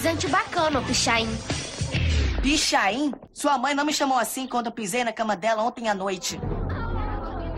[0.00, 1.28] anabolizante bacana, Pichain.
[2.42, 3.12] Pichain?
[3.32, 6.40] Sua mãe não me chamou assim quando eu pisei na cama dela ontem à noite.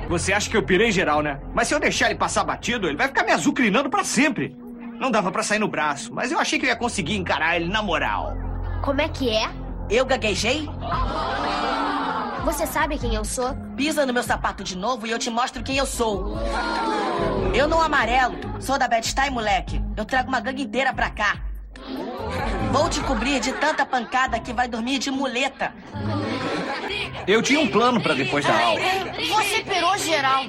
[0.09, 1.41] Você acha que eu pirei geral, né?
[1.55, 4.57] Mas se eu deixar ele passar batido, ele vai ficar me azucrinando pra sempre.
[4.99, 7.69] Não dava pra sair no braço, mas eu achei que eu ia conseguir encarar ele
[7.69, 8.35] na moral.
[8.83, 9.49] Como é que é?
[9.89, 10.69] Eu gaguejei?
[12.45, 13.55] Você sabe quem eu sou?
[13.77, 16.37] Pisa no meu sapato de novo e eu te mostro quem eu sou.
[17.55, 19.81] Eu não amarelo, sou da Bad Style, moleque.
[19.97, 21.52] Eu trago uma gangue inteira pra cá.
[22.73, 25.75] Vou te cobrir de tanta pancada que vai dormir de muleta.
[27.27, 28.81] Eu tinha um plano pra depois da aula.
[29.29, 30.47] Você perou geral.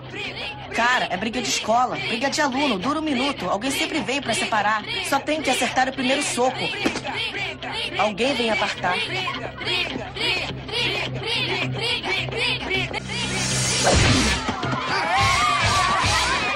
[0.73, 3.49] Cara, é briga de escola, briga de aluno, dura um minuto.
[3.49, 4.83] Alguém sempre vem pra separar.
[5.09, 6.57] Só tem que acertar o primeiro soco.
[7.99, 8.95] Alguém vem apartar.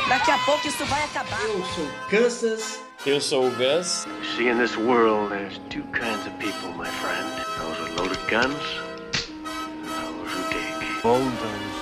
[0.08, 1.42] Daqui a pouco isso vai acabar.
[1.42, 2.87] Eu sou Kansas.
[3.08, 4.06] Eu sou o Gus.
[4.36, 7.26] See, in this world, there's two kinds of people, my friend.
[7.58, 8.62] Those with loaded guns,
[9.34, 11.06] and those who dig.
[11.06, 11.78] All those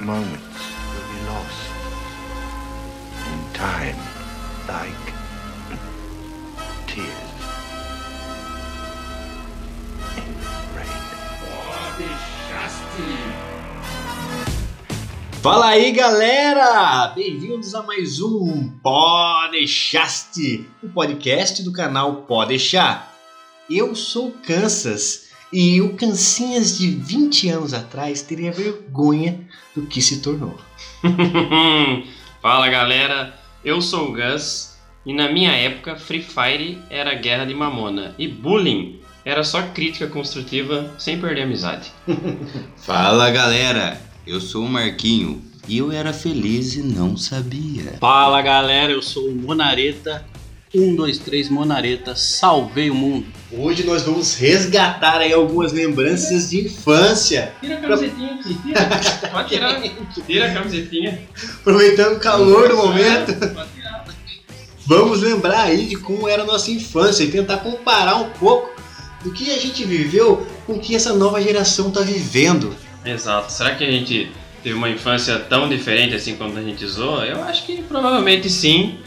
[0.00, 0.58] moments
[0.94, 1.68] will be lost
[3.28, 4.00] in time,
[4.66, 5.12] like
[6.86, 7.06] tears
[10.16, 10.32] in
[10.74, 12.31] rain.
[15.42, 17.08] Fala aí, galera!
[17.16, 23.12] Bem-vindos a mais um Podeixaste, o podcast do canal Podeixar.
[23.68, 29.40] Eu sou o Kansas e o Cancinhas de 20 anos atrás teria vergonha
[29.74, 30.56] do que se tornou.
[32.40, 37.54] Fala galera, eu sou o Gus e na minha época Free Fire era guerra de
[37.54, 41.90] mamona e bullying era só crítica construtiva sem perder a amizade.
[42.78, 47.96] Fala galera, eu sou o Marquinho e eu era feliz e não sabia.
[48.00, 50.24] Fala galera, eu sou o Monareta.
[50.74, 53.26] 1, 2, 3, Monareta, salvei o mundo.
[53.52, 59.30] Hoje nós vamos resgatar aí algumas lembranças de infância, Tira a camisetinha aqui, tira.
[59.30, 59.82] Pode tirar.
[60.26, 61.20] Tira a camisetinha.
[61.60, 63.34] aproveitando o calor do momento.
[63.54, 64.04] Pode tirar.
[64.86, 68.70] Vamos lembrar aí de como era a nossa infância e tentar comparar um pouco
[69.22, 72.74] do que a gente viveu com o que essa nova geração está vivendo.
[73.04, 73.52] Exato.
[73.52, 74.30] Será que a gente
[74.62, 77.24] teve uma infância tão diferente assim quando a gente zoa?
[77.24, 78.98] Eu acho que provavelmente sim.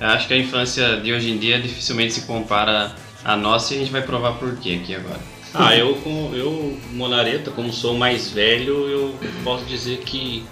[0.00, 2.94] Eu acho que a infância de hoje em dia dificilmente se compara
[3.24, 5.20] à nossa e a gente vai provar por quê aqui agora.
[5.52, 10.44] Ah, eu, como eu, Monareta, como sou mais velho, eu posso dizer que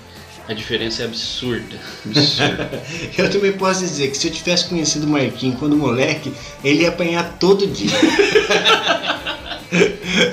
[0.48, 1.78] a diferença é absurda.
[3.16, 6.32] Eu também posso dizer que se eu tivesse conhecido o Marquinhos quando moleque,
[6.64, 7.90] ele ia apanhar todo dia.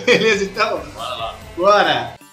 [0.05, 0.81] Beleza, então?
[0.95, 1.35] Bora lá.
[1.57, 2.24] Bora!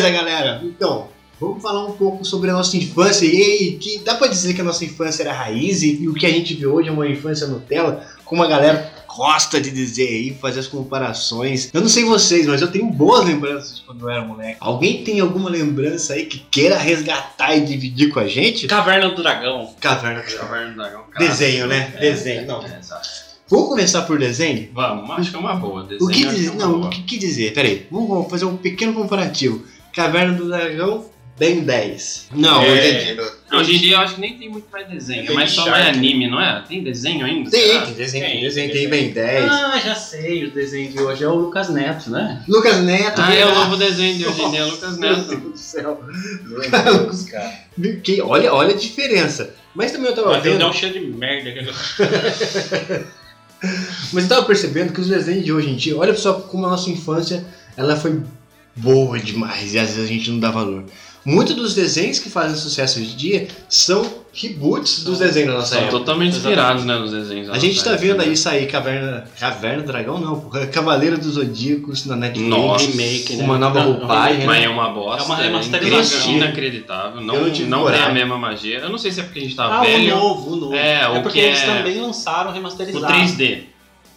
[0.00, 0.60] Beleza, galera?
[0.64, 1.08] Então,
[1.40, 3.26] vamos falar um pouco sobre a nossa infância.
[3.26, 6.14] E aí, que dá pra dizer que a nossa infância era raiz e, e o
[6.14, 10.06] que a gente vê hoje é uma infância Nutella, como a galera gosta de dizer
[10.08, 11.68] aí, fazer as comparações.
[11.74, 14.56] Eu não sei vocês, mas eu tenho boas lembranças de quando eu era moleque.
[14.60, 18.66] Alguém tem alguma lembrança aí que queira resgatar e dividir com a gente?
[18.68, 19.70] Caverna do Dragão.
[19.80, 20.22] Caverna.
[20.22, 21.02] Caverna do Dragão.
[21.10, 21.26] cara.
[21.26, 21.92] Desenho, né?
[21.96, 22.64] É, Desenho, não.
[22.64, 23.08] é, exato.
[23.48, 24.68] Vamos começar por desenho?
[24.72, 25.82] Vamos, acho que é uma boa.
[25.82, 26.52] O Desenho, que acho dizer?
[26.52, 26.86] é Não, boa.
[26.86, 27.52] o que, que dizer?
[27.52, 29.64] Peraí, vamos vamos fazer um pequeno comparativo.
[29.92, 31.04] Caverna do Dragão,
[31.38, 32.28] bem 10.
[32.34, 32.70] Não, É.
[32.72, 33.32] hoje em dia.
[33.50, 35.68] Não, hoje em dia eu acho que nem tem muito mais desenho, Tem mas só
[35.68, 36.62] mais anime, não é?
[36.68, 37.50] Tem desenho ainda?
[37.50, 37.86] Tem, será?
[37.86, 39.50] tem desenho, tem Tem, desenho, tem bem 10.
[39.50, 42.44] Ah, já sei, o desenho de hoje é o Lucas Neto, né?
[42.46, 45.28] Lucas Neto, Ah, é o novo desenho de hoje em dia, Lucas Meu Neto.
[45.28, 46.00] Deus do céu.
[46.44, 47.26] Lucas-
[48.04, 49.54] Que, olha, olha a diferença.
[49.74, 50.66] Mas também eu tava ter vendo.
[50.66, 51.50] um cheio de merda.
[51.52, 51.60] que-
[54.12, 56.70] Mas eu tava percebendo que os desenhos de hoje em dia, olha só como a
[56.70, 57.44] nossa infância
[57.76, 58.20] ela foi
[58.76, 60.84] boa demais e às vezes a gente não dá valor.
[61.22, 65.74] Muitos dos desenhos que fazem sucesso hoje em dia são reboots dos desenhos da nossa
[65.74, 65.98] São época.
[65.98, 67.48] totalmente inspirados né, nos desenhos.
[67.48, 68.24] da A gente tá época, vendo né?
[68.24, 69.24] aí sair Caverna.
[69.38, 70.66] Caverna do Dragão não, porra.
[70.68, 72.48] Cavaleiro dos Zodíacos na Netflix.
[72.48, 72.86] Nossa.
[72.86, 73.44] remake, né?
[73.44, 74.46] Uma nova Não, roupagem.
[74.46, 74.64] Mas né?
[74.64, 75.22] é uma bosta.
[75.22, 76.32] É uma é remasterização.
[76.32, 77.20] Inacreditável.
[77.20, 78.14] Não, Eu não tive não tem a coragem.
[78.14, 78.78] mesma magia.
[78.78, 80.16] Eu não sei se é porque a gente tá Ah, o velho.
[80.16, 80.74] novo, o novo.
[80.74, 83.06] É, o porque que eles é- também lançaram o O remasterizado.
[83.12, 83.64] 3D.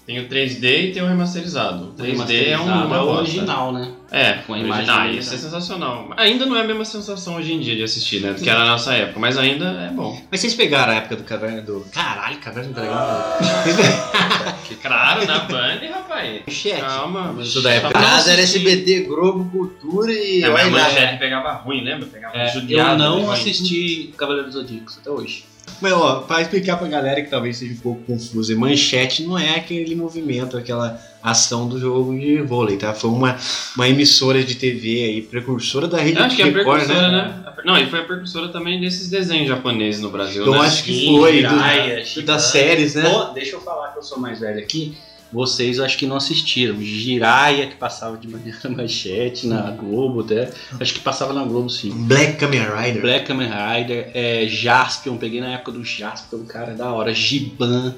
[0.05, 1.85] Tem o 3D e tem o remasterizado.
[1.85, 3.21] O 3D é um, Remasterizado uma é o bosta.
[3.21, 3.91] original, né?
[4.11, 6.09] É, Com a imagem Ah, isso é sensacional.
[6.17, 8.33] Ainda não é a mesma sensação hoje em dia de assistir, né?
[8.33, 10.21] Do que era na nossa época, mas ainda é bom.
[10.29, 11.85] Mas vocês pegaram a época do Caverna do.
[11.91, 12.93] Caralho, Caverna do Dragão.
[14.81, 16.41] Claro, na Band, rapaz.
[16.45, 16.81] Manchete.
[16.81, 17.35] Calma.
[17.41, 17.87] Isso da época.
[17.87, 18.41] Só pra não Casa era.
[18.41, 20.43] SBT, Globo, Cultura e.
[20.43, 22.05] É, mas a manchete pegava ruim, lembra?
[22.07, 23.33] Pegava É, eu não ruim.
[23.33, 25.45] assisti Cavaleiro dos Zodíacos até hoje.
[25.81, 29.55] Mas ó, pra explicar pra galera que talvez seja um pouco confusa, manchete não é
[29.55, 32.93] aquele movimento, aquela ação do jogo de vôlei, tá?
[32.93, 33.37] Foi uma,
[33.75, 37.39] uma emissora de TV aí, precursora da rede acho que é a Record, precursora, né?
[37.65, 40.59] Não, e foi a precursora também desses desenhos japoneses no Brasil, Eu né?
[40.59, 43.09] acho que Sim, foi, Jiraiya, do- das séries, né?
[43.09, 44.97] Pô, deixa eu falar que eu sou mais velho aqui.
[45.33, 46.79] Vocês acho que não assistiram.
[46.79, 50.53] Jiraiya, que passava de manhã na manchete, na Globo até.
[50.79, 51.89] Acho que passava na Globo sim.
[51.89, 53.01] Black Kamen Rider.
[53.01, 57.11] Black Kamen Rider, é, Jaspion, peguei na época do Jaspion, cara, da hora.
[57.15, 57.95] Giban,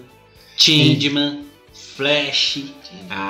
[0.56, 1.42] Changeman,
[1.74, 2.64] Flash.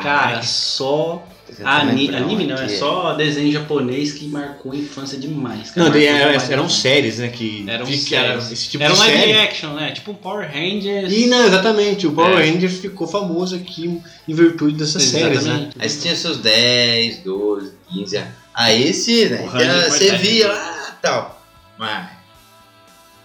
[0.03, 1.27] Cara, só
[1.63, 5.71] ani- anime não, é só desenho japonês que marcou a infância demais.
[5.71, 5.89] cara.
[5.89, 7.27] Não, era- demais, eram séries, né?
[7.29, 8.13] Que Eram que séries.
[8.43, 9.31] era esse tipo Era um de live série.
[9.33, 9.91] action, né?
[9.91, 11.11] Tipo um Power Rangers.
[11.13, 12.49] E não, exatamente, o Power É.
[12.51, 15.51] Rangers ficou famoso aqui em virtude dessas séries, né?
[15.51, 15.75] Exatamente.
[15.79, 18.29] Aí você tinha seus 10, 12, 15 anos.
[18.53, 19.47] Aí esse, né?
[19.89, 21.45] Você via lá e tal.
[21.77, 22.07] Mas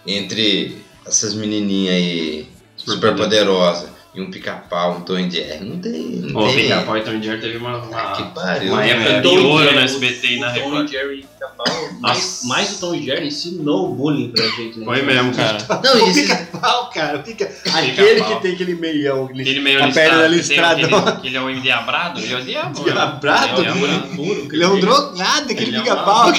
[0.05, 5.93] entre essas menininhas aí super poderosas e um pica-pau, um Tom Jerry, não tem.
[6.21, 6.63] Não O tem.
[6.63, 8.73] Pica-Pau e Tom Jerry teve uma, uma, Que pariu.
[8.73, 8.89] uma né?
[8.89, 10.85] época de Tom e ouro Jerry, na o- SBT e na o Tom Record.
[10.89, 14.79] e Jerry Pica-Pau, mais, mais o Tom e Jerry ensinou o bullying pra gente.
[14.79, 14.85] Né?
[14.85, 15.57] Foi mesmo, cara.
[15.81, 17.49] Não, o e esses- pica-pau, cara, o pica...
[17.73, 20.81] aquele que tem aquele meião, aquele, Aquele meio a perna listrada.
[20.85, 22.83] aquele, aquele é o endiabrado, ele é o diabo.
[22.83, 23.61] Diabrado?
[23.61, 24.47] Ele é o diabo puro.
[24.51, 26.33] Ele é um drogado, aquele Ele é um pica-pau.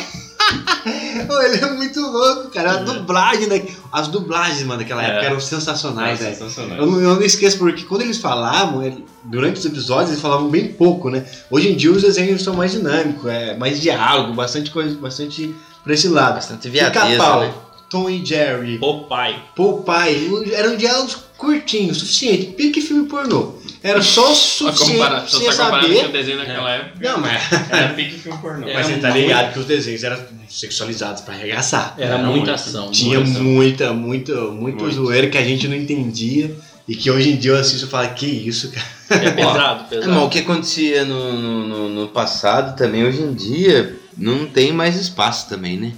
[1.44, 2.72] Ele é muito louco, cara.
[2.72, 2.84] A É.
[2.84, 3.56] dublagem, da...
[3.92, 5.10] as dublagens, mano, daquela É.
[5.10, 6.36] época eram sensacionais, É, velho.
[6.36, 6.78] sensacional.
[6.78, 10.48] Eu não, eu não esqueço, porque quando eles falavam, ele- durante os episódios, eles falavam
[10.48, 11.24] bem pouco, né?
[11.50, 15.54] Hoje em dia os desenhos são mais dinâmicos, é mais diálogo, bastante coisa, bastante
[15.84, 16.34] pra esse lado.
[16.34, 17.54] Bastante viadeza, Pica-pau, né?
[17.90, 19.36] Tom e Jerry, Popeye.
[19.54, 22.46] Popeye, eram diálogos curtinhos, suficiente.
[22.46, 23.54] Pique filme pornô.
[23.82, 26.12] Era só o suficiente pra você tá comparando com o saber.
[26.12, 27.08] desenho naquela época.
[27.10, 28.68] Não, mas, Era pique filme pornô.
[28.68, 30.18] É, mas você Era tá muito- ligado que os desenhos eram
[30.48, 31.94] sexualizados pra arregaçar.
[31.98, 32.50] Era, Era muita muito.
[32.52, 32.90] ação.
[32.90, 33.44] Tinha muita ação.
[33.44, 34.90] muita, muita Muito.
[34.92, 36.54] zoeira que a gente não entendia.
[36.88, 38.86] E que hoje em dia eu assisto e falo, que isso, cara.
[39.24, 40.12] É pesado, É, pesado.
[40.12, 41.32] mas o que acontecia no,
[41.68, 45.92] no- no passado também, hoje em dia, não tem mais espaço também, né?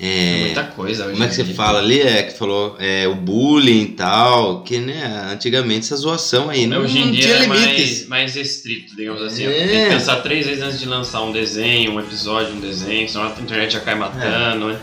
[0.00, 1.04] É, Muita coisa.
[1.04, 1.54] hoje como é que você dia.
[1.54, 2.00] fala ali?
[2.00, 6.80] É que falou é, o bullying e tal, que né, antigamente essa zoação aí não,
[6.82, 7.98] Hoje em dia tinha é limites.
[8.00, 9.44] mais, mais restrito, digamos assim.
[9.46, 9.50] É.
[9.66, 13.26] Tem que pensar três vezes antes de lançar um desenho, um episódio, um desenho, senão
[13.26, 14.68] a internet já cai matando.
[14.68, 14.78] né?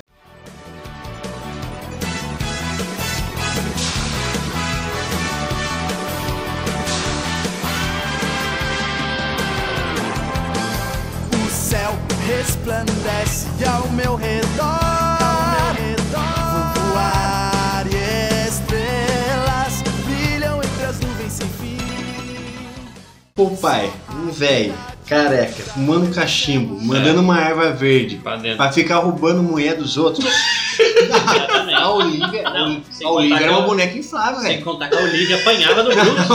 [23.49, 24.73] Popeye, um velho,
[25.07, 30.25] careca, fumando cachimbo, mandando uma erva verde Pra pra ficar roubando mulher dos outros.
[31.73, 34.63] A Olivia, Não, sem a Olivia contar era que uma eu- boneca inflável, Sem velho.
[34.63, 36.27] contar que a Olivia apanhava do Brutus,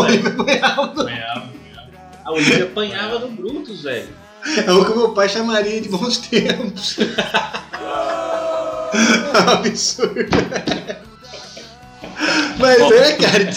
[1.04, 1.42] velho.
[2.24, 4.08] A Olivia apanhava do Brutus, velho.
[4.66, 6.96] É o que meu pai chamaria de bons tempos.
[9.34, 10.36] Absurdo.
[12.58, 13.50] Mas é, cara,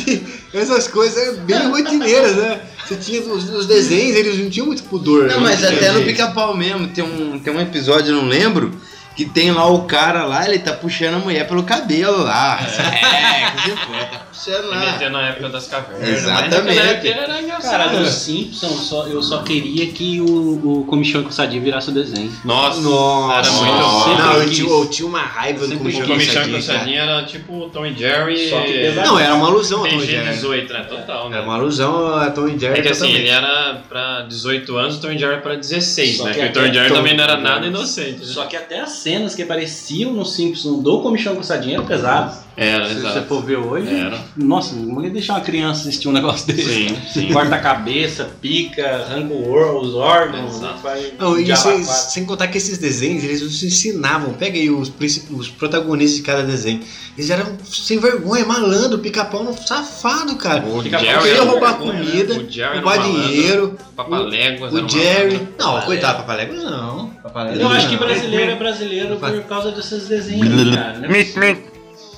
[0.54, 2.62] essas coisas eram bem rotineiras, né?
[2.88, 5.28] Você tinha os, os desenhos, eles não tinham muito pudor.
[5.28, 5.50] Não, né?
[5.50, 8.72] mas até no pica-pau mesmo, tem um, tem um episódio, eu não lembro,
[9.18, 12.60] que tem lá o cara lá, ele tá puxando a mulher pelo cabelo lá.
[12.62, 14.80] É, que foi, tá puxando lá.
[14.92, 16.08] meteu na época das cavernas.
[16.08, 16.56] Exatamente.
[16.56, 17.72] Mas naquela época era engraçado.
[17.72, 21.94] Cara, dos Simpsons, só, eu só queria que o, o Comichão com Sadia virasse o
[21.94, 22.32] desenho.
[22.46, 24.10] Nossa, Nossa, Era muito Nossa.
[24.10, 24.16] bom.
[24.18, 26.54] não, eu tinha, eu tinha uma raiva do Comichão o Comichão cara.
[26.54, 28.50] Coçadinho era tipo o Tom e Jerry.
[28.50, 29.08] Só que pesado.
[29.08, 30.30] Não, era uma alusão a Tom e Jerry.
[30.30, 30.80] 18, né?
[30.84, 31.38] Total, né?
[31.38, 32.80] Era uma alusão a Tom e Jerry.
[32.80, 36.26] É que assim, ele era pra 18 anos, o Tom e Jerry pra 16, Só
[36.26, 36.34] né?
[36.34, 38.20] que Porque o Tom e Jerry Tom- também não era nada inocente.
[38.20, 38.26] Né?
[38.26, 42.47] Só que até as cenas que apareciam no Simpsons do Comichão com Sadia eram pesadas.
[42.58, 43.28] Era, Se você exato.
[43.28, 44.20] for ver hoje, Era.
[44.36, 46.64] nossa, não ia deixar uma criança assistir um negócio desse.
[46.90, 47.32] Sim, sim.
[47.32, 52.58] Corta a cabeça, pica, arranca o os órgãos, faz Não, e sem, sem contar que
[52.58, 54.34] esses desenhos, eles nos ensinavam.
[54.34, 54.92] Pega aí os,
[55.30, 56.82] os protagonistas de cada desenho.
[57.16, 60.66] Eles eram sem vergonha, malandro, pica-pau no safado, cara.
[60.66, 62.06] O Jerry Queria roubar vergonha, né?
[62.06, 63.78] comida, O um roubar dinheiro.
[63.96, 65.48] Papaléguas O um Jerry.
[65.60, 67.10] Não, coitado, Papaléguas não.
[67.22, 70.98] Papaléguas Eu acho que brasileiro é brasileiro por causa desses desenhos, cara.
[71.00, 71.08] Né?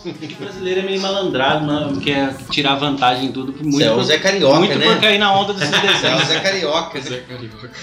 [0.02, 3.52] Porque brasileiro é meio malandrado, mano, quer tirar vantagem em tudo.
[3.54, 4.86] Muito, Você é o por- Zé Carioca, muito né?
[4.86, 6.24] por cair na onda desses é o desenhos.
[6.30, 7.00] Zé Carioca.
[7.00, 7.24] né?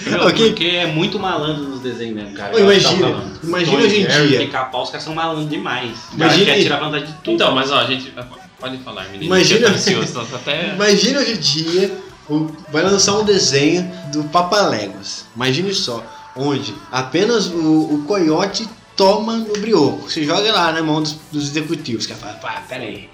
[0.06, 0.48] Meu, Ok.
[0.48, 2.52] Porque é muito malandro nos desenhos mesmo, cara.
[2.52, 4.38] Ô, o eu imagina, imagina hoje em dia.
[4.40, 5.90] Pica-pau, os caras são malandros demais.
[6.12, 7.34] O Imagina- quer tirar vantagem de tudo.
[7.34, 8.12] Então, mas ó, a gente.
[8.58, 9.24] Pode falar, menino.
[9.24, 10.72] Imagina- tô ansioso, tô até.
[10.74, 11.98] Imagina hoje em dia
[12.30, 15.26] o- vai lançar um desenho do Papaléguas.
[15.36, 16.02] Imagine só,
[16.34, 18.66] onde apenas o, o coiote
[18.96, 20.10] toma no brioco.
[20.10, 22.06] Você joga lá na mão dos, dos executivos.
[22.06, 23.08] Que fala, pá, pera aí,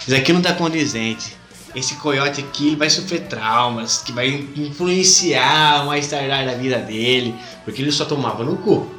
[0.00, 1.36] isso aqui não tá condizente.
[1.74, 7.82] Esse coiote aqui vai sofrer traumas, que vai influenciar mais tarde da vida dele, porque
[7.82, 8.90] ele só tomava no cu.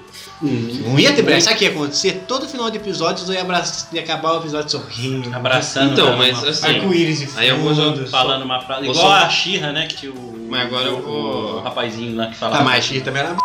[0.41, 1.45] Não ia ter pressa.
[1.45, 2.23] Sabe o que ia acontecer?
[2.27, 5.35] Todo final de episódio eu ia, abraçar, ia acabar o episódio sorrindo.
[5.35, 5.91] Abraçando.
[5.91, 6.67] Então, né, mas uma- assim.
[6.67, 8.07] Arco-íris Aí eu vou.
[8.07, 8.83] Falando uma frase.
[8.83, 9.87] Igual só- a Xirra, né?
[9.87, 10.47] Que tinha o.
[10.49, 12.61] Mas agora eu vou- O rapazinho lá que falava.
[12.61, 13.35] Ah, mas Xirra também era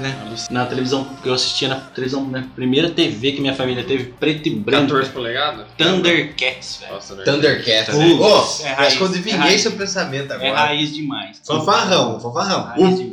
[0.00, 0.16] né?
[0.50, 4.46] Na televisão, porque eu assistia na televisão, na primeira TV que minha família teve, preto
[4.48, 4.88] e branco.
[4.88, 5.66] 14 polegadas?
[5.76, 6.94] Thundercats, velho.
[6.94, 7.24] Nossa, né?
[7.24, 7.94] Thundercats.
[7.94, 9.60] Putz, Ô, é mas raiz, quando é adivinhei raiz.
[9.60, 10.54] seu pensamento É agora.
[10.66, 11.40] raiz demais.
[11.46, 12.62] Fanfarrão, fanfarrão.
[12.64, 13.10] Raiz demais.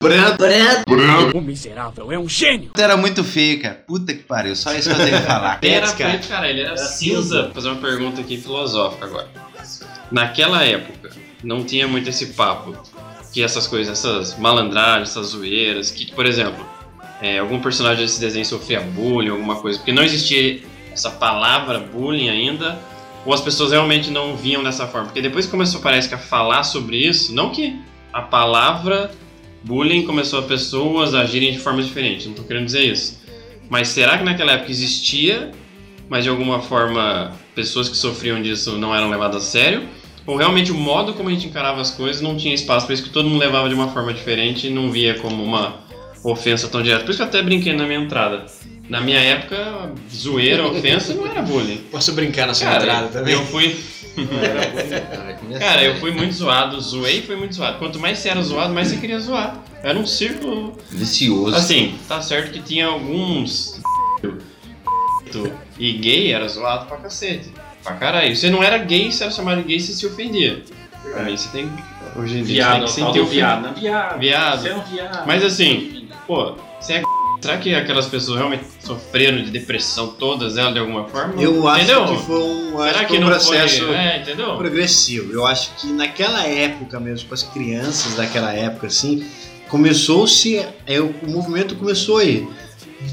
[0.86, 1.38] Branco.
[1.38, 2.72] O miserável é um gênio.
[2.78, 3.76] Era muito feio, cara.
[3.86, 4.56] Puta que pariu.
[4.56, 5.60] Só isso que eu tenho que falar.
[5.62, 6.10] Ele era Pets, cara.
[6.12, 7.22] preto, cara, ele era, Era cinza.
[7.22, 7.42] cinza.
[7.44, 9.28] Vou fazer uma pergunta aqui filosófica agora.
[10.12, 11.10] Naquela época,
[11.44, 12.74] não tinha muito esse papo
[13.34, 16.64] que essas coisas, essas malandragens, essas zoeiras, que, por exemplo,
[17.20, 20.62] é, algum personagem desse desenho sofria bullying, alguma coisa, porque não existia
[20.92, 22.80] essa palavra bullying ainda,
[23.26, 25.08] ou as pessoas realmente não viam dessa forma.
[25.08, 27.76] Porque depois começou, parece que, a falar sobre isso, não que
[28.12, 29.10] a palavra
[29.64, 33.20] bullying começou a pessoas agirem de formas diferentes, não tô querendo dizer isso.
[33.68, 35.52] Mas será que naquela época existia,
[36.08, 39.88] mas de alguma forma pessoas que sofriam disso não eram levadas a sério?
[40.26, 43.04] Ou realmente o modo como a gente encarava as coisas não tinha espaço, por isso
[43.04, 45.76] que todo mundo levava de uma forma diferente e não via como uma
[46.24, 47.04] ofensa tão direta.
[47.04, 48.46] Por isso que eu até brinquei na minha entrada.
[48.90, 51.78] Na minha época, zoeira, ofensa não era bullying.
[51.92, 53.34] Posso brincar na sua Cara, entrada também?
[53.34, 53.76] eu fui.
[55.60, 57.80] Cara, eu fui muito zoado, zoei e fui muito zoado.
[57.80, 59.64] Quanto mais você era zoado, mais você queria zoar.
[59.82, 60.78] Era um círculo.
[60.92, 61.56] Vicioso.
[61.56, 63.82] Assim, tá certo que tinha alguns.
[65.80, 67.52] E gay era zoado pra cacete.
[67.84, 68.36] Pra caralho.
[68.36, 70.64] Você não era gay, você era chamado de gay, você se ofendia.
[71.26, 71.70] Mim, você tem.
[72.16, 73.62] Hoje em dia, Viado, você tem que sentir viado.
[73.64, 74.20] Não, viado.
[74.20, 74.62] Viado.
[74.62, 75.28] Você é um viado.
[75.28, 77.04] Mas assim, pô, você é.
[77.42, 81.42] Será que aquelas pessoas realmente sofreram de depressão, todas elas, de alguma forma?
[81.42, 82.06] Eu acho Entendeu?
[82.06, 83.96] que foi um, Será que que um não processo foi.
[83.96, 84.24] É,
[84.56, 85.34] progressivo.
[85.34, 89.26] Eu acho que naquela época mesmo, com as crianças daquela época, assim,
[89.68, 90.66] começou-se.
[90.88, 92.48] é, o movimento começou aí.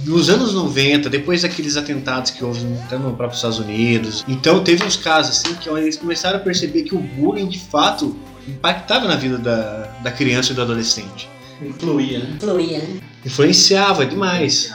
[0.05, 4.85] Nos anos 90, depois daqueles atentados que houve até no próprio Estados Unidos, então teve
[4.85, 8.17] uns casos assim que eles começaram a perceber que o bullying de fato
[8.49, 11.29] impactava na vida da, da criança e do adolescente.
[11.63, 12.37] Influía, né?
[12.41, 13.01] Fluía, né?
[13.25, 14.73] Influenciava demais.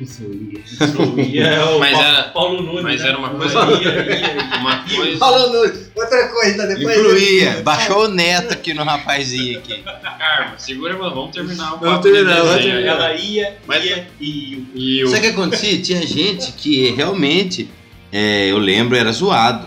[0.00, 2.82] É Mas Paulo, era- Paulo Nunes.
[2.82, 3.08] mas né?
[3.08, 4.58] era uma coisa- Ia, ia, ia.
[4.60, 5.18] Uma coisa.
[5.18, 5.54] Falando
[5.94, 6.98] outra coisa, depois.
[6.98, 7.62] Influía.
[7.62, 9.82] Baixou o neto aqui no rapazinho aqui.
[9.82, 12.84] Calma, segura, mano, vamos terminar o Vamos de terminar, vamos aí.
[12.84, 15.08] Ela ia, Mas- ia e E o.
[15.08, 15.80] Sabe o que acontecia?
[15.82, 17.68] Tinha gente que realmente,
[18.10, 19.66] é, eu lembro, era zoado.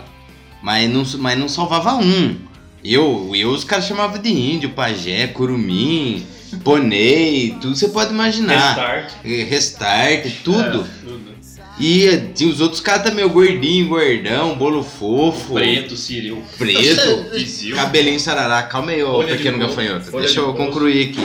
[0.62, 2.36] Mas não, mas não salvava um.
[2.84, 6.24] Eu, eu os caras chamavam de índio, pajé, curumim,
[6.58, 8.74] ponei, tudo você pode imaginar.
[8.74, 9.12] Restart.
[9.24, 10.80] Restart, tudo.
[10.80, 11.36] É, tudo.
[11.78, 16.42] E tinha os outros caras também, o gordinho, gordão, bolo fofo, Preto, Ciril.
[16.56, 17.26] preto,
[17.76, 18.62] cabelinho sarará.
[18.62, 20.10] Calma aí, ô pequeno bolo, gafanhoto.
[20.12, 20.56] Deixa de eu bolo.
[20.56, 21.20] concluir aqui.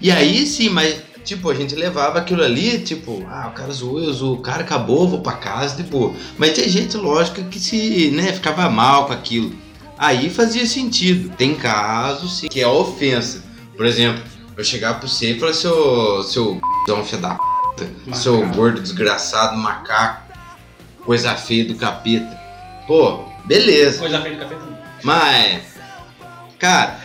[0.00, 4.00] E aí sim, mas tipo, a gente levava aquilo ali, tipo, ah, o cara zoou,
[4.02, 6.14] eu zoo, o cara acabou, vou pra casa, tipo.
[6.36, 9.52] Mas tem gente, lógico, que se, né, ficava mal com aquilo.
[9.98, 11.30] Aí fazia sentido.
[11.36, 13.42] Tem casos sim, que é ofensa.
[13.76, 14.22] Por exemplo,
[14.56, 16.22] eu chegar pra você e falar, seu.
[16.22, 16.60] seu
[17.04, 20.32] filho da puta, seu gordo desgraçado, macaco,
[21.04, 22.40] coisa feia do capeta.
[22.86, 23.98] Pô, beleza.
[23.98, 24.64] Coisa feia do capeta.
[24.64, 24.76] não.
[25.02, 25.62] Mas,
[26.58, 27.00] cara,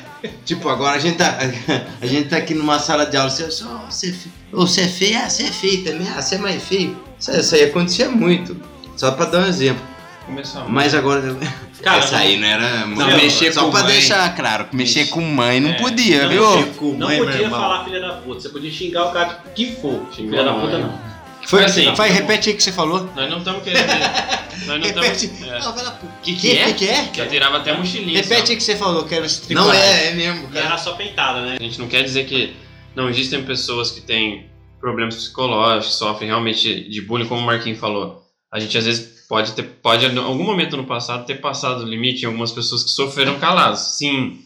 [0.46, 1.38] tipo, agora a gente tá,
[2.02, 4.14] a gente tá aqui numa sala de aula, você, você, você, é
[4.52, 6.98] você é feio, ah, você é feio também, ah, você é mais feio.
[7.20, 8.56] Isso, isso aí acontecia muito,
[8.96, 9.91] só pra dar um exemplo.
[10.32, 10.70] Começou.
[10.70, 11.22] Mas agora,
[11.84, 13.92] Cara, essa aí não era, Não, mexer só com pra mãe.
[13.94, 16.56] deixar claro, mexer com mãe não É, podia, não viu?
[16.58, 17.60] mexer Com Não mãe, meu podia irmão.
[17.60, 18.40] falar filha da puta.
[18.40, 20.08] Você podia xingar o cara que for.
[20.16, 20.82] Xingar Filha da puta mãe.
[20.82, 21.12] não.
[21.48, 23.10] Foi Mas assim, vai, repete aí o que você falou.
[23.16, 23.88] Nós não estamos querendo.
[24.68, 25.26] Nós não Repete.
[25.26, 25.48] estamos.
[25.54, 25.60] É.
[25.60, 26.00] Não, vai lá.
[26.22, 26.66] Que Que, que é?
[26.66, 27.10] que, que é?
[27.16, 28.22] Já tirava até a mochilinha.
[28.22, 28.52] Repete só.
[28.52, 30.66] aí o que você falou, quero esse Não é, é mesmo, E cara.
[30.68, 31.58] era só peitada, né?
[31.60, 32.56] A gente não quer dizer que
[32.96, 34.46] não existem pessoas que têm
[34.80, 38.22] problemas psicológicos, sofrem realmente de bullying, como o Marquinhos falou.
[38.54, 41.88] A gente às vezes pode ter, pode em algum momento no passado ter passado o
[41.88, 44.42] limite em algumas pessoas que sofreram calados, sim.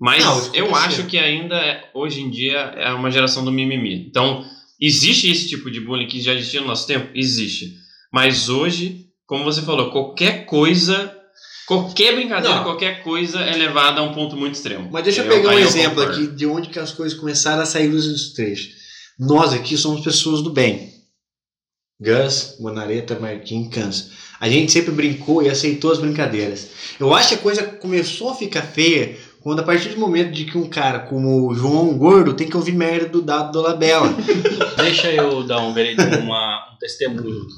[0.00, 4.06] Mas Não, eu acho que ainda é- hoje em dia é uma geração do mimimi.
[4.08, 4.42] Então,
[4.80, 7.10] existe esse tipo de bullying que já existia no nosso tempo?
[7.14, 7.74] Existe.
[8.10, 11.14] Mas hoje, como você falou, qualquer coisa,
[11.68, 12.64] qualquer brincadeira, Não.
[12.64, 14.88] qualquer coisa é levada a um ponto muito extremo.
[14.90, 16.22] Mas deixa eu pegar um eu exemplo concordo.
[16.24, 18.70] aqui de onde que as coisas começaram a sair dos trechos.
[19.18, 20.90] Nós aqui somos pessoas do bem.
[22.02, 24.10] Gus, Monareta, Marquinhos, Cans.
[24.40, 26.68] A gente sempre brincou e aceitou as brincadeiras.
[26.98, 30.44] Eu acho que a coisa começou a ficar feia quando a partir do momento de
[30.44, 34.12] que um cara como o João Gordo tem que ouvir merda do Dado Dolabella.
[34.78, 37.52] Deixa eu dar um, veredito, uma, um testemunho aqui.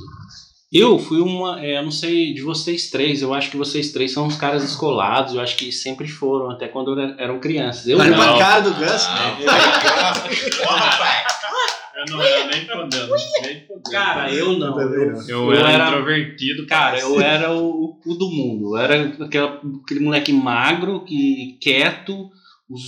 [0.72, 1.64] Eu fui uma.
[1.64, 4.64] é, eu não sei de vocês três, eu acho que vocês três são uns caras
[4.64, 7.86] escolados, eu acho que sempre foram, até quando era- eram crianças.
[7.86, 8.16] Eu Olha não.
[8.18, 9.08] pra cara do Gus.
[12.08, 13.14] Eu não era nem podendo.
[13.42, 13.82] Nem podendo.
[13.90, 14.80] Cara, eu não.
[14.80, 18.76] Eu, Eu era introvertido, Cara, eu era o, o do mundo.
[18.76, 22.30] Eu era aquela- aquele moleque magro, que, quieto,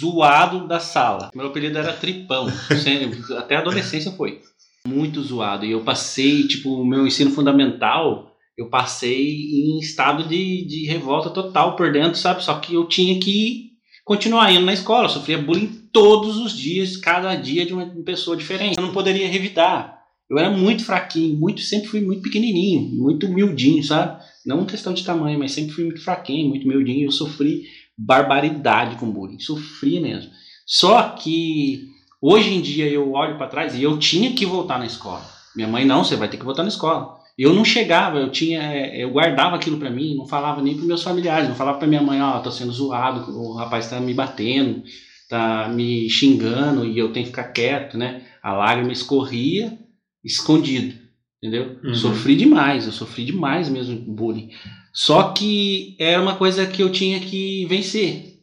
[0.01, 1.31] zoado da sala.
[1.35, 2.47] Meu apelido era Tripão.
[3.39, 4.41] Até a adolescência foi.
[4.87, 5.65] Muito zoado.
[5.67, 11.29] E eu passei, tipo, o meu ensino fundamental, eu passei em estado de, de revolta
[11.31, 12.43] total por dentro, sabe?
[12.45, 13.71] Só que eu tinha que
[14.05, 15.07] continuar indo na escola.
[15.07, 18.77] Eu sofria bullying todos os dias, cada dia de uma pessoa diferente.
[18.77, 20.03] Eu não poderia revidar.
[20.29, 24.23] Eu era muito fraquinho, muito, sempre fui muito pequenininho, muito humildinho, sabe?
[24.45, 27.07] Não questão de tamanho, mas sempre fui muito fraquinho, muito humildinho.
[27.07, 27.63] Eu sofri
[27.97, 30.31] barbaridade com bullying, sofria mesmo.
[30.67, 31.89] Só que
[32.21, 35.25] hoje em dia eu olho para trás e eu tinha que voltar na escola.
[35.55, 37.17] Minha mãe não, você vai ter que voltar na escola.
[37.39, 40.85] Eu não chegava, eu tinha, eh, eu guardava aquilo para mim, não falava nem para
[40.85, 44.13] meus familiares, não falava para minha mãe, ó, tô sendo zoado, o rapaz tá me
[44.13, 44.83] batendo,
[45.29, 48.23] tá me xingando e eu tenho que ficar quieto, né?
[48.43, 49.79] A lágrima escorria
[50.25, 50.95] escondido,
[51.43, 51.79] entendeu?
[51.83, 51.95] Uhum.
[51.95, 54.51] Sofri demais, eu sofri demais mesmo com bullying.
[54.93, 58.35] Só que era uma coisa que eu tinha que vencer.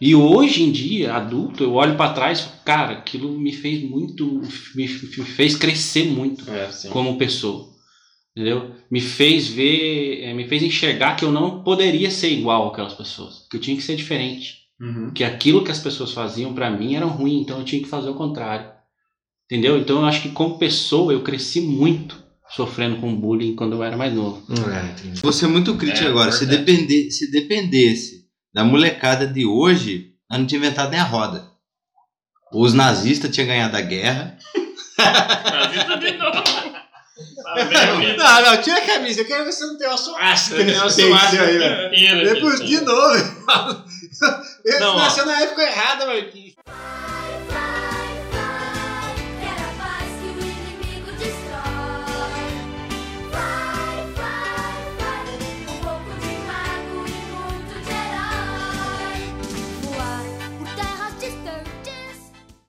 [0.00, 4.42] E hoje em dia, adulto, eu olho para trás, cara, aquilo me fez muito,
[4.74, 7.76] me fez crescer muito É, como pessoa.
[8.36, 8.70] Entendeu?
[8.88, 13.44] Me fez ver, eh, me fez enxergar que eu não poderia ser igual aquelas pessoas,
[13.50, 15.10] que eu tinha que ser diferente Uhum.
[15.12, 18.08] que aquilo que as pessoas faziam pra mim era ruim, então eu tinha que fazer
[18.10, 18.70] o contrário.
[19.50, 19.76] Entendeu?
[19.78, 23.96] Então eu acho que como pessoa eu cresci muito sofrendo com bullying quando eu era
[23.96, 24.42] mais novo.
[25.22, 26.30] Você é muito crítico É, agora.
[26.32, 26.64] Se, verdade.
[26.64, 31.48] depender, se dependesse da molecada de hoje, nós não tinha inventado nem a roda.
[32.52, 34.38] Os nazistas tinham ganhado a guerra.
[34.98, 36.42] Nazista de novo.
[38.16, 39.20] Não, não, tira a camisa.
[39.22, 42.34] Eu quero ver se não tem uma suástica É, nesse uma peito aí, velho.
[42.34, 43.87] Depois, de novo.
[44.64, 44.98] Ele Não, ó.
[44.98, 46.54] nasceu na época errada, Marquinhos.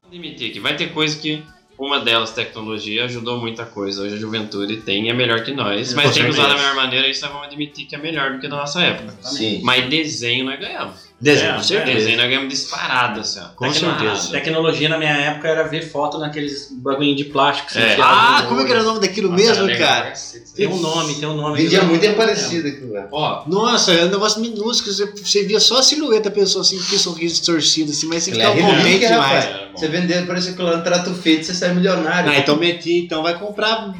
[0.07, 1.43] Admitir que vai ter coisa que
[1.77, 4.01] uma delas, tecnologia, ajudou muita coisa.
[4.03, 6.75] Hoje a juventude tem e é melhor que nós, mas tem que usar da melhor
[6.75, 7.07] maneira.
[7.07, 9.15] Isso nós vamos admitir que é melhor do que na nossa época.
[9.21, 9.61] Sim.
[9.63, 11.08] Mas desenho nós ganhamos.
[11.21, 11.97] Desenho, É, com certeza.
[11.97, 13.49] Desenho nós ganhamos disparado, assim, ó.
[13.55, 14.31] Com certeza.
[14.31, 17.67] Tecnologia na minha época era ver foto naqueles bagulhinho de plástico.
[17.67, 17.97] que você É.
[18.01, 20.13] Ah, como é que era o nome daquilo Nossa, mesmo, era legal cara?
[20.55, 21.61] Tem um nome, tem um nome.
[21.61, 23.07] Vendia muito é parecido aquilo lá.
[23.11, 24.93] Ó, Nossa, é um negócio minúsculo.
[24.93, 28.31] Você, você via só a silhueta da pessoa assim, com sorriso distorcido, assim, mas você
[28.31, 29.45] é ficava contente demais.
[29.45, 29.69] rapaz.
[29.75, 29.87] Você
[30.25, 32.31] por esse aquilo lá no trato feito, você sai milionário.
[32.31, 33.93] Ah, então meti, então vai comprar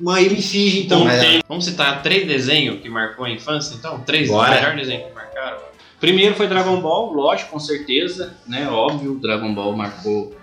[0.00, 1.06] uma ilha em Fiji, então.
[1.48, 4.00] Vamos citar três desenhos que marcou a infância, então?
[4.00, 4.54] Três Bora.
[4.54, 5.71] melhores desenhos que marcaram.
[6.02, 8.68] Primeiro foi Dragon Ball, lógico, com certeza, né?
[8.68, 10.36] Óbvio, Dragon Ball marcou,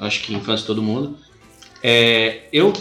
[0.00, 1.16] acho que a infância de todo mundo.
[1.80, 2.72] É, eu,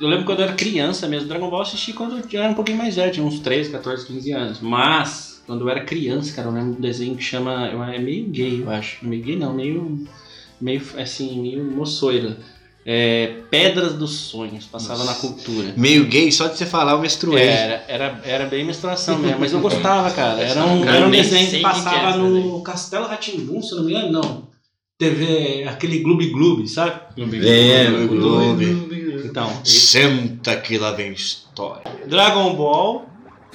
[0.00, 2.54] eu lembro quando eu era criança mesmo, Dragon Ball eu assisti quando eu era um
[2.54, 4.60] pouquinho mais velho, tinha uns 13, 14, 15 anos.
[4.62, 7.66] Mas, quando eu era criança, cara, eu lembro de um desenho que chama.
[7.94, 9.06] É meio gay, eu acho.
[9.06, 10.02] Meio gay não, meio.
[10.58, 12.38] meio assim, meio moçoira.
[12.84, 15.74] É, Pedras dos Sonhos, passava na cultura.
[15.76, 17.46] Meio gay, só de você falar, eu menstruei.
[17.46, 20.40] Era, era, era bem menstruação mesmo, mas eu gostava, cara.
[20.40, 22.62] Era um, Cara, era um desenho que que que é passava esse no.
[22.62, 24.50] Castelo Ratimbum, se eu não me engano, não.
[24.98, 27.00] TV, aquele Gloob Gloob, sabe?
[27.42, 28.64] É, Gloob.
[29.24, 31.82] Então, Senta que lá vem história.
[32.06, 33.06] Dragon Ball,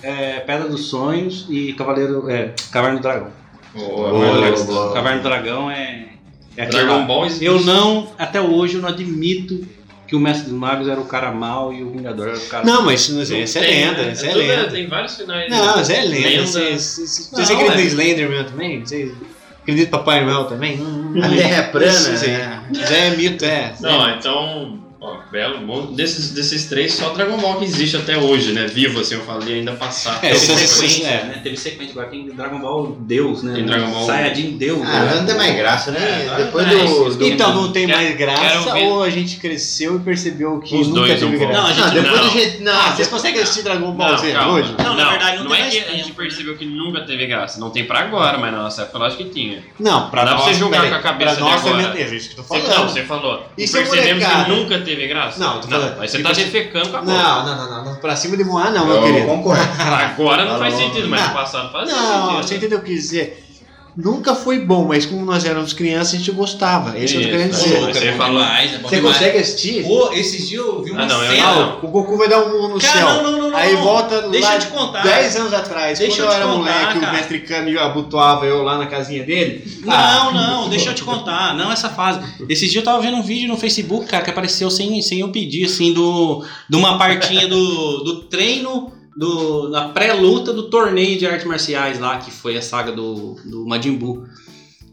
[0.01, 2.29] é, Pedra dos Sonhos e Cavaleiro.
[2.29, 3.31] É, Caverna do Dragão.
[3.73, 4.93] Dragão.
[4.93, 6.14] Caverna do Dragão é.
[6.57, 7.05] É Dragon.
[7.05, 7.45] Ball existe.
[7.45, 9.65] Eu não, até hoje, eu não admito
[10.07, 12.63] que o Mestre dos Magos era o cara mau e o Vingador era o cara
[12.63, 14.11] Não, mas isso, isso é lenda, né?
[14.11, 14.67] isso é lenda.
[14.69, 15.49] Tem vários finais.
[15.49, 16.29] Não, mas é lenda.
[16.29, 16.45] Lenda.
[16.47, 17.83] Vocês vocês- Não, vocês acreditam é.
[17.83, 18.79] em Slenderman também?
[18.85, 19.11] Vocês
[19.63, 20.79] acreditam em Papai Noel também?
[21.23, 22.63] A Terra é plana, Isso, né?
[22.71, 23.73] Já é mito, é.
[23.81, 25.93] Não, então, ó, belo, bom.
[25.93, 28.65] Desses, desses três, só Dragon Ball que existe até hoje, né?
[28.67, 30.15] Vivo, assim, eu falei, ainda passar.
[30.23, 31.23] É, Teve essa sequência, é.
[31.25, 31.39] né?
[31.43, 33.53] Teve sequência, agora tem Dragon Ball Deus, né?
[33.55, 34.81] Tem Dragon Ball- Saiyajin Deus.
[34.83, 35.15] Ah, né?
[35.15, 35.99] não tem mais graça, né?
[36.31, 39.37] É, Depois não, do, isso- do- Então não tem mais graça ver- ou a gente
[39.37, 41.53] cresceu e percebeu que Os nunca dois teve um graça?
[41.53, 42.29] Não, a gente Não, depois não.
[42.31, 42.63] jeito.
[42.63, 44.75] Não, Ah, vocês conseguem assistir Dragon Ball Não, Z hoje?
[44.77, 47.59] Não, na verdade, não não tem é que a gente percebeu que nunca teve graça.
[47.59, 49.63] Não tem pra agora, mas na nossa época eu acho que tinha.
[49.79, 51.69] Não, pra Não dá nós, pra você julgar peraí, com a cabeça pra nós de
[51.69, 51.83] agora.
[51.83, 52.67] é beleza, isso que eu tô falando.
[52.69, 53.45] não, você falou.
[53.57, 55.39] E se percebemos que nunca teve graça?
[55.39, 55.97] Não, tô falando.
[55.97, 57.13] Mas você Tipo tá assim- defecando com a boca.
[57.13, 59.27] Não, não, não, não, não, pra cima de Moá não, meu Eu querido.
[59.27, 59.61] concordo.
[59.79, 61.27] Agora não faz sentido, mas Não.
[61.29, 62.43] no passado fazia Não, sentido.
[62.47, 63.44] você entendeu o que dizer?
[63.97, 66.97] Nunca foi bom, mas como nós éramos crianças, a gente gostava.
[66.97, 67.79] É isso que eu tô querendo Isso, dizer.
[67.79, 69.17] pô, é bom demais, é bom Você demais.
[69.17, 69.83] consegue assistir?
[69.83, 71.53] Pô, esses dias eu vi uma Ah, não, cena.
[71.55, 71.79] não.
[71.83, 73.07] O Goku vai dar um no Cara, céu.
[73.07, 75.01] não, não, não, não, aí volta Deixa lá eu te contar.
[75.03, 75.99] 10 anos atrás.
[75.99, 77.11] Deixa quando eu eu te era contar, moleque, cara.
[77.11, 79.63] o mestre Kami abotoava eu lá na casinha dele.
[79.83, 81.55] Não, Ah, não, deixa eu te contar.
[81.55, 82.19] Não essa fase.
[82.49, 85.29] Esses dias eu tava vendo um vídeo no Facebook, cara, que apareceu sem, sem eu
[85.29, 91.25] pedir, assim, do, de uma partinha do, do treino, do, da pré-luta do torneio de
[91.25, 94.27] artes marciais lá, que foi a saga do, do Majin Buu.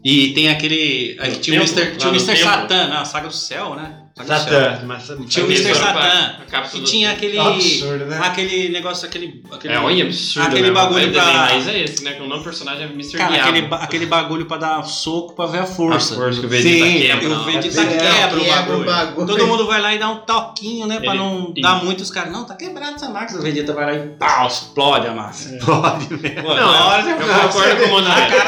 [0.03, 1.17] E tem aquele.
[1.19, 1.63] aí tinha o?
[1.63, 1.97] Mr.
[1.97, 2.37] Tinha o Mr.
[2.37, 4.02] Satan, não, a saga do céu, né?
[4.15, 4.37] Satã.
[4.37, 4.79] Céu.
[4.85, 5.73] Mas- Tinha o Mr.
[5.73, 6.35] soro pra- Satan.
[6.39, 7.39] a cápsula E do- tinha aquele.
[7.39, 8.19] Absurdo, né?
[8.23, 9.43] Aquele negócio, aquele.
[9.51, 10.45] aquele É, olha, absurdo.
[10.47, 10.75] Aquele mesmo.
[10.75, 11.51] bagulho pra.
[11.51, 12.13] é esse, né?
[12.13, 13.17] Que o nome do personagem é Mr.
[13.17, 13.49] Cara, Diabo.
[13.49, 16.13] aquele, ba- aquele bagulho pra dar soco pra ver a força.
[16.13, 17.29] A força que o Vegeta Sim, quebra.
[17.29, 18.81] o Vegeta é, quebra, o, quebra bagulho.
[18.81, 19.27] o bagulho.
[19.27, 20.99] Todo mundo vai lá e dá um toquinho, né?
[20.99, 21.61] Pra Ele- não Isso.
[21.61, 22.31] dar muito os caras.
[22.31, 23.39] Não, tá quebrado essa máquina.
[23.39, 25.57] O Vegeta vai lá e pau, explode a massa.
[25.65, 26.43] Pode mesmo.
[26.53, 28.03] Não, eu concordo com o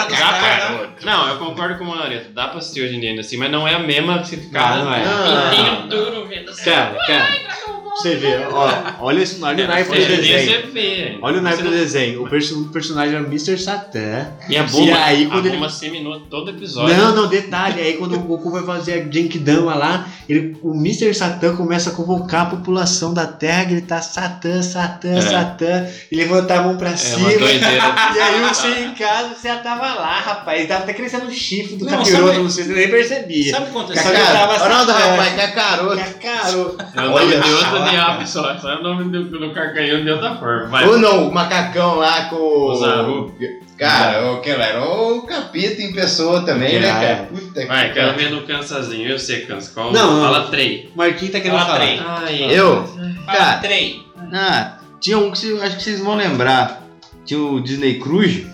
[0.09, 0.95] cara.
[1.03, 2.29] Não, eu concordo com o Monareta.
[2.33, 4.37] Dá pra assistir hoje em dia ainda assim, mas não é a mesma que você
[4.37, 5.54] ficar não é.
[5.55, 6.65] Pintinho duro vendo assim.
[6.65, 7.74] Cara, cara.
[7.95, 10.45] Você vê, ó, olha, esse, olha o naipe do desenho.
[10.61, 11.17] Você vê.
[11.21, 12.23] Olha o naipe do desenho.
[12.23, 13.57] O, perso- o personagem é o Mr.
[13.57, 14.27] Satan.
[14.49, 16.93] E a Buma, E aí, quando a ele- Buma seminou todo episódio.
[16.95, 17.79] Não, não, detalhe.
[17.81, 21.13] Aí quando o Goku vai fazer a Genkidama lá, ele, o Mr.
[21.13, 25.21] Satan começa a convocar a população da Terra, gritar Satã, Satã, É.
[25.21, 27.29] Satã, e levantar a mão pra cima.
[27.29, 27.95] uma doideira.
[28.15, 30.67] E aí você em casa, você já tava lá, rapaz.
[30.67, 33.51] Tava até crescendo o chifre do capiroto, não sei se você nem percebia.
[33.51, 34.11] Sabe o que aconteceu?
[34.11, 35.97] Ronaldo, rapaz, cacaroto.
[35.97, 36.77] Cacaroto.
[36.95, 37.84] É
[38.25, 38.57] só.
[38.57, 40.67] Só é o nome do, do carcanhão de outra forma.
[40.67, 40.87] Vai.
[40.87, 42.75] Ou não, o macacão lá com o.
[42.75, 43.35] Zaru.
[43.77, 47.27] Cara, o que era o capeta em pessoa também, né, Cara.
[47.29, 48.29] Puta que Vai, quero pariu.
[48.29, 49.09] ver no cansazinho.
[49.09, 49.71] Eu sei, cansa.
[49.73, 49.91] Qual?
[49.91, 50.21] Não, não.
[50.23, 50.85] Fala três.
[50.95, 51.79] Marquinhos tá querendo Fala falar.
[51.85, 52.01] três.
[52.05, 52.89] Ai, Eu?
[53.25, 54.05] Cara, Trem.
[54.33, 56.83] ah, tinha um que cê- acho que vocês vão lembrar.
[57.25, 58.47] Tinha o Disney Cruise,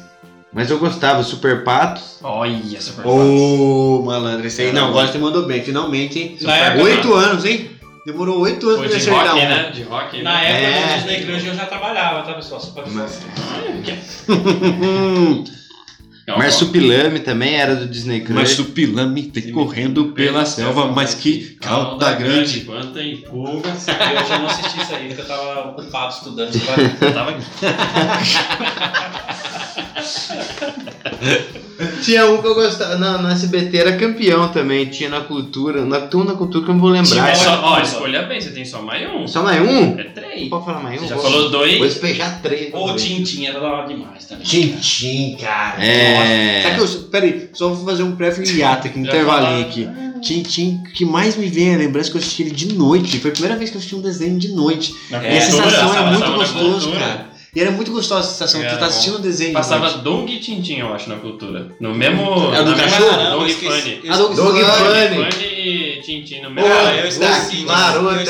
[0.53, 2.17] mas eu gostava, Super Patos.
[2.23, 4.71] Olha, super Ô, malandro, esse aí.
[4.71, 6.37] Não, agora você mandou bem, finalmente, hein?
[6.41, 7.69] Época- Oito anos, hein?
[8.05, 9.49] Demorou oito anos pra de acertar rock, um.
[9.49, 9.69] né?
[9.71, 10.51] De rock, Na né?
[10.51, 10.87] época É.
[10.87, 12.59] do Disney Cruise eu já trabalhava, tá, pessoal?
[12.59, 12.83] Só pra
[16.23, 18.39] Então, ó, Marsupilame também era do Disney Cruise.
[18.39, 22.61] Mas o pilame vem correndo pela selva, mas que cauda grande.
[22.61, 23.69] Quanta empolga.
[23.69, 26.51] Eu já não assisti isso aí, porque eu tava ocupado estudando.
[27.01, 27.41] Eu tava aqui.
[32.03, 32.97] Tinha um que eu gostava.
[32.97, 34.85] Na, na SBT era campeão também.
[34.85, 35.85] Tinha na cultura.
[35.85, 37.29] Na turma na cultura que eu não vou lembrar.
[37.29, 39.27] É só, ó, escolha bem, você tem só mais um.
[39.27, 39.99] Só mais um?
[39.99, 40.49] É três.
[40.49, 41.03] Pode falar mais um?
[41.03, 41.77] Você já Vou- falou dois.
[41.77, 42.73] Vou despejar três.
[42.73, 44.45] O Tintin era da hora demais também.
[44.45, 45.83] Tintim, cara.
[45.83, 46.63] É.
[46.63, 49.87] Sabe que eu, peraí, só vou fazer um breve hiato aqui, um intervalinho aqui.
[50.21, 53.19] Tintim, que mais me vem a lembrança que eu assisti ele de noite.
[53.19, 54.93] Foi a primeira vez que eu assisti um desenho de noite.
[55.09, 57.30] Na e a sensação cultura, era muito gostoso, cara.
[57.53, 58.61] E era muito gostosa a sensação.
[58.61, 59.99] Era tu tá assistindo um desenho de Passava noite.
[60.03, 61.67] Dong e Tintin, eu acho, na cultura.
[61.81, 62.21] No mesmo.
[62.55, 63.29] É o do cachorro?
[63.31, 63.99] Dong e esqueci- Funny.
[64.05, 64.63] eu Ah, Dog Funny.
[64.63, 65.31] Funny.
[65.33, 65.45] Funny
[65.97, 66.69] e Tintin no mesmo.
[66.73, 67.31] Ah, eu esqueci.
[67.41, 68.29] esqueci agora, de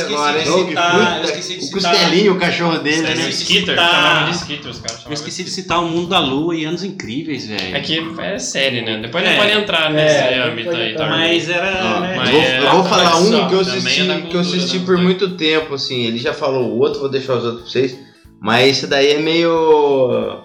[1.24, 1.92] esqueci de O citar.
[1.94, 3.28] costelinho, o cachorro dele, É, né?
[3.28, 6.18] de Skitter, chamavam de Skitter, os caras Eu chamavam esqueci de citar o Mundo da
[6.20, 7.76] Lua e Anos Incríveis, velho.
[7.76, 8.98] É que é série, né?
[9.04, 9.30] Depois É.
[9.30, 11.06] não pode entrar nesse É, âmbito pode aí, tá?
[11.08, 12.00] Mas era.
[12.02, 12.14] Né?
[12.18, 14.84] mas eu vou, é- eu vou falar um que eu é assisti né?
[14.84, 16.06] por muito tempo, assim.
[16.06, 17.96] Ele já falou o outro, vou deixar os outros pra vocês.
[18.42, 20.42] Mas esse daí é meio.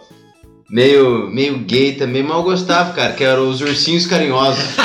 [0.69, 1.31] meio.
[1.31, 4.63] meio gay também, mas eu gostava, cara, que era os ursinhos carinhosos.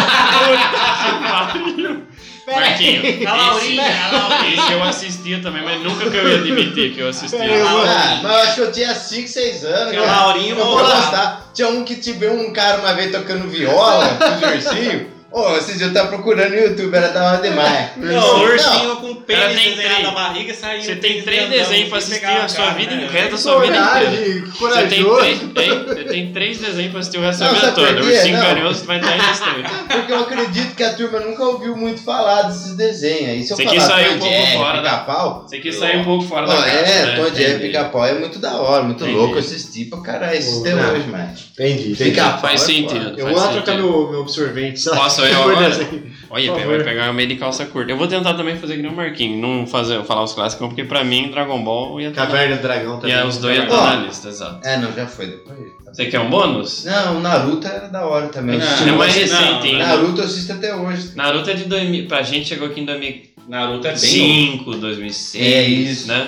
[2.48, 4.62] Marquinho, A Laurinha, a Laurinha.
[4.62, 7.40] esse eu assistia também, mas nunca que eu ia admitir que eu assistia.
[7.40, 9.90] Ah, mas eu acho que eu tinha 5, 6 anos.
[9.92, 10.06] Tinha o.
[10.06, 11.50] Laurinho eu vou gostar.
[11.54, 15.04] Tinha um que te viu um cara uma vez tocando viola, com os ursinhos.
[15.32, 17.92] Ô, esses dias eu tava procurando no YouTube, era da hora demais.
[17.98, 20.84] Não, o ursinho com pênis desenhado na barriga saiu.
[20.84, 23.06] Você um tem três desenhos pra você assistir a sua cara, vida né?
[23.06, 24.52] inteira, da sua vida inteira.
[24.60, 25.20] Coragem, Você tem, corajoso.
[25.22, 25.40] três,
[25.70, 27.94] tem, você tem três desenhos pra assistir o resto da vida toda.
[27.94, 28.00] quê?
[28.02, 28.46] Ursinho Não.
[28.46, 29.40] Carinhoso vai estar três.
[29.92, 33.30] Porque eu acredito que a turma nunca ouviu muito falar desses desenhos.
[33.30, 33.44] aí.
[33.48, 36.46] Você quis sair Tom um pouco fora da- Pica-Pau, Você quis sair um pouco fora
[36.46, 37.16] da caixa, é, né?
[37.16, 37.60] Tom Jerry.
[37.68, 39.36] Pica-Pau é muito da hora, muito louco.
[39.36, 41.30] Eu assisti pra caralho esses até hoje, mano.
[41.54, 41.96] Entendi.
[41.96, 43.06] Pica-pau Faz é sentido.
[43.06, 43.16] foda.
[43.18, 43.88] Eu faz vou lá trocar sentido.
[43.90, 44.80] meu, meu absorvente.
[44.82, 44.92] sei
[45.22, 46.12] Posso eu agora?
[46.34, 47.92] Olha, Por vai pegar o meio de calça curta.
[47.92, 50.86] Eu vou tentar também fazer que nem o Marquinho, não fazer, falar os clássicos, porque
[50.86, 53.16] pra mim Dragon Ball ia estar Caverna do Dragão também.
[53.16, 53.68] ia, os dois iam Ó.
[53.74, 54.66] estar na lista, exato.
[54.68, 55.58] É, não, já foi depois.
[55.94, 56.86] Você quer um bônus?
[56.86, 58.58] Não, o Naruto era da hora também.
[58.58, 59.78] Não, é mais recente, hein?
[59.80, 61.12] Naruto eu assisto até hoje.
[61.16, 64.78] Naruto é de 2000, pra gente chegou aqui em 2005, Naruto é bem novo.
[64.80, 66.08] 2006, É isso.
[66.08, 66.28] né?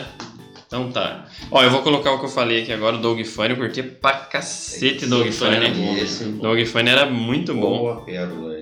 [0.68, 1.26] Então tá.
[1.52, 4.14] Ó, eu vou colocar o que eu falei aqui agora, o Dog Funny, curti pra
[4.14, 5.56] cacete Dog Funny.
[5.56, 7.78] era bom, Esse, Dog Funny era muito bom.
[7.78, 8.53] Boa pérola.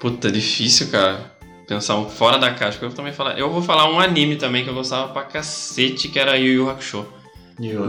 [0.00, 1.32] Puta, difícil, cara.
[1.66, 2.78] Pensar um fora da caixa.
[2.80, 3.38] Eu também falar.
[3.38, 6.70] Eu vou falar um anime também que eu gostava pra cacete, que era Yu Yu
[6.70, 7.06] Hakusho.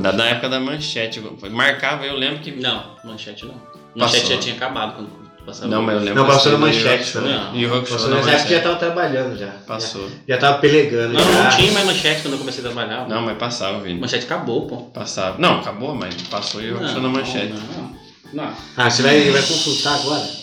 [0.01, 1.21] Da, da época da manchete.
[1.51, 2.51] Marcava, eu lembro que.
[2.51, 3.53] Não, manchete não.
[3.95, 4.35] Manchete Passou.
[4.35, 5.09] já tinha acabado quando
[5.45, 5.67] passava.
[5.67, 7.61] Não, mas eu lembro Não, passou na manchete também.
[7.61, 8.53] Yu Hakusho Passou na nessa época manchete.
[8.55, 9.47] já tava trabalhando já.
[9.67, 10.09] Passou.
[10.27, 11.13] Já tava pelegando.
[11.13, 11.43] Não, já.
[11.43, 13.07] não tinha mais manchete quando eu comecei a trabalhar.
[13.07, 13.99] Não, mas passava, Vini.
[13.99, 14.77] Manchete acabou, pô.
[14.89, 15.37] Passava.
[15.37, 17.53] Não, acabou, mas passou e eu Não, na manchete.
[17.53, 17.95] Não,
[18.33, 18.53] não.
[18.75, 20.38] Ah, você vai, vai consultar agora?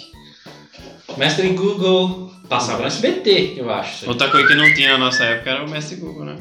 [1.16, 2.30] Mestre Google.
[2.48, 4.08] Passava no SBT, eu acho.
[4.08, 6.36] Outra coisa que não tinha na nossa época era o Mestre Google, né?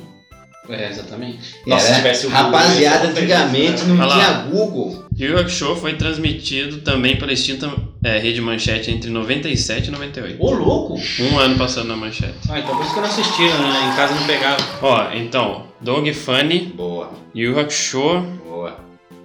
[0.69, 1.55] É, exatamente.
[1.57, 3.93] Era, Nossa, se tivesse o Google, rapaziada, antigamente né?
[3.93, 4.37] não Olha tinha lá.
[4.49, 5.05] Google.
[5.17, 7.71] Yu Hakusho foi transmitido também pela extinta
[8.03, 10.43] é, Rede Manchete entre 97 e 98.
[10.43, 10.99] Ô, louco!
[11.19, 12.33] Um ano passando na manchete.
[12.49, 13.91] Ah, então por isso que eu não assisti, né?
[13.91, 14.57] Em casa não pegava.
[14.81, 18.21] Ó, então, Dog Funny, Boa, Yu Hakusho.
[18.47, 18.75] boa.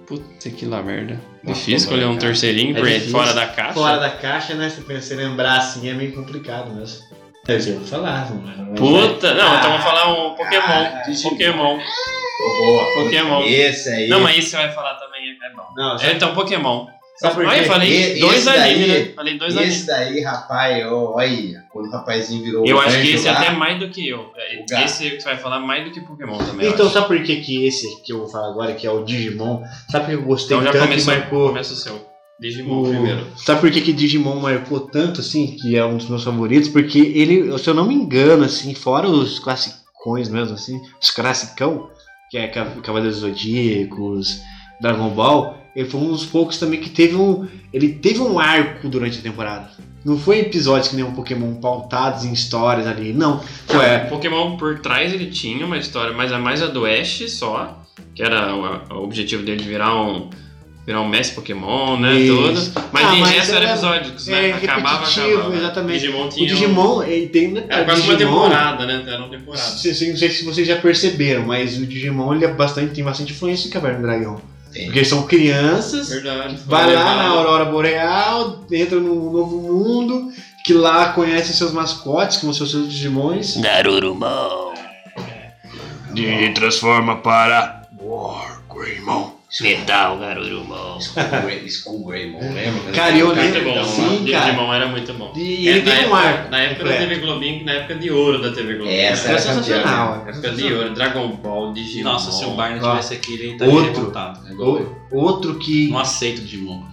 [0.05, 1.19] Puta que lá merda.
[1.43, 3.11] Difícil escolher um terceirinho É difícil.
[3.11, 3.73] fora da caixa.
[3.73, 4.69] Fora da caixa, né?
[4.69, 7.03] Se você lembrar assim é meio complicado mesmo.
[7.47, 8.75] Eu vou falar, mano.
[8.75, 10.61] Puta, não, Ah, então vamos falar um Pokémon.
[10.63, 11.79] ah, Pokémon.
[12.59, 12.85] Boa.
[13.03, 13.43] Pokémon.
[13.43, 14.07] Esse aí.
[14.07, 15.63] Não, mas esse você vai falar também é bom.
[15.75, 16.85] Não, É, então, Pokémon.
[17.21, 17.63] Sabe por Olha, quê?
[17.63, 19.05] eu falei dois esse animes, né?
[19.15, 19.85] Falei dois Esse animes.
[19.85, 23.39] daí, rapaz, ó, olha aí, quando o rapazinho virou Eu acho que esse é lá,
[23.41, 24.31] até mais do que eu.
[24.35, 24.83] É.
[24.83, 26.67] Esse que você vai falar mais do que Pokémon também.
[26.67, 29.61] Então, sabe por que, que esse que eu vou falar agora, que é o Digimon,
[29.89, 31.47] sabe por que eu gostei Então já tanto começou, marcou.
[31.49, 32.11] começa o seu.
[32.39, 33.27] Digimon o- primeiro.
[33.37, 36.69] Sabe por que, que Digimon marcou tanto, assim, que é um dos meus favoritos?
[36.69, 41.87] Porque ele, se eu não me engano, assim, fora os classicões mesmo, assim, os classicão,
[42.31, 44.41] que é Ca- Cavaleiros Zodíacos,
[44.81, 47.47] Dragon Ball, ele foi um dos poucos também que teve um.
[47.73, 49.69] Ele teve um arco durante a temporada.
[50.03, 53.13] Não foi episódios que nem um Pokémon pautados em histórias ali.
[53.13, 53.39] Não.
[53.67, 56.85] Foi, O É, Pokémon por trás ele tinha uma história, mas a mais a do
[56.85, 57.83] Ash só,
[58.15, 60.29] que era o, o objetivo dele de virar um
[60.83, 62.35] virar um mestre Pokémon, né, Isso.
[62.35, 62.81] tudo.
[62.91, 64.49] Mas Ah, mas resto era era- episódicos, né?
[64.49, 65.55] é acabava, repetitivo, acabava.
[65.55, 65.99] exatamente.
[65.99, 67.47] Digimon O tinha um- Digimon, ele tem.
[67.51, 69.03] né, Era o quase uma Digimon- temporada, né?
[69.05, 69.63] Era uma temporada.
[69.63, 73.03] Se- se- Não sei se vocês já perceberam, mas o Digimon ele é bastante, tem
[73.03, 74.41] bastante influência em Caverna do Dragão.
[74.71, 74.85] Tem.
[74.85, 76.57] Porque são crianças, Verdade.
[76.65, 80.31] vai lá na Aurora Boreal, entra num novo mundo,
[80.63, 83.57] que lá conhece seus mascotes, como seus Digimons.
[83.57, 84.73] Garurumon.
[86.15, 89.40] E transforma para War Greymon.
[89.59, 90.97] Metal Garurumon.
[91.65, 92.91] Skull Greymon, lembra?
[92.93, 93.63] Cara, eu Muito lembro.
[93.73, 94.31] bom, Sim, né?
[94.31, 94.45] cara.
[94.45, 95.33] Digimon era muito bom.
[95.35, 97.09] E É, ele na tem um época- arco Na época da completo.
[97.09, 99.01] TV Globinho, na época de ouro da TV Globinho.
[99.01, 100.23] Essa É era sensacional.
[100.25, 102.03] é época de ouro, Dragon Ball, Digimon.
[102.11, 103.93] Nossa, se o Barney tivesse aqui, ele estaria outro.
[103.93, 104.39] revoltado.
[104.49, 104.53] É.
[104.53, 105.89] O- Outro que.
[105.89, 106.83] Não aceito Digimon.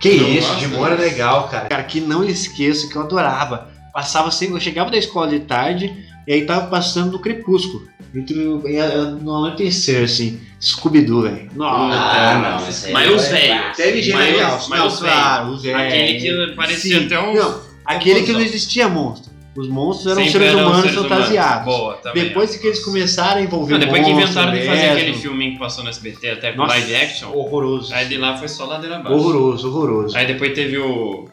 [0.00, 0.54] Que Não isso?
[0.54, 1.68] Digimon era legal, cara.
[1.68, 3.68] Cara, que não esqueço, que eu adorava.
[3.96, 5.90] Passava sempre, eu chegava da escola de tarde
[6.28, 7.88] e aí tava passando do crepúsculo.
[8.14, 10.38] Entre no anoitecer, assim.
[10.60, 11.48] Scooby-Doo, velho.
[11.54, 11.96] Nossa.
[11.98, 13.46] Ah, não, aí Mas os é velhos.
[13.48, 13.76] clássico.
[13.76, 14.58] Teve gente Mas legal.
[14.58, 15.80] os- mas não, os claro, os velhos.
[15.80, 16.18] Aquele
[16.50, 17.06] que parecia Sim.
[17.06, 17.34] até um.
[17.34, 19.32] Não, aquele que não existia monstro.
[19.56, 21.16] Os monstros eram Sempre seres eram humanos seres humanos.
[21.16, 21.64] fantasiados.
[21.64, 22.00] Boa.
[22.12, 25.58] Depois que eles começaram a envolver Não, depois que inventaram de fazer aquele filminho que
[25.58, 27.94] passou no SBT até com Nossa, live action, Horroroso.
[27.94, 29.16] aí de lá foi só ladeira abaixo.
[29.16, 30.14] Horroroso, horroroso.
[30.18, 31.26] Aí depois teve o.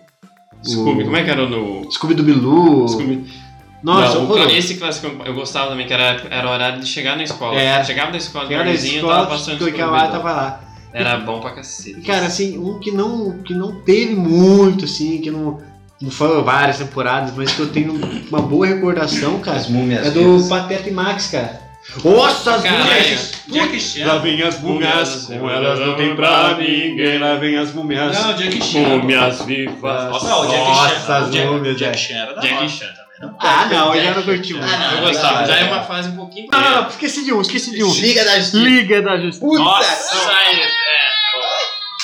[0.63, 1.91] Scooby, O- como é que era o no.
[1.91, 2.87] Scooby do Bilu.
[2.87, 3.25] Scooby.
[3.83, 7.17] Nossa, Não, o- esse clássico eu gostava também, que era, era o horário de chegar
[7.17, 7.59] na escola.
[7.59, 7.83] Era.
[7.83, 9.91] Chegava da escola, Chegava da tardezinha, escola, tava passando Scooby-Doo.
[9.91, 10.59] lá, tava lá.
[10.93, 12.01] Era bom pra cacete.
[12.01, 15.59] Cara, assim, um que não, que não teve muito, assim, que não,
[15.99, 17.99] não foi várias temporadas, mas que eu tenho
[18.29, 20.47] uma boa recordação, cara, As múmias é do vivas.
[20.47, 21.62] Pateta e Max, cara.
[22.03, 24.05] Nossa, as Chan.
[24.07, 28.17] Lá vem as múmias, com elas não tem pra ninguém, lá vem as múmias.
[28.19, 28.79] Não, Jackie Chan.
[28.79, 30.09] Múmias vivas.
[30.09, 31.17] Nossa, o Jackie Nossa, Chan.
[31.17, 31.97] as Jack- múmias, Jack.
[31.99, 32.67] Chan era da hora.
[32.69, 33.03] Chan também.
[33.21, 34.67] Não, Ah, não, eu já não curti muito.
[34.73, 35.39] Ah, eu não, gostava.
[35.41, 35.71] não, Já é não.
[35.73, 36.47] uma fase um pouquinho.
[36.51, 37.93] Não, não, não, esqueci de um, esqueci de um.
[37.93, 38.57] Liga da Justiça.
[38.57, 39.39] Liga da Justiça.
[39.45, 39.59] Puta!
[39.63, 41.13] Nossa, aí, é.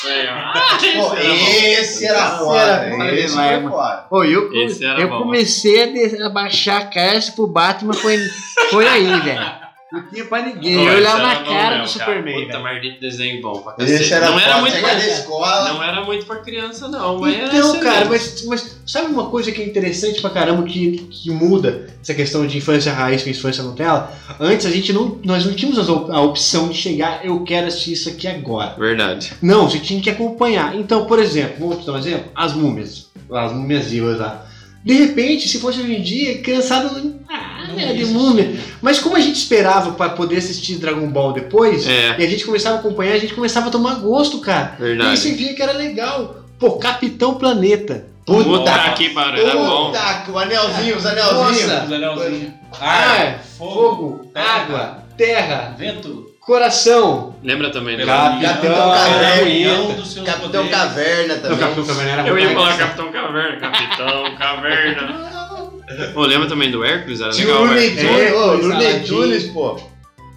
[0.02, 3.70] Pô, esse era Esse era foda Esse demais, foi mano.
[3.72, 4.06] foda.
[4.10, 5.24] Ô, eu, Esse era eu bom.
[5.24, 8.18] comecei a baixar a caixa pro Batman, foi,
[8.70, 9.59] foi aí, velho.
[9.92, 10.86] Não tinha pra ninguém.
[10.86, 11.88] Eu olhava na cara do cara.
[11.88, 14.94] Superman, Puta, mas de desenho bom pra Esse era Não era muito pra...
[14.94, 15.74] escola.
[15.74, 17.20] Não era muito pra criança, não.
[17.20, 21.32] Mas Então, cara, mas, mas sabe uma coisa que é interessante pra caramba que, que
[21.32, 24.14] muda essa questão de infância raiz com infância Nutella?
[24.40, 28.10] Antes a gente não, nós não tínhamos a opção de chegar, eu quero assistir isso
[28.10, 28.76] aqui agora.
[28.78, 29.34] Verdade.
[29.42, 30.76] Não, você tinha que acompanhar.
[30.76, 32.32] Então, por exemplo, vamos te dar um exemplo?
[32.36, 33.10] As múmias.
[33.32, 34.46] As múmias vivas lá.
[34.84, 37.16] De repente, se fosse hoje em dia, cansado.
[37.30, 38.56] Ah, é de múmia.
[38.82, 42.16] Mas como a gente esperava pra poder assistir Dragon Ball depois, É.
[42.18, 44.78] e a gente começava a acompanhar, a gente começava a tomar gosto, cara.
[44.80, 45.18] E aí Verdade.
[45.20, 46.38] você via que era legal.
[46.58, 48.08] Pô, Capitão Planeta.
[48.26, 49.88] Puta que pariu, era bom.
[49.88, 51.10] Puta, o anelzinho, os Nossa.
[51.10, 51.84] anelzinhos.
[51.86, 52.54] Os anelzinhos.
[52.80, 56.29] Ar, fogo, fogo, terra, água, terra, vento.
[56.54, 57.36] Coração.
[57.44, 58.06] Lembra também, né?
[58.06, 60.26] Capitão Capitão Caverna.
[60.26, 60.68] Capitão.
[60.68, 61.58] Caverna Não, também.
[61.60, 63.58] Capitão Caverna era Eu ia falar Capitão Caverna.
[63.58, 65.30] Capitão Caverna.
[66.14, 67.22] Pô, lembra também do Hércules?
[67.22, 67.90] Era Tinha legal, Looney.
[67.96, 69.00] Tunes, ô, Luiz Looney.
[69.06, 69.80] Tunes, pô.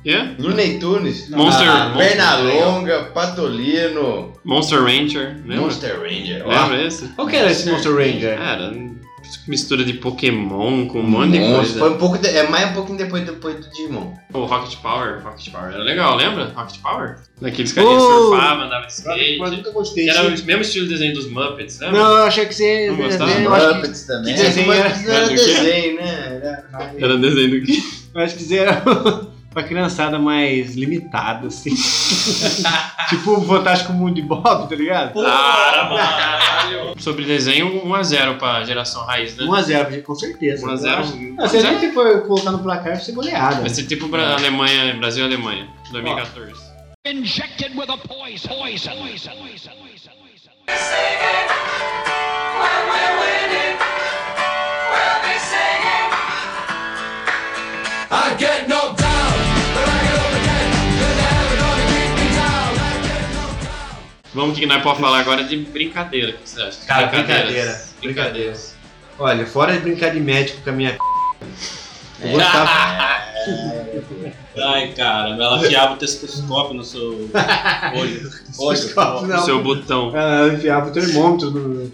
[0.03, 0.29] Quê?
[0.39, 1.29] Looney Tunes.
[1.31, 4.33] Monster- Ah, Pernalonga, Patolino.
[4.45, 5.57] Monster Ranger, lembra?
[5.57, 6.43] Monster Ranger.
[6.45, 6.49] ó.
[6.49, 7.09] Lembra esse?
[7.09, 8.39] Qual que era esse Monster Ranger?
[8.41, 8.73] Era
[9.47, 11.57] mistura de Pokémon com um monte de Monstro.
[11.57, 11.79] coisa.
[11.79, 14.13] Foi um pouco de- é mais um pouquinho depois, depois do Digimon.
[14.33, 16.53] O Rocket Power, Rocket Power era legal, lembra?
[16.55, 17.17] Rocket Power?
[17.41, 17.97] Daqueles caras Oh!
[17.97, 19.39] que surfavam, andavam de skate.
[19.39, 20.09] Mas nunca gostei.
[20.09, 21.99] Era o mesmo estilo de desenho dos Muppets, lembra?
[22.01, 22.89] Não, eu achei que você.
[22.91, 23.31] Não gostava?
[23.33, 24.35] eu acho que- Muppets também.
[24.35, 25.37] que desenho Mas era- era era do quê?
[25.37, 26.41] desenho, né?
[26.43, 27.83] Era- Era desenho do quê?
[28.15, 28.83] Eu acho que era
[29.53, 31.75] pra criançada mais limitada, assim.
[33.09, 35.13] tipo o Fantástico Mundo de Bob, tá ligado?
[35.15, 36.95] Para, mano.
[37.01, 39.45] Sobre desenho, 1x0 pra geração raiz, né?
[39.45, 40.67] 1x0, com certeza.
[40.67, 40.93] 1 a 0.
[40.95, 41.17] Eu acho.
[41.17, 43.61] Não, Se a gente for colocar no placar, vai ser goleada.
[43.61, 46.73] Vai ser tipo Bra- Alemanha, Brasil e Alemanha, 2014.
[47.05, 48.49] Injected with a poison.
[48.49, 48.93] Poison.
[48.93, 49.73] Poison.
[58.15, 58.82] I get knocked
[64.35, 66.31] Vamos que nós podemos falar agora de brincadeira.
[66.31, 66.79] O que você acha?
[66.87, 67.47] Cara, Brincadeiras.
[67.47, 67.91] brincadeira.
[68.03, 68.75] Brincadeiras.
[69.19, 70.97] Olha, fora de brincar de médico com a minha.
[72.21, 72.33] Eu É.
[72.33, 72.71] gostava.
[74.65, 77.29] Ai, cara, ela afiava o tescoscópio no seu
[77.97, 78.31] olho.
[78.47, 79.39] Tescoscópio, não.
[79.39, 80.17] O seu botão.
[80.17, 81.91] Ela enfiava o termômetro no,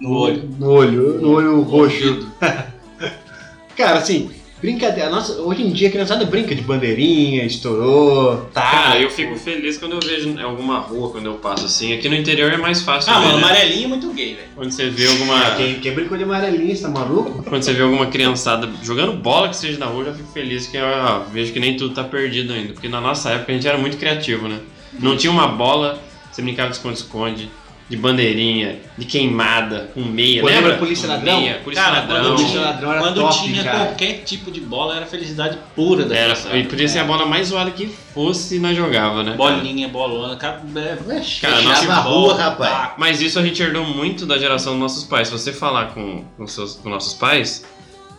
[0.00, 0.42] No olho.
[0.58, 2.28] no olho, no olho roxo.
[3.76, 4.30] Cara, assim,
[4.64, 5.10] brincadeira.
[5.10, 8.48] Nossa, hoje em dia a criançada brinca de bandeirinha, estourou.
[8.52, 8.62] Tá.
[8.62, 11.92] Cara, eu fico feliz quando eu vejo alguma rua, quando eu passo assim.
[11.92, 13.44] Aqui no interior é mais fácil Ah, ver, mano, né?
[13.44, 14.48] amarelinho é muito gay, velho.
[14.54, 15.50] Quando você vê alguma...
[15.56, 17.42] Quem, quem brincou de amarelinha, você tá maluco?
[17.42, 20.66] Quando você vê alguma criançada jogando bola que seja na rua, eu já fico feliz
[20.66, 20.84] que eu
[21.30, 22.72] vejo que nem tudo tá perdido ainda.
[22.72, 24.58] Porque na nossa época a gente era muito criativo, né?
[24.98, 26.00] Não tinha uma bola,
[26.32, 27.50] você brincava de esconde-esconde,
[27.94, 30.76] de bandeirinha, de queimada, com meia, Pô, lembra?
[30.76, 31.40] Polícia Ladrão?
[31.40, 32.16] Meia, polícia Cara, ladrão.
[32.16, 33.78] quando Polícia tinha, Ladrão era quando top, tinha cara.
[33.78, 37.48] qualquer tipo de bola, era felicidade pura da Era, e podia ser a bola mais
[37.48, 39.34] zoada que fosse, nós jogava, né?
[39.36, 40.96] Bolinha, bolona, cara, é,
[41.40, 42.92] Cara, nossa, a rua, bola, rapaz.
[42.98, 45.28] Mas isso a gente herdou muito da geração dos nossos pais.
[45.28, 47.64] Se você falar com, com, seus, com nossos pais,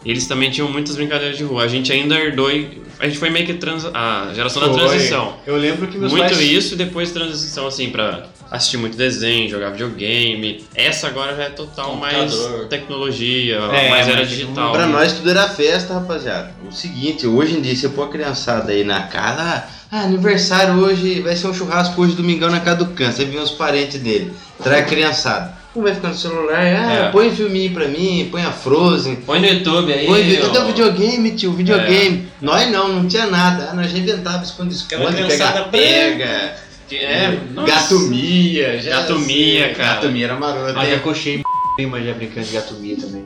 [0.06, 1.64] eles também tinham muitas brincadeiras de rua.
[1.64, 4.78] A gente ainda herdou e a gente foi meio que trans, a geração da Foi.
[4.80, 5.34] transição.
[5.46, 6.40] Eu lembro que meus Muito pais.
[6.40, 10.64] isso e depois transição assim pra assistir muito desenho, jogar videogame.
[10.76, 12.68] Essa agora já é total mais Computador.
[12.68, 14.72] tecnologia, É, mais era digital.
[14.72, 14.94] Pra né?
[14.94, 16.52] nós tudo era festa, rapaziada.
[16.70, 21.22] O seguinte, hoje em dia, você pôr a criançada aí na casa, ah, aniversário hoje,
[21.22, 23.24] vai ser um churrasco hoje, domingão, na casa do câncer.
[23.24, 24.32] Aí vem os parentes dele,
[24.64, 25.55] traz a criançada.
[25.76, 27.10] Um vai ficar no celular, ah, É.
[27.12, 29.18] põe um filminho pra mim, põe a Frozen.
[29.18, 30.06] Põe no YouTube aí.
[30.06, 30.46] Põe, ó.
[30.48, 31.52] cadê o videogame, tio?
[31.52, 32.28] Videogame.
[32.42, 33.70] Nós não, não tinha nada.
[33.72, 36.56] Ah, nós Aquela esconde-esconde, criançada pega-pega.
[36.88, 37.68] Que- É, nossa.
[37.72, 39.96] Gatomia, já Gatomia, cara.
[39.96, 40.74] Gatomia era maroto.
[40.74, 41.00] Já né?
[41.00, 41.42] cochei
[41.90, 43.26] mas já brincando de gatomia também.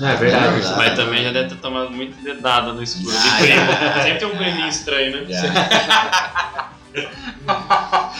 [0.00, 0.52] Não, é verdade.
[0.54, 0.76] Verdade.
[0.76, 3.10] Mas também já deve ter tomado muito dedada no escuro.
[3.10, 4.02] De Ah, primo.
[4.04, 5.26] Sempre tem um priminho estranho, né?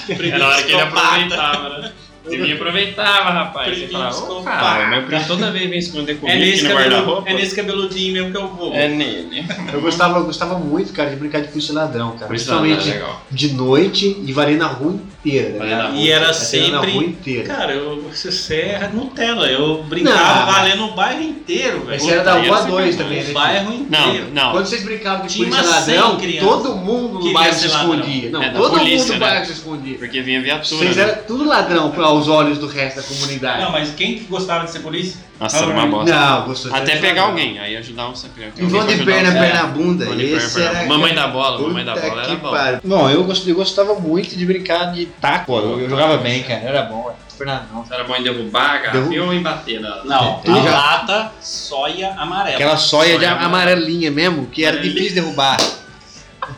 [0.09, 1.93] Era a hora que ele aproveitava, né?
[2.27, 3.79] Ele aproveitava, rapaz.
[3.79, 7.31] Você falava, meu primo toda vez vem esconder comigo É nesse, no guarda-roupa.
[7.31, 8.75] é nesse cabeludinho mesmo que eu vou.
[8.75, 9.45] É nele.
[9.73, 12.27] Eu gostava, eu gostava muito, cara, de brincar de polícia ladrão, cara.
[12.27, 13.23] Polícia e ladrão, Principalmente legal.
[13.31, 15.59] de noite e valia na rua inteira.
[15.59, 15.91] rua.
[15.97, 16.97] E era Valia na rua sempre.
[17.07, 17.45] inteira.
[17.45, 19.47] Cara, eu, você é Nutella.
[19.49, 21.97] Eu brincava Não, valendo o bairro inteiro, velho.
[21.97, 23.31] Esse era da rua esse 2 foi também, né?
[23.31, 24.27] O bairro Não, inteiro.
[24.33, 24.51] não.
[24.53, 26.49] Quando vocês brincavam de Tinha polícia ladrão, crianças.
[26.49, 28.31] todo mundo no bairro se escondia.
[28.31, 29.19] Não, É, todo polícia, mundo no né?
[29.19, 29.99] bairro se escondia.
[29.99, 30.77] Porque vinha viatura.
[30.79, 31.03] Vocês né?
[31.03, 33.63] eram tudo ladrão aos olhos do resto da comunidade.
[33.63, 35.21] Não, mas quem que gostava de ser polícia?
[35.41, 36.15] Nossa, era uma bosta.
[36.15, 38.53] Não, gostou de Até pegar alguém, aí ajudar um sempre.
[38.57, 40.05] E vão de perna, perna, bunda.
[40.07, 40.85] Vão de perna, Esse perna.
[40.87, 42.51] Mamãe da bola, mamãe da bola era bom.
[42.51, 42.81] pariu.
[42.85, 45.57] Bom, eu, gost- eu gostava muito de brincar de taco.
[45.57, 46.61] Eu, eu jogava bem, cara.
[46.61, 47.15] Era bom.
[47.41, 47.85] Não.
[47.89, 49.81] Era bom em derrubar a garrafa Derru- ou em bater.
[49.81, 52.57] Não, Eu a já- lata soia amarela.
[52.57, 55.57] Aquela soia de Soia amarelinha mesmo, que era difícil de derrubar.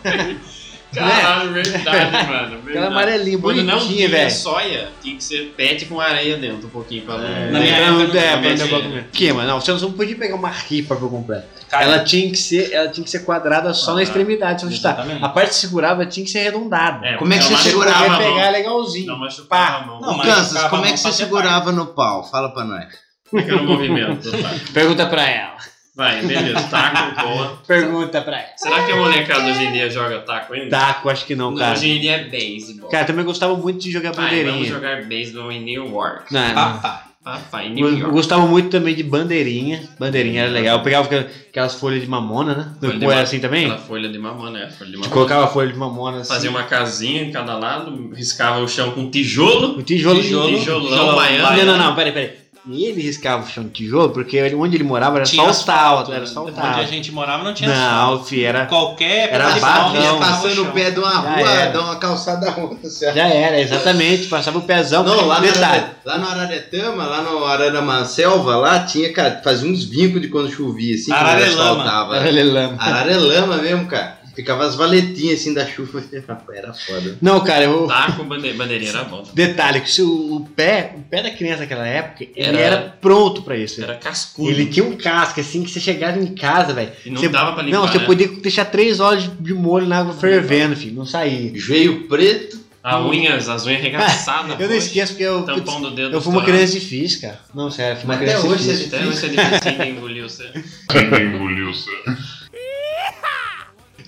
[0.95, 2.19] Caralho, verdade, mano.
[2.19, 2.87] Aquela verdade.
[2.87, 4.31] amarelinha, Quando não bonitinha, tinha velho.
[4.31, 7.23] soia, tinha que ser pet com areia dentro um pouquinho pra não...
[7.53, 9.05] Na É, época não é, pra comigo.
[9.13, 9.49] Que, mano?
[9.49, 11.47] Não, você não podia pegar uma ripa completo.
[11.69, 14.03] Cara, ela tinha que ser, ela tinha que ser quadrada só na Quadrada.
[14.03, 15.07] extremidade onde está.
[15.23, 17.07] A parte que segurava tinha que ser arredondada.
[17.07, 18.35] É, Como é que não você segurava a Podia mão.
[18.37, 19.07] pegar legalzinho.
[19.07, 20.01] Não machucava a mão.
[20.01, 22.29] Não, mas Kansas, como é que você pra segurava no pau?
[22.29, 22.87] Fala pra nós.
[23.31, 24.29] Fica no movimento.
[24.43, 24.51] tá?
[24.75, 25.55] Pergunta pra ela.
[26.01, 26.63] Vai, beleza.
[26.69, 27.59] Taco, boa.
[27.67, 28.49] Pergunta pra ela.
[28.57, 30.71] Será que a molecada hoje em dia joga taco ainda?
[30.71, 31.73] Taco, acho que não, cara.
[31.73, 32.89] hoje em dia é beisebol.
[32.89, 34.71] Cara, também gostava muito de jogar Vai, vamos bandeirinha.
[34.73, 36.33] jogar beisebol em New York.
[36.33, 36.55] Não, não.
[36.55, 37.01] Papai.
[37.23, 38.13] Papai, em New Eu, eu York.
[38.15, 39.83] gostava muito também de bandeirinha.
[39.99, 40.79] Bandeirinha era legal.
[40.79, 42.73] Eu pegava aquela- aquelas folhas de mamona, né?
[42.81, 43.67] Folha de Não era ma- assim também?
[43.67, 45.13] Aquela folha de mamona, é, folha de mamona.
[45.13, 46.33] colocava a folha de mamona assim.
[46.33, 49.79] Fazia uma casinha em cada lado, riscava o chão com tijolo.
[49.79, 51.57] O tijolo, Tijolo- tijolão baiano.
[51.59, 52.31] Não, não, não, peraí, peraí.
[52.67, 55.49] E ele riscava o chão de tijolo, porque ele- onde ele morava era Tinha só
[55.49, 56.19] o asfalto, né?
[56.19, 56.91] era só o Onde a asfalto.
[56.91, 58.25] gente morava não tinha Não, asfalto.
[58.27, 58.67] filho, era...
[58.67, 60.65] Qualquer Era de barrão, passando chão.
[60.65, 63.17] o pé de uma rua, dá uma calçada outra, certo?
[63.17, 65.03] Já era, exatamente, passava o pezão.
[65.03, 69.69] Não, lá no, Detalhe, Arara- lá no Araretama, lá no Araramanselva, lá tinha, cara, fazia
[69.71, 71.71] uns vincos de quando chovia, assim, Ararelama.
[71.81, 72.17] asfaltava.
[72.17, 72.77] Ararelama.
[72.79, 74.20] Ararelama mesmo, cara.
[74.41, 76.03] Ficava as valetinhas assim da chuva.
[76.53, 77.19] Era foda.
[77.21, 77.87] Não, cara, eu...
[77.87, 79.23] Tá com bande- bandeirinha era bom.
[79.35, 83.43] Detalhe, que o, o pé, o pé da criança naquela época, ele Era- era pronto
[83.43, 83.83] pra isso.
[83.83, 84.49] Era cascudo.
[84.51, 86.91] Ele tinha um casco, assim, que você chegava em casa, velho.
[87.05, 88.05] E não você- dava pra limpar, Não, você né?
[88.07, 90.97] podia deixar três horas de, molho na água fervendo, filho.
[90.97, 91.53] Não saía.
[91.55, 92.59] Joelho preto.
[92.83, 94.57] A unhas, as unhas arregaçadas.
[94.59, 95.43] Eu não esqueço porque eu.
[95.43, 97.39] Tampão do dedo Eu fui uma criança difícil, cara.
[97.55, 98.97] Não, sério, fui uma Mas até criança hoje você é difícil.
[98.99, 100.51] Até você é difícil de engolir você.
[101.35, 101.91] Engoliu você.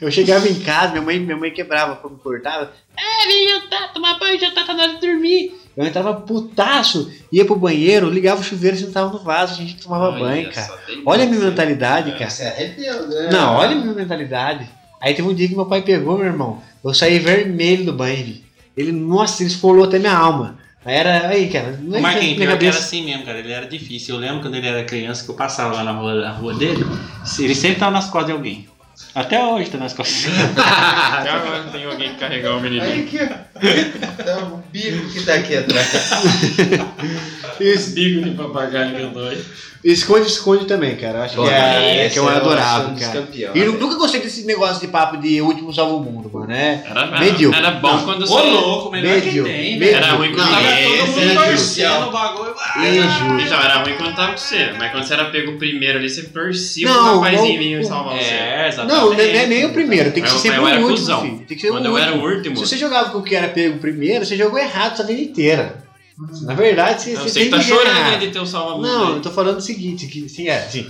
[0.02, 2.72] Eu chegava em casa, minha mãe, minha mãe quebrava, me cortava.
[2.96, 5.54] É, vem jantar, tomar banho, já tá na hora de dormir.
[5.76, 9.80] Eu entrava putaço, ia pro banheiro, ligava o chuveiro e sentava no vaso, a gente
[9.80, 10.78] tomava Olha banho, cara.
[11.06, 12.28] Olha a minha mentalidade, cara.
[12.28, 13.28] Você arrependeu, né?
[13.30, 14.68] Não, olha a minha mentalidade.
[15.00, 16.60] Aí teve um dia que meu pai pegou, meu irmão.
[16.84, 18.44] Eu saí vermelho do banho, vi.
[18.76, 20.58] Ele, nossa, ele esfolou até minha alma.
[20.84, 22.78] Aí era, aí, cara, não é O Marquinhos, pior que era cabeça.
[22.80, 23.38] assim mesmo, cara.
[23.38, 24.16] Ele era difícil.
[24.16, 26.84] Eu lembro quando ele era criança que eu passava lá na rua, na rua dele,
[27.38, 28.68] ele sempre tava nas costas de alguém.
[29.14, 30.24] Até hoje tá nas costas.
[30.56, 33.02] Até agora tem alguém que carregar o Aí menininho.
[33.04, 34.22] aqui, ó.
[34.24, 36.10] Tá o bico que tá aqui atrás.
[37.60, 39.32] Isso, Bico de papagaio que eu dou
[39.84, 41.18] esconde, esconde também, cara.
[41.18, 43.26] Eu acho que é, é esse que eu eu adorava, um dos cara.
[43.34, 46.52] E eu nunca gostei desse negócio de papo de último salvo o mundo, mano.
[46.52, 47.58] É Era, era, medíocre.
[47.58, 48.42] era bom Não, quando Ô você.
[48.50, 49.88] louco, melhor que tem, Medíocre.
[49.90, 52.54] Era ruim quando Não, tava é, todo esse mundo é torcendo o bagulho.
[52.78, 53.40] Injusto.
[53.46, 54.72] Então, era ruim quando tava com você.
[54.78, 57.84] Mas quando você era pego primeiro ali, você torcia Não, pro rapazinho o- vir o-
[57.84, 58.30] salvar você.
[58.34, 58.91] É, exatamente.
[58.92, 60.88] Não, não é, não é nem o primeiro, tem que Eu- ser sempre o último,
[60.88, 61.20] cuzão.
[61.22, 61.38] filho.
[61.46, 62.36] Tem que ser Quando o eu era o último.
[62.36, 62.56] último.
[62.56, 65.82] Se você jogava com o que era pego primeiro, você jogou errado sua vida inteira.
[66.42, 68.86] Na verdade, você, você você tem tá que chorando aí de ter o salva-mundo.
[68.86, 69.12] Não, aí.
[69.14, 70.86] eu tô falando o seguinte, que sim, é, sim.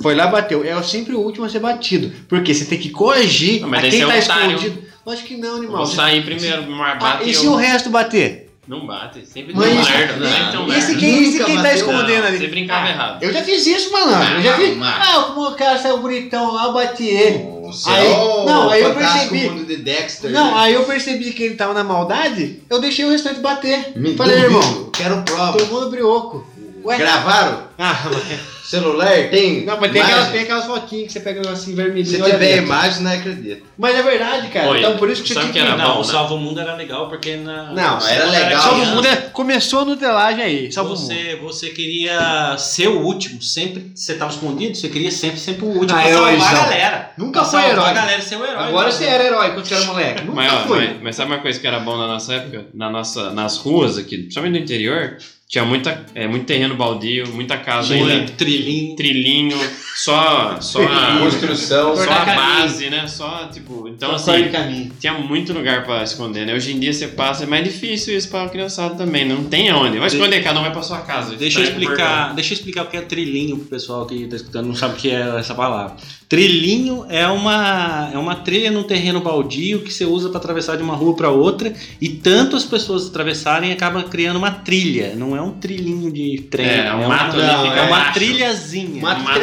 [0.00, 0.62] Foi lá, bateu.
[0.62, 2.12] É sempre o último a ser batido.
[2.28, 4.54] Porque você tem que corrigir Não, mas a quem é tá otário.
[4.56, 4.82] escondido.
[5.04, 5.76] Lógico que não, Eu animal.
[5.78, 6.66] Vou sair primeiro,
[7.00, 8.47] Ah, e se o resto bater?
[8.68, 11.00] Não bate, sempre Mas tem um isso- lerdo, sempre tem um e esse lerdo.
[11.00, 11.76] quem, esse Nunca quem tá bateu.
[11.78, 12.38] escondendo Não, ali?
[12.38, 13.22] Você brincava Ah, errado.
[13.22, 14.34] Eu já fiz isso, malandro.
[14.34, 14.76] Eu já fiz.
[14.76, 17.58] mas- Ah, como o cara saiu bonitão lá, eu bati ele.
[17.64, 19.50] Você Aí- é o não, aí eu fantástico percebi.
[19.50, 20.30] mundo de Dexter.
[20.30, 20.60] Não, né?
[20.60, 23.92] aí eu percebi que ele tava na maldade, eu deixei o restante bater.
[23.96, 25.58] Me Falei, duvido, irmão, Quero prova.
[25.58, 26.46] tomou no brioco.
[26.88, 26.96] Ué?
[26.98, 27.68] Gravaram?
[27.78, 28.58] Ah, mas...
[28.68, 29.30] Celular?
[29.30, 29.64] Tem?
[29.64, 30.14] Não, mas tem imagem?
[30.16, 32.06] aquelas, tem aquelas fotinhas que você pega assim vermelhinho.
[32.06, 33.64] Se tiver imagem, não acredito.
[33.78, 34.68] Mas é verdade, cara.
[34.70, 35.74] Oi, então por isso que você sabe tinha que que...
[35.74, 36.12] era Não, bom, o né?
[36.12, 37.72] Salvo Mundo era legal porque na.
[37.72, 38.62] Não, era legal.
[38.62, 39.16] Salvo o mundo é...
[39.32, 41.06] começou a nutelagem aí, salvo o mundo.
[41.06, 45.68] Você, você queria ser o último, sempre você tava escondido, você queria sempre, sempre o
[45.68, 46.48] último Ah, pra salvar heróizão.
[46.48, 47.10] a galera.
[47.16, 47.88] Nunca Pra foi salvar herói.
[47.90, 48.64] a galera ser o herói.
[48.64, 50.20] Agora você era herói quando você era moleque.
[50.24, 50.86] Nunca Mas, foi.
[50.88, 52.66] mas, mas sabe uma coisa que era bom na nossa época?
[52.74, 55.16] Na nossa, nas ruas aqui, principalmente no interior,
[55.48, 58.14] tinha muita, é, muito terreno baldio, muita casa ainda.
[58.16, 58.96] Muito trilhinho.
[58.96, 59.58] Trilhinho,
[59.98, 61.96] só, só a, Construção.
[61.96, 63.06] só a base, né?
[63.08, 66.54] Só, tipo, então assim, tinha muito lugar pra esconder, né?
[66.54, 69.98] Hoje em dia você passa, é mais difícil isso pra criançada também, não tem aonde.
[69.98, 71.34] Vai esconder, cada um vai pra sua casa.
[71.34, 74.26] Deixa eu Sai pro explicar, deixa eu explicar o que é trilhinho pro pessoal que
[74.28, 75.96] tá escutando, não sabe o que é essa palavra.
[76.28, 80.82] Trilhinho é uma é uma trilha num terreno baldio que você usa para atravessar de
[80.82, 85.40] uma rua para outra e tanto as pessoas atravessarem acaba criando uma trilha, não é
[85.40, 88.12] um trilhinho de trem, É, o uma, mato ali é fica uma baixo.
[88.12, 89.00] trilhazinha.
[89.02, 89.40] Mato mato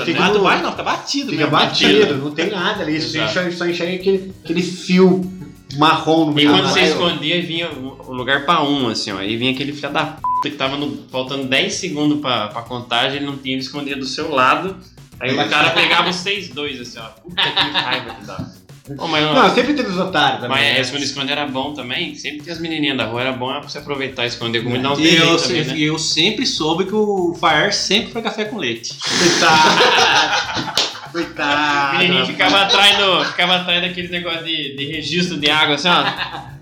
[0.00, 0.04] né?
[0.06, 1.50] fica Mato no- vai, não, fica batido Fica mesmo.
[1.50, 3.00] batido, não tem nada ali.
[3.00, 5.32] Você só, só enxerga aquele, aquele fio
[5.76, 9.18] marrom no E meio quando da você escondia, vinha o lugar pra um, assim, ó.
[9.18, 10.04] Aí vinha aquele filho da
[10.42, 13.96] p que tava no- faltando 10 segundos pra, pra contagem, ele não tinha, ele escondia
[13.96, 14.76] do seu lado.
[15.20, 17.04] Aí o cara pegava os 6-2, assim, ó.
[17.22, 18.61] Puta que raiva que dava.
[18.96, 20.56] Pô, mas, Não, sempre teve os otários também.
[20.58, 20.80] mas né?
[20.84, 22.14] esconder esconder era bom também.
[22.16, 24.98] Sempre tinha as menininhas da rua, era bom pra você aproveitar e esconder dar uns
[24.98, 25.74] E eu, também, né?
[25.78, 28.92] eu sempre soube que o Fire sempre foi café com leite.
[31.12, 31.96] Coitado.
[31.96, 35.88] O menininho ficava atrás, do, ficava atrás daqueles negócios de, de registro de água, assim,
[35.88, 36.04] ó.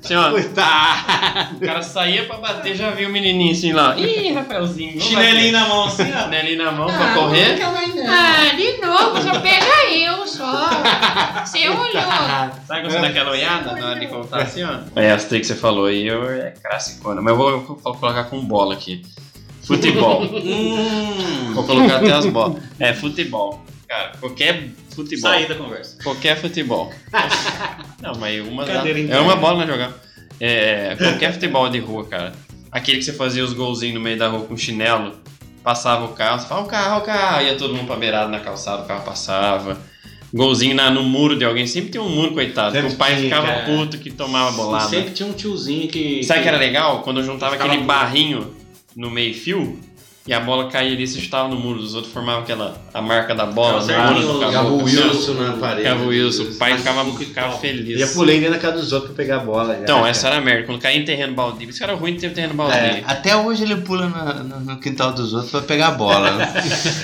[0.02, 0.30] Assim, ó.
[0.30, 1.56] Coitado.
[1.56, 3.96] O cara saía pra bater, já viu o menininho assim lá.
[3.96, 5.00] Ih, Rafaelzinho.
[5.00, 6.24] Chinelinho na mão assim, ó.
[6.24, 7.58] Chinelinho na mão pra correr.
[7.62, 10.68] Ah, de novo, só pega eu só.
[11.44, 12.02] Você olhou.
[12.66, 14.78] Sabe quando você dá aquela olhada na hora de contar assim, ó?
[14.96, 17.20] É, as tricks que você falou aí eu, é classicona.
[17.20, 19.02] Mas eu vou, eu vou colocar com bola aqui.
[19.62, 20.22] Futebol.
[20.24, 21.52] Hum.
[21.54, 22.62] vou colocar até as bolas.
[22.78, 23.62] É, futebol.
[23.90, 25.30] Cara, qualquer futebol.
[25.32, 26.00] Saí da conversa.
[26.00, 26.92] Qualquer futebol.
[28.00, 29.92] Não, mas uma dá- Cadeira é uma bola na jogar.
[30.38, 32.32] É, qualquer futebol de rua, cara.
[32.70, 35.16] Aquele que você fazia os golzinhos no meio da rua com chinelo,
[35.64, 38.38] passava o carro, você fala, o carro, o carro, ia todo mundo pra beirada na
[38.38, 39.76] calçada, o carro passava.
[40.32, 43.16] Golzinho na, no muro de alguém, sempre tem um muro, coitado, Sempre que o pai
[43.16, 43.64] tinha, ficava cara.
[43.66, 44.88] puto que tomava bolada.
[44.88, 46.22] sempre tinha um tiozinho que.
[46.22, 47.02] Sabe que era legal?
[47.02, 47.86] Quando eu juntava aquele puto.
[47.86, 48.54] barrinho
[48.94, 49.80] no meio fio,
[50.26, 53.34] e a bola caía ali, você chutava no muro, os outros formavam aquela a marca
[53.34, 55.82] da bola, Ficava no certinho, muro, Wilson na parede.
[55.82, 57.98] Ficava o Wilson, o pai ficava, ficava feliz.
[57.98, 59.74] Já pulei dentro da casa dos outros pra pegar a bola.
[59.74, 60.10] já, Então, cara.
[60.10, 60.66] essa era a merda.
[60.66, 62.76] Quando caía em terreno baldio, isso era ruim de ter terreno baldio.
[62.78, 66.30] É, até hoje ele pula no, no- no quintal dos outros pra pegar a bola.
[66.36, 66.52] né?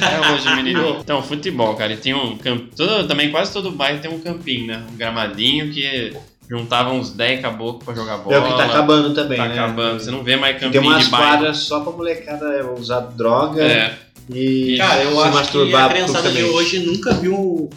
[0.03, 0.99] É hoje, menino.
[1.01, 1.95] Então, futebol, cara.
[1.95, 2.67] E tem um campo.
[2.77, 4.85] Todo, também quase todo bairro tem um campinho, né?
[4.93, 6.13] Um gramadinho que
[6.49, 8.37] juntava uns 10 caboclos pra jogar bola.
[8.37, 9.53] É o que tá acabando também, Tá né?
[9.55, 10.01] acabando.
[10.01, 11.29] Você não vê mais Tem campinho umas de bairro.
[11.29, 13.95] quadras só pra molecada usar droga É.
[14.33, 17.35] e Cara, eu se acho que masturbar a criançada de hoje nunca viu.
[17.35, 17.71] o-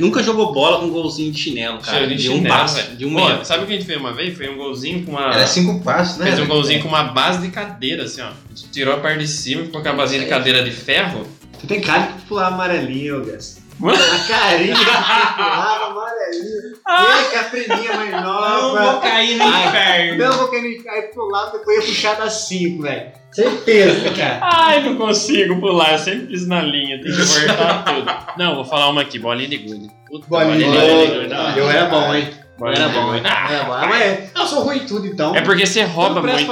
[0.00, 2.06] Nunca jogou bola com golzinho de chinelo, cara.
[2.06, 2.96] De De um chinelo, passe, velho.
[2.96, 3.44] de um Pô.
[3.44, 4.34] Sabe o que a gente fez uma vez?
[4.34, 5.30] Foi um golzinho com uma.
[5.34, 6.24] Era cinco passos, né?
[6.24, 8.28] Fez um golzinho com uma base de cadeira, assim, ó.
[8.28, 11.26] A gente tirou a parte de cima, ficou com a basinha de cadeira de ferro.
[11.60, 13.58] Tu tem cara que pular amarelinho, Gas.
[13.80, 16.78] A carinha que pulava amarelinho.
[16.88, 18.48] E a caprininha mais nova.
[18.48, 20.24] Não vou cair no Ai, inferno.
[20.24, 20.90] Não vou cair no inferno.
[20.90, 23.12] Aí pulava, depois ia puxar das 5, velho.
[23.30, 24.40] Certeza, cara.
[24.42, 28.10] Ai, não consigo pular, eu sempre fiz na linha, tem que cortar tudo.
[28.36, 29.90] Não, vou falar uma aqui, bolinha de gude.
[30.08, 31.58] Puta, Bolinha de gude.
[31.58, 32.28] Eu era bom, hein?
[32.60, 33.22] Era bom, hein?
[33.24, 33.72] Era bom.
[33.74, 35.36] Ah, mas eu sou ruim em tudo, então.
[35.36, 36.50] É porque você rouba muito.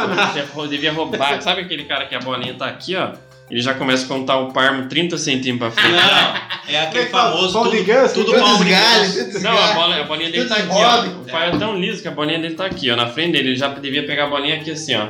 [0.54, 1.42] Você devia roubar.
[1.42, 3.08] Sabe aquele cara que a bolinha tá aqui, ó?
[3.50, 5.94] Ele já começa a contar o parmo 30 centímetros pra frente.
[5.96, 7.62] Não, é aquele famoso.
[7.64, 10.56] De tudo, ganso, tudo tudo pão de tudo Não, a, bola, a bolinha dele tá
[10.56, 11.04] aqui, Tudo ó.
[11.04, 12.96] O pai é tão liso que a bolinha dele tá aqui, ó.
[12.96, 15.06] Na frente dele, ele já devia pegar a bolinha aqui assim, ó.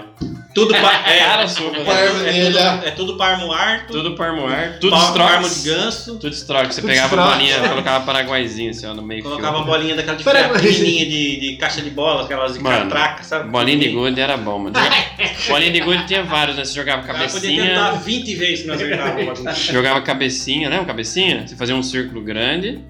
[0.57, 2.27] Tudo é, Cara sua, é, velho.
[2.27, 5.33] é, tudo, é tudo parmo arto, Tudo parmoar, tudo pa- estroque.
[5.33, 6.19] parmo de ganso.
[6.19, 6.75] Tudo estroque.
[6.75, 10.17] Você Tudo pegava a bolinha, colocava paraguaizinho assim, ó, no meio Colocava uma bolinha daquela
[10.17, 13.51] de pequenininha de, de caixa de bola, aquelas de catraca, sabe?
[13.51, 14.75] Bolinha de gude era bom, mano.
[15.49, 16.65] bolinha de gude tinha vários, né?
[16.65, 18.19] Você jogava O cara podia tentar cabecinha.
[18.19, 19.41] 20 vezes que nós acertávamos.
[19.67, 21.47] Jogava cabecinha, lembra cabecinha?
[21.47, 22.81] Você fazia um círculo grande,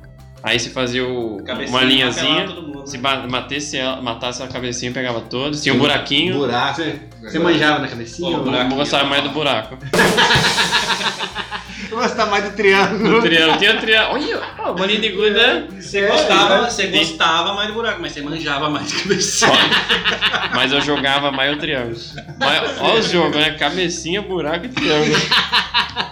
[0.42, 2.86] aí você fazia o, Cabecinha, uma linhazinha, mundo, né?
[2.86, 6.36] se batesse ela, matasse a cabecinha, pegava todos, tinha um buraquinho.
[6.38, 6.82] Buraco.
[7.22, 8.30] Você manjava na cabecinha?
[8.30, 8.74] Eu ou- buraco.
[8.74, 9.76] gostava mais do buraco.
[11.90, 13.18] Eu gostava mais do triângulo.
[13.18, 14.14] O triângulo, tinha triângulo.
[14.22, 15.66] Olha, ó, bolinha de gude, né?
[15.80, 16.70] Você É, gostava, né?
[16.70, 19.50] você gostava mais do buraco, mas você manjava mais de cabecinha.
[20.54, 21.96] Mas eu jogava mais o triângulo.
[22.38, 23.50] Mas, olha os jogos, né?
[23.58, 25.16] Cabecinha, buraco e triângulo.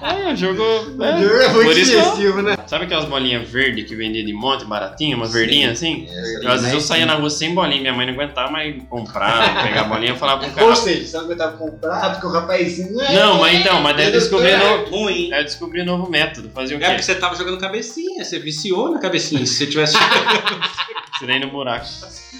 [0.00, 0.62] Olha, o jogo.
[0.62, 1.02] O jogo
[1.42, 2.56] é muito por isso que eu- expressivo, né?
[2.66, 6.06] Sabe aquelas bolinhas verdes que vendia de monte, baratinha, umas verdinhas assim?
[6.08, 8.50] Essa Eu, às vezes eu daí, saía na rua sem bolinha, minha mãe não aguentava
[8.50, 10.66] mais comprar, pegar a bolinha, eu falava pro cara.
[10.68, 12.94] Ou seja, você não aguentava comprar, porque o rapazinho.
[13.12, 15.30] Não, mas então, mas daí eu descobri, É ruim.
[15.32, 16.50] aí eu descobri um novo método.
[16.50, 17.02] Fazia o É porque quê?
[17.02, 19.44] você tava jogando cabecinha, você viciou na cabecinha.
[19.46, 19.96] Se você tivesse.
[21.18, 21.86] Tirei no buraco.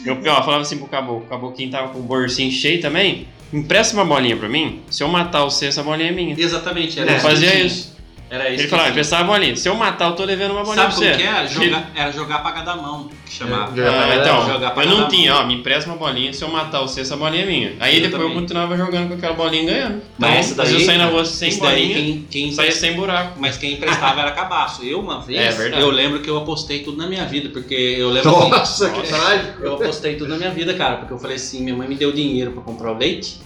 [0.04, 3.28] Eu ó, falava assim pro caboclo, o caboclinho tava com o bolsinho cheio também.
[3.52, 6.34] Empresta uma bolinha pra mim, se eu matar você, essa bolinha é minha.
[6.38, 7.93] Exatamente, era Eu que fazia isso.
[8.35, 8.62] Era isso.
[8.62, 8.93] Ele falava, tinha.
[8.93, 9.57] emprestava a bolinha.
[9.57, 11.07] Se eu matar, eu tô devendo uma bolinha Sabe pra você.
[11.11, 11.47] como que era?
[11.47, 13.72] Jogar, era jogar pra cada mão, que chamava.
[13.72, 15.09] É, jogar Ah, então, Jogar pra eu cada não mão.
[15.09, 17.68] tinha, ó, me empresta uma bolinha, se eu matar você, essa bolinha é minha.
[17.80, 18.35] Aí depois eu Exatamente.
[18.41, 19.95] continuava jogando com aquela bolinha e ganhando.
[19.97, 22.53] Então, Mas às vezes eu daí- saí na rua sem Isso daí, bolinha, quem, quem
[22.53, 23.39] saía sem buraco.
[23.39, 24.85] Mas quem emprestava era cabaço.
[24.85, 25.82] Eu, uma vez, É verdade.
[25.82, 29.03] eu lembro que eu apostei tudo na minha vida, porque eu lembro que- Nossa, que
[29.07, 29.62] trágico.
[29.62, 32.11] Eu apostei tudo na minha vida, cara, porque eu falei assim, minha mãe me deu
[32.12, 33.39] dinheiro pra comprar o leite.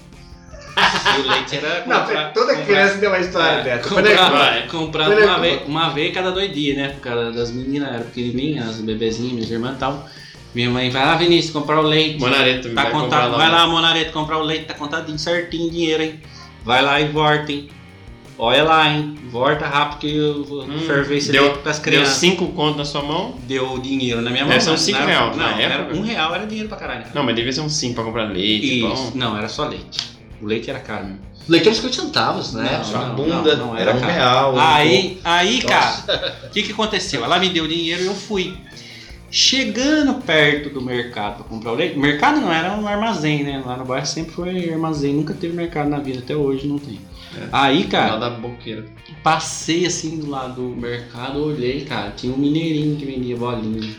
[1.16, 3.88] E o leite era Não, comprar- toda comprar- criança tem uma história é, dessa.
[3.88, 4.66] comprar, Vai.
[4.68, 6.88] comprar Quando é uma, vez, uma vez cada dois dias, né?
[6.90, 10.08] Por causa das meninas, eram pequenininhas, as bebezinhas, minhas irmãs e tal.
[10.54, 12.18] Minha mãe vai lá, Vinícius, comprar o leite.
[12.20, 16.02] Monareto, Tá vai contado, vai lá, Monareto, comprar o leite, tá contadinho certinho o dinheiro,
[16.02, 16.20] hein?
[16.64, 17.68] Vai lá e volta, hein?
[18.40, 19.16] Olha lá, hein?
[19.30, 22.14] Volta rápido que eu vou Hum, ferver esse deu, leite pras deu crianças.
[22.14, 23.34] cinco contos na sua mão?
[23.48, 24.52] Deu dinheiro na minha mão.
[24.54, 24.78] É, são né?
[24.78, 25.96] cinco reais, Não, na era época.
[25.96, 27.04] um real era dinheiro pra caralho.
[27.12, 29.12] Não, mas devia ser uns cinco pra comprar leite, Isso, pão.
[29.16, 29.98] não, era só leite.
[30.41, 31.05] O leite era caro.
[31.07, 31.20] mesmo.
[31.49, 32.76] Leite era 50 centavos, né?
[32.78, 34.12] Não, Sua não, bunda não, não, era um caro.
[34.12, 34.55] real.
[34.55, 36.03] um Aí, aí, Nossa.
[36.07, 37.24] cara, o que que aconteceu?
[37.24, 38.57] Ela me deu dinheiro e eu fui.
[39.30, 43.62] Chegando perto do mercado pra comprar o leite, mercado não era um armazém, né?
[43.64, 46.99] Lá no bairro sempre foi armazém, nunca teve mercado na vida, até hoje não tem.
[47.53, 48.86] Aí, Lá cara, da boqueira.
[49.22, 53.95] passei assim do lado do mercado, olhei, cara, tinha um mineirinho que vendia bolinha.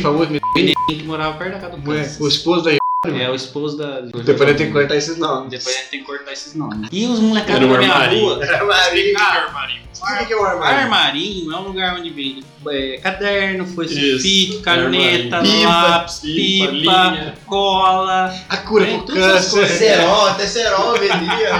[0.00, 2.70] famoso Mineirinho que morava perto da casa do Ué, o esposo da
[3.04, 4.00] É, o esposo da.
[4.00, 5.50] Depois eu tenho que cortar esses nomes.
[5.50, 6.88] Depois a gente tem que cortar esses nomes.
[6.92, 8.24] E os molecados da minha armarinho.
[8.26, 8.44] rua.
[8.44, 9.14] Armarinho.
[9.14, 10.78] Cara, O que é o armário?
[10.82, 15.68] Armarinho é um lugar onde vende é, caderno, foice Isso, sulfite, caneta, armarinho.
[15.68, 18.34] lápis, Pipa, pipa, cola.
[18.48, 19.66] A cura pro câncer.
[19.66, 21.50] Cerol, até Cerol vendia.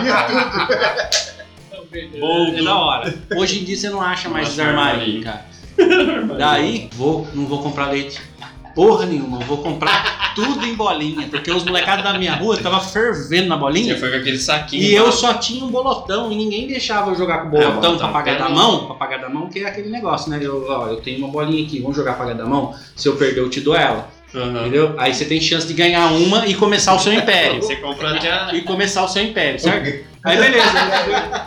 [1.95, 3.15] É da hora.
[3.37, 5.45] Hoje em dia você não acha mais esses armarinhos, cara.
[6.39, 8.19] Daí, vou, não vou comprar leite.
[8.75, 12.81] Porra nenhuma, eu vou comprar tudo em bolinha, porque os molecados da minha rua tava
[12.81, 13.95] fervendo na bolinha.
[13.95, 14.83] Você foi com aquele saquinho.
[14.83, 17.99] E eu só tinha um bolotão e ninguém deixava eu jogar com É, bolotão bolotão,
[17.99, 20.39] pra pagar da mão, pra pagar da mão, que é aquele negócio, né?
[20.41, 22.75] Eu, ó, eu tenho uma bolinha aqui, vamos jogar pagar da mão.
[22.97, 24.09] Se eu perder, eu te dou ela.
[24.35, 24.61] Aham.
[24.61, 24.95] Entendeu?
[24.97, 27.63] Aí você tem chance de ganhar uma e começar o seu império.
[27.63, 28.55] Você compra a...
[28.55, 30.12] E começar o seu império, certo?
[30.25, 30.71] Aí beleza.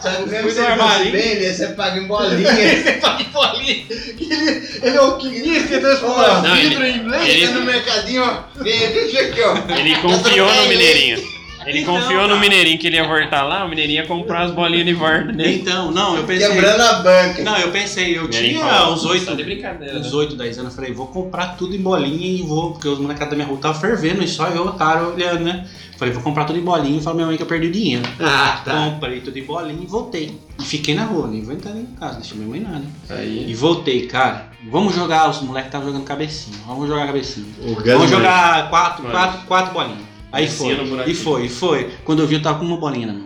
[0.01, 2.43] Sabe, mesmo Fui se no ele fosse bem, ele você paga em bolinha.
[2.83, 3.85] você paga em bolinha.
[3.89, 8.63] Ele, ele é alquimista, ele transforma Não, vidro ele- em leite ele- no mercadinho, ó.
[8.63, 9.57] Deixa aqui, ó.
[9.77, 11.35] Ele confiou no Mineirinho.
[11.65, 12.37] Ele Então, confiou no.
[12.37, 15.55] Mineirinho que ele ia voltar lá, o Mineirinho ia comprar as bolinhas de volta dele.
[15.61, 16.47] Então, não, eu pensei.
[16.47, 17.43] Quebrando a banca.
[17.43, 20.59] Não, eu pensei, eu tinha falou, uns "Tá 8, de brincadeira, uns né?" 8, 10
[20.59, 20.71] anos.
[20.73, 23.55] Eu falei, vou comprar tudo em bolinha e vou, porque os molecados da minha rua
[23.55, 25.65] estavam fervendo e só eu, otário, olhando, né?
[25.97, 28.03] Falei, vou comprar tudo em bolinha e falei minha mãe que eu perdi o dinheiro.
[28.19, 28.73] Ah, tá.
[28.91, 30.39] Comprei tudo em bolinha e voltei.
[30.59, 32.83] E fiquei na rua, nem vou entrar em casa, deixa minha mãe nada.
[33.09, 33.45] Aí.
[33.49, 34.49] E voltei, cara.
[34.69, 36.57] Vamos jogar, os moleques estavam jogando cabecinha.
[36.67, 37.47] Vamos jogar cabecinha.
[37.67, 37.99] Orgasmo.
[37.99, 39.15] Vamos jogar quatro, Mano.
[39.15, 39.99] quatro, quatro bolinhas.
[40.31, 40.73] Aí foi,
[41.07, 41.91] e foi, e foi.
[42.03, 43.25] Quando eu vi, eu tava com uma bolinha na mão.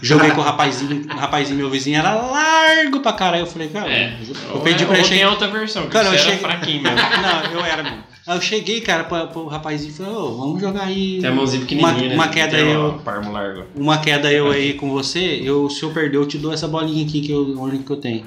[0.00, 3.42] Joguei com o rapazinho, o rapazinho, meu vizinho, era largo pra caralho.
[3.42, 4.16] Eu falei, cara, É.
[4.54, 5.30] eu pedi pra Ou ele tem chegar.
[5.30, 6.96] outra versão, Cara, você eu era cheguei- fraquinho mesmo.
[7.22, 7.98] Não, eu era mesmo.
[8.26, 11.18] Aí eu cheguei, cara, pra, pro rapazinho e falei, ô, vamos jogar aí.
[11.20, 12.14] Tem a mãozinha uma, pequenininha, né?
[12.14, 13.00] uma queda Tem eu.
[13.04, 13.64] Parmo largo.
[13.74, 17.06] Uma queda eu aí com você, eu, se eu perder, eu te dou essa bolinha
[17.06, 18.24] aqui que eu, onde que eu tenho.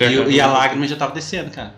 [0.00, 1.74] E, eu- e a lágrima já tava descendo, cara.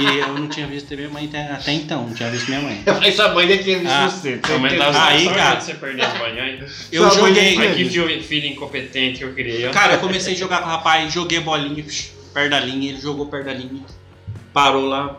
[0.00, 2.80] E eu não tinha visto minha mãe até, até então, não tinha visto minha mãe.
[3.00, 4.36] Mas sua mãe já tinha visto Ah, você.
[4.38, 6.88] Tava Aí, cara, você perdeu as bolinhas.
[6.92, 7.58] Eu Sua joguei.
[7.58, 9.72] Ai, que filho, filho incompetente que eu criei, ó.
[9.72, 11.84] Cara, eu comecei a jogar com o rapaz, joguei bolinha
[12.32, 13.82] perto da linha, ele jogou perto da linha,
[14.52, 15.18] parou lá,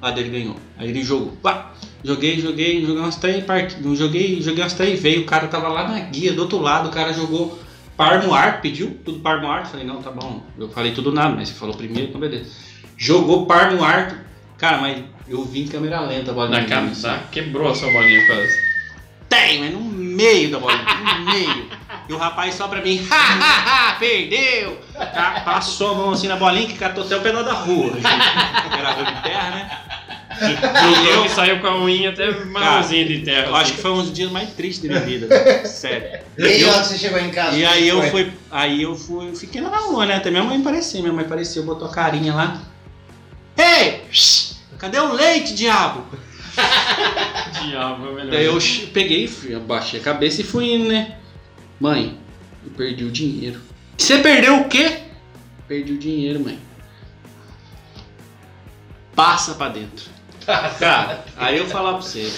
[0.00, 0.56] a dele ganhou.
[0.76, 1.72] Aí ele jogou, pá,
[2.04, 5.88] joguei, joguei, joguei umas três partidas, joguei, joguei umas três vezes, o cara tava lá
[5.88, 7.58] na guia, do outro lado, o cara jogou
[7.96, 11.12] par no ar, pediu tudo par no ar, falei, não, tá bom, eu falei tudo
[11.12, 12.50] nada, mas você falou primeiro, então beleza.
[12.96, 14.24] Jogou par no ar,
[14.56, 16.60] cara, mas eu vi em câmera lenta a bolinha.
[16.60, 17.18] Na cara, tá?
[17.30, 18.68] Quebrou a sua bolinha quase.
[19.28, 20.84] Tem, mas no meio da bolinha,
[21.18, 21.68] no meio.
[22.08, 24.80] E o rapaz só pra mim, ha, ha, ha, perdeu!
[24.94, 27.92] Tá, Passou a mão assim na bolinha que catou até o pedal da rua.
[28.78, 29.70] Era rua de terra, né?
[30.40, 33.46] E saiu com a unha até marronzinha de terra.
[33.48, 35.28] Eu acho que foi um dos dias mais tristes da minha vida.
[35.66, 36.20] Sério.
[36.38, 37.56] E aí, Eu- você chegou em casa?
[37.56, 38.10] E aí eu foi?
[38.10, 40.16] fui, aí eu fui, fiquei lá na rua, né?
[40.16, 42.62] Até minha mãe apareceu, minha mãe apareceu, botou a carinha lá.
[43.56, 44.02] Ei!
[44.78, 46.04] Cadê o leite, diabo?
[47.68, 48.30] Diabo, é melhor.
[48.30, 48.58] Daí eu
[48.92, 51.16] peguei, fui, abaixei a cabeça e fui indo, né?
[51.80, 52.16] Mãe,
[52.64, 53.60] eu perdi o dinheiro.
[53.96, 54.98] Você perdeu o quê?
[55.66, 56.58] Perdi o dinheiro, mãe.
[59.14, 60.06] Passa pra dentro.
[60.78, 62.32] Cara, aí eu falar pra você.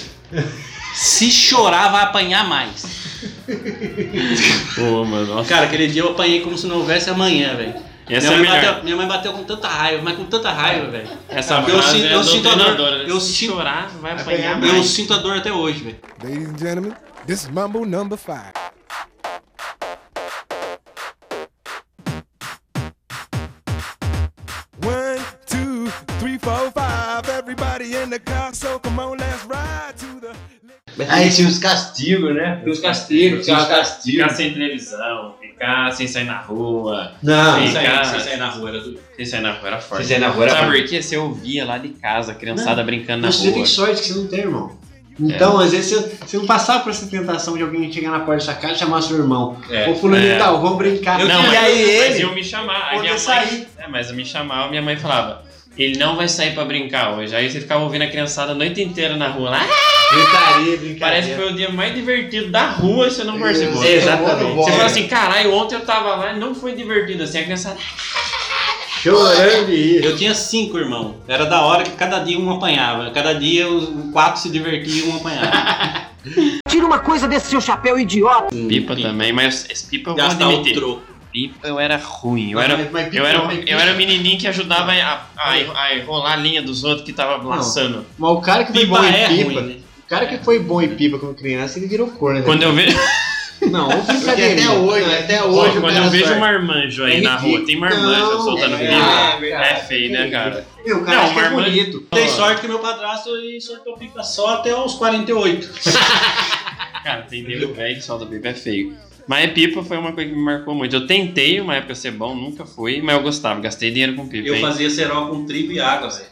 [0.95, 2.83] Se chorar, vai apanhar mais.
[4.75, 5.49] Pô, mano, nossa.
[5.49, 7.75] Cara, aquele dia eu apanhei como se não houvesse amanhã, velho.
[8.09, 8.65] Essa Minha, é mãe melhor.
[8.73, 11.09] bateu, minha mãe bateu com tanta raiva, mas com tanta raiva, velho.
[11.29, 12.59] Essa eu, frase sinto- é eu sinto a dor.
[12.59, 13.05] doutrinadora, né?
[13.09, 14.87] Eu Se sinto, chorar, vai eu apanhar mais.
[14.87, 15.97] sinto a dor até hoje, velho.
[16.25, 16.93] Ladies and gentlemen,
[17.27, 18.53] this is Mumble number five.
[24.83, 25.89] One, two,
[26.19, 26.90] three, four, five.
[31.09, 32.63] Aí tinha os castigos, né?
[32.67, 34.33] Os castigos, Tinha os Ficar castigos.
[34.33, 37.13] sem televisão, ficar sem sair na rua.
[37.23, 39.01] Não, sem Sem sair, ficar- sem sair na rua, era tudo.
[39.17, 40.05] Sem sair na rua era forte.
[40.07, 41.03] Sem sair na rua era Sabe por quê?
[41.03, 43.55] Você ouvia lá de casa, a criançada brincando na Você rua.
[43.55, 44.79] tem sorte que você não tem, irmão.
[45.23, 48.37] Então, às vezes, você, você não passar por essa tentação de alguém chegar na porta
[48.37, 49.61] da sua casa e chamar seu irmão.
[49.71, 49.89] É.
[49.91, 50.37] Ô, fulano É.
[50.37, 51.19] e tal, vamos brincar.
[51.19, 52.21] não, e mas, aí mas ele...
[52.21, 52.89] iam me chamar.
[52.91, 53.69] Aí minha mãe, sair.
[53.77, 55.43] É, mas eu me chamava, minha mãe falava,
[55.79, 57.35] ele não vai sair pra brincar hoje.
[57.35, 59.67] Aí você ficava ouvindo a criançada a noite inteira na rua lá.
[60.13, 60.99] Gritaria, brincadeira.
[60.99, 63.85] Parece que foi o dia mais divertido da rua e você não participou.
[63.85, 64.57] Exatamente.
[64.57, 67.39] Você fala assim, caralho, ontem eu tava lá e não foi divertido assim.
[67.39, 67.77] A criançada.
[69.03, 70.05] Chorando de rir.
[70.05, 71.15] Eu tinha cinco irmãos.
[71.27, 73.11] Era da hora que cada dia um apanhava.
[73.13, 76.11] Cada dia os quatro se divertiam e um apanhava.
[76.69, 78.55] Tira uma coisa desse seu chapéu idiota.
[78.55, 80.83] Pipa também, mas esse pipa eu vou Gastar o admitir.
[81.33, 82.51] Pipa eu era ruim.
[82.53, 85.23] Eu era, mas- mas pipa- eu era, mas eu era o menininho que ajudava a,
[85.37, 88.05] a, a enrolar a linha dos outros que tava laçando.
[88.19, 89.45] Mas o cara que foi Pipa bom em é pipa...
[89.53, 89.77] ruim, né?
[90.05, 92.41] O cara que foi bom em pipa quando criança, ele virou corno.
[92.41, 92.45] né?
[92.45, 92.99] Quando eu vejo.
[93.71, 94.53] Não, o Porque brincadeira.
[94.63, 96.41] até hoje, Não, até hoje o quando eu vejo sorte.
[96.41, 99.37] marmanjo aí É na rua, tem marmanjo Não, soltando é pipa.
[99.41, 99.69] verdade.
[99.69, 100.67] É feio, né, cara?
[100.85, 102.01] Meu, cara Não, é marmanjo- bonito.
[102.11, 105.71] Tem sorte que meu padrasto ele soltou pipa só até os 48.
[107.05, 108.95] Cara, tem nego velho que solta pipa, é feio.
[109.27, 110.95] Mas pipa foi uma coisa que me marcou muito.
[110.95, 114.49] Eu tentei uma época ser bom, nunca fui, mas eu gostava, gastei dinheiro com pipa.
[114.49, 114.61] Eu hein?
[114.61, 116.29] fazia cerol com trigo e água, velho.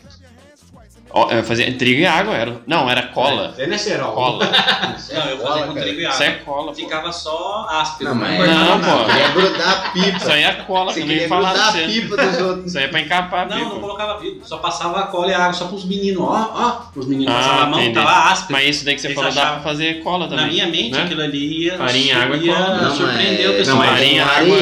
[1.30, 2.60] Eu fazia trigo e água, era.
[2.66, 3.54] Não, era cola.
[3.56, 4.12] Ele é cerol.
[4.12, 4.44] Cola.
[5.12, 6.14] Não, eu fazia com trigo e água.
[6.14, 6.74] Isso é cola, pô.
[6.74, 8.10] Ficava só áspero.
[8.10, 9.04] Não, mas Não, pô.
[9.06, 10.16] Queria grudar a pipa.
[10.18, 12.66] Isso aí é cola, Você queria falar grudar a pipa dos outros.
[12.66, 13.80] Isso aí é pra encapar a Não, não pipa.
[13.80, 14.40] colocava vidro.
[14.44, 16.22] Só passava a cola e a água só pros meninos.
[16.22, 16.82] Ó, ó.
[16.98, 17.94] Os meninos passavam Ah, a mão, entendi.
[17.94, 18.52] tava áspero.
[18.52, 20.44] Mas isso daí que você Eles falou dá achavam- pra fazer cola também.
[20.44, 21.02] Na minha mente, né?
[21.02, 22.76] aquilo ali ia, Farinha, água e ia cola.
[22.82, 23.76] Não, surpreender o pessoal.
[23.78, 24.58] não, farinha, água-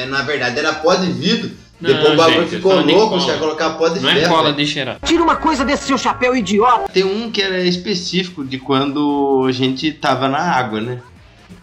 [0.00, 1.50] é, na verdade era pó de vidro.
[1.80, 3.20] Não, Depois o bagulho ficou louco, cola.
[3.20, 4.28] você ia colocar pó de Não é ferro.
[4.30, 4.56] cola velho.
[4.56, 4.98] de cheirar.
[5.04, 6.90] Tira uma coisa desse seu chapéu idiota.
[6.92, 11.00] Tem um que era específico de quando a gente tava na água, né?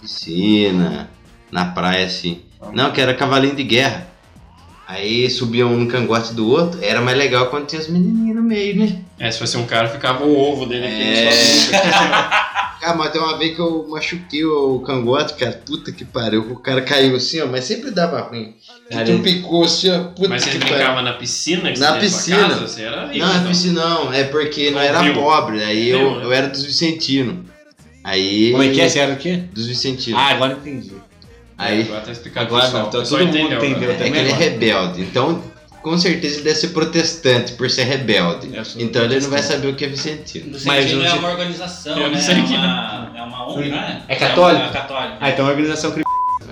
[0.01, 1.09] Piscina.
[1.51, 2.41] na praia assim.
[2.74, 4.07] Não, que era cavalinho de guerra.
[4.88, 6.79] Aí subiam um no cangote do outro.
[6.84, 9.01] Era mais legal quando tinha as menininhas no meio, né?
[9.17, 11.01] É, se fosse um cara, ficava o ovo dele aqui.
[11.01, 11.31] É.
[11.31, 11.71] só-
[12.81, 15.53] Cara, mas tem uma vez que eu machuquei o cangote, cara.
[15.65, 16.41] Puta que pariu.
[16.51, 17.47] O cara caiu assim, ó.
[17.47, 18.55] Mas sempre dava ruim.
[18.91, 20.03] Cara, tu picou assim, ó.
[20.09, 21.01] Puta Mas você que brincava pariu.
[21.03, 21.71] na piscina?
[21.71, 22.49] Que Na piscina.
[22.49, 23.47] Casa, você era rico, Não, na então.
[23.51, 24.13] piscina não.
[24.13, 25.13] É porque não Não era viu.
[25.13, 25.63] pobre.
[25.63, 26.25] Aí eu, né?
[26.25, 27.38] eu era dos Vicentinos.
[28.03, 28.51] Aí.
[28.51, 28.89] Como é que é?
[28.89, 29.43] Você era o quê?
[29.53, 30.19] Dos Vicentinos.
[30.19, 30.91] Ah, agora entendi.
[31.64, 31.82] Aí.
[31.84, 32.82] Agora tá explicado Agora pessoal.
[32.84, 33.95] não, então todo mundo entendeu, entendeu né?
[34.07, 35.01] É que ele é rebelde.
[35.01, 35.43] Então,
[35.82, 38.49] com certeza ele deve ser protestante por ser rebelde.
[38.78, 40.51] Então ele não vai saber o que é Vicentino.
[40.66, 42.20] Mas Vicentino eu é uma organização, né?
[42.20, 44.03] É que- uma, é uma ONG, né?
[44.07, 44.61] É católico?
[44.61, 45.18] É uma católica.
[45.20, 46.03] Ah, então é uma organização cri...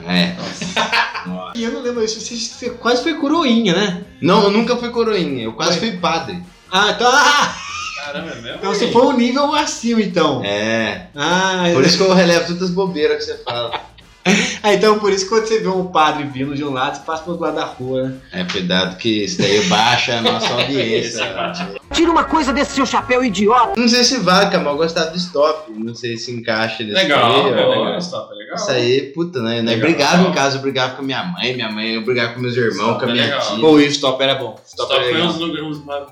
[0.08, 0.36] É.
[1.54, 2.20] E eu não lembro isso.
[2.20, 4.04] Você, você quase foi coroinha, né?
[4.22, 5.44] Não, eu nunca fui coroinha.
[5.44, 6.42] Eu quase fui padre.
[6.72, 7.08] Ah, então.
[7.14, 7.56] Ah!
[8.06, 8.58] Caramba, é mesmo?
[8.58, 10.44] Então você foi um nível acima, então.
[10.44, 11.08] É.
[11.16, 13.80] Ah, Por isso que eu relevo todas as bobeiras que você fala.
[14.64, 17.04] ah, então por isso que quando você vê um padre vindo de um lado, você
[17.04, 18.16] passa pro outro lado da rua, né?
[18.32, 21.26] É, cuidado que isso daí baixa a nossa audiência.
[21.92, 23.80] Tira uma coisa desse seu chapéu idiota.
[23.80, 25.72] Não sei se vai, eu gostava do stop.
[25.74, 27.70] Não sei se encaixa nesse Legal, aí, é ó.
[27.84, 28.56] legal, stop, é legal.
[28.56, 29.62] Isso aí, puta, né?
[29.62, 29.90] Nós Legal.
[29.90, 32.74] brigava em casa, eu brigava com minha mãe, minha mãe, eu brigava com meus irmãos,
[32.74, 33.42] Stop com a é minha legal.
[33.42, 33.60] tia.
[33.60, 34.56] Pô, o stop era bom.
[34.66, 35.28] Stop era foi legal.
[35.30, 36.08] uns lugares.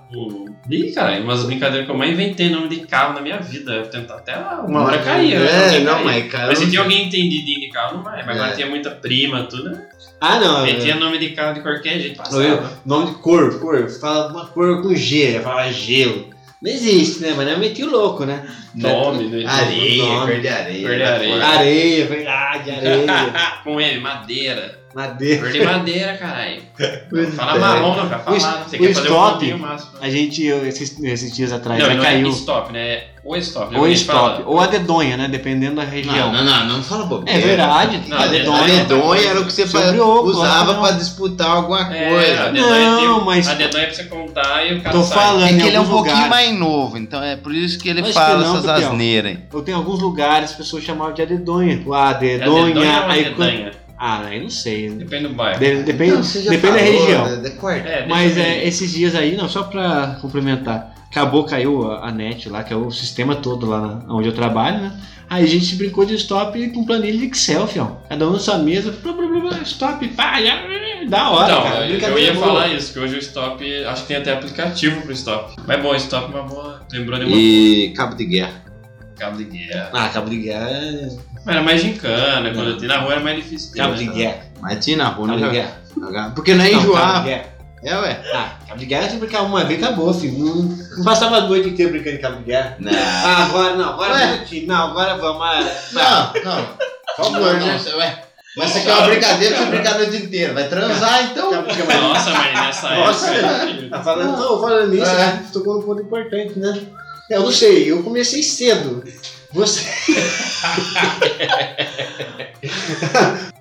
[0.69, 3.73] Ih, cara, umas brincadeiras que eu mais inventei nome de carro na minha vida.
[3.73, 5.39] Eu tentar até uma hora caía.
[5.39, 5.77] né?
[5.77, 6.77] É, não, mas cara, Mas se sei.
[6.79, 8.25] alguém entendidinho de carro, não vai.
[8.25, 8.39] Mas É.
[8.39, 9.69] agora tinha muita prima, tudo.
[9.69, 9.85] né?
[10.19, 10.63] Ah, não.
[10.65, 12.43] Metia é- nome de carro de qualquer jeito, passava.
[12.43, 13.89] Eu- nome de cor, cor.
[13.89, 16.29] Fala uma cor com G, fala gelo.
[16.61, 17.33] Não existe, né?
[17.37, 18.45] Mas eu meti o louco, né?
[18.75, 19.45] Nome, né?
[19.47, 20.31] Areia, Nome.
[20.31, 20.87] cor de areia.
[20.87, 21.45] Cor de areia.
[21.45, 23.05] Areia, verdade, areia.
[23.63, 24.78] Com M, madeira.
[24.93, 25.41] Madeira.
[25.43, 26.61] Cor de madeira, caralho.
[27.35, 27.59] Fala É.
[27.59, 28.63] marrom, não, vai O, falar.
[28.67, 29.91] Você o quer fazer um stop, pontinho máximo.
[30.01, 32.27] a gente, esses, esses dias atrás, Não, já não caiu.
[32.27, 32.79] é stop, né?
[32.95, 33.75] É o stop.
[33.75, 35.27] Ou Alguém stop, fala- ou a dedonha, né?
[35.27, 36.31] Dependendo da região.
[36.33, 37.37] Não, não, não, não fala bobeira.
[37.39, 38.01] É verdade.
[38.07, 38.63] Não, a A dedonha.
[38.85, 40.81] dedonha era o que você o usava não.
[40.81, 42.43] pra disputar alguma É, coisa.
[42.45, 45.17] a dedonha Não, mas- A dedonha é pra você contar e o cara Tô sai.
[45.19, 46.47] falando É em que ele é um alguns pouquinho lugares.
[46.47, 49.37] mais novo, então é por isso que ele Acho fala que não, essas asneiras.
[49.53, 51.83] Eu tenho alguns lugares as pessoas chamavam de adedonha.
[51.93, 52.65] Ah, É dedonha.
[52.67, 53.71] dedonha ou aí dedanha?
[53.99, 54.89] Ah, aí não sei.
[54.91, 55.59] Depende do bairro.
[55.59, 57.25] De- depende você já depende da falou, região.
[57.29, 57.35] né?
[57.49, 57.85] De corte.
[57.87, 60.95] É, Mas eu é, esses dias aí, não, só pra complementar.
[61.11, 64.33] Acabou, caiu a, a net lá, que é o sistema todo lá na- onde eu
[64.33, 64.99] trabalho, né?
[65.29, 68.01] Aí a gente brincou de stop com planilha de Excel, fião.
[68.07, 70.59] Cada um na sua mesa, blá, blá, blá, blá, stop, pá, já,
[71.07, 71.87] da hora, Então, cara.
[71.89, 72.45] eu, eu ia boa.
[72.47, 75.55] falar isso, que hoje o stop, acho que tem até aplicativo pro stop.
[75.67, 76.81] Mas bom, stop é uma boa.
[76.91, 78.63] Lembrou de uma E cabo de guerra.
[79.17, 79.89] cabo de guerra.
[79.93, 81.09] Ah, cabo de guerra é...
[81.47, 83.71] era mais gincana, quando eu tinha na rua era mais difícil.
[83.71, 83.97] ter, Cabo né?
[83.97, 84.39] de guerra.
[84.61, 86.31] Mas tinha na rua, Cabo não de guerra.
[86.35, 87.23] Porque não é Não, cabo de enjoava.
[87.25, 87.45] guerra.
[87.81, 88.21] É, ué.
[88.33, 90.37] Ah, cabo de guerra, você brincava uma vez, acabou, filho.
[90.37, 90.55] Não,
[90.97, 92.75] não passava a noite inteira brincando de cabo de guerra.
[92.79, 92.91] Não.
[92.93, 94.37] Ah, agora não, agora Ué?
[94.45, 94.65] time.
[94.65, 95.41] Não, agora vamos.
[95.41, 95.63] ah,
[95.93, 96.65] Não, não.
[97.15, 97.79] Por favor, né?
[97.97, 98.23] Ué.
[98.57, 100.53] Mas você quer uma brincadeira, você brincar a noite inteira.
[100.53, 101.51] Vai transar, então.
[101.51, 103.89] Nossa, mas nessa Nossa, época.
[103.89, 105.15] Tá falando, não, falando nisso, É.
[105.17, 105.43] né?
[105.53, 106.81] tocou num ponto importante, né?
[107.29, 109.03] Eu não sei, eu comecei cedo.
[109.51, 109.83] Você.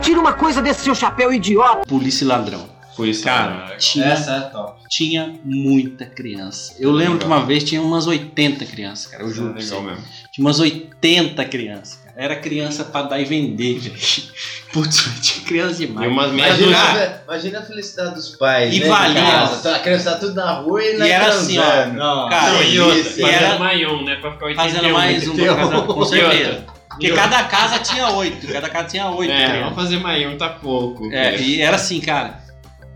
[0.02, 1.86] Tira uma coisa desse seu chapéu idiota.
[1.86, 2.77] Polícia e ladrão.
[2.98, 4.82] Foi isso, Cara, tinha, Essa é top.
[4.90, 6.74] tinha muita criança.
[6.80, 9.22] Eu lembro que uma vez tinha umas 80 crianças, cara.
[9.22, 9.52] Eu juro.
[9.54, 10.02] pra Legal mesmo.
[10.32, 12.14] Tinha umas 80 crianças, cara.
[12.16, 13.94] Era criança pra dar e vender, velho.
[14.72, 16.10] Putz, tinha criança E demais.
[16.10, 18.74] Imagina, a- imagina a felicidade dos pais.
[18.74, 19.22] E né, valia.
[19.22, 19.62] casa.
[19.62, 21.62] Tá, A criança tá tudo na rua e, E era assim, ó.
[21.62, 24.16] Cara, Não, e outra, fazendo era maior, né?
[24.16, 24.74] Pra ficar 81.
[24.74, 26.64] fazendo mais um pra cada, com certeza.
[26.88, 31.08] Porque cada casa tinha oito, cada casa tinha oito É, vamos fazer maior, tá pouco.
[31.12, 32.47] É, e era assim, cara.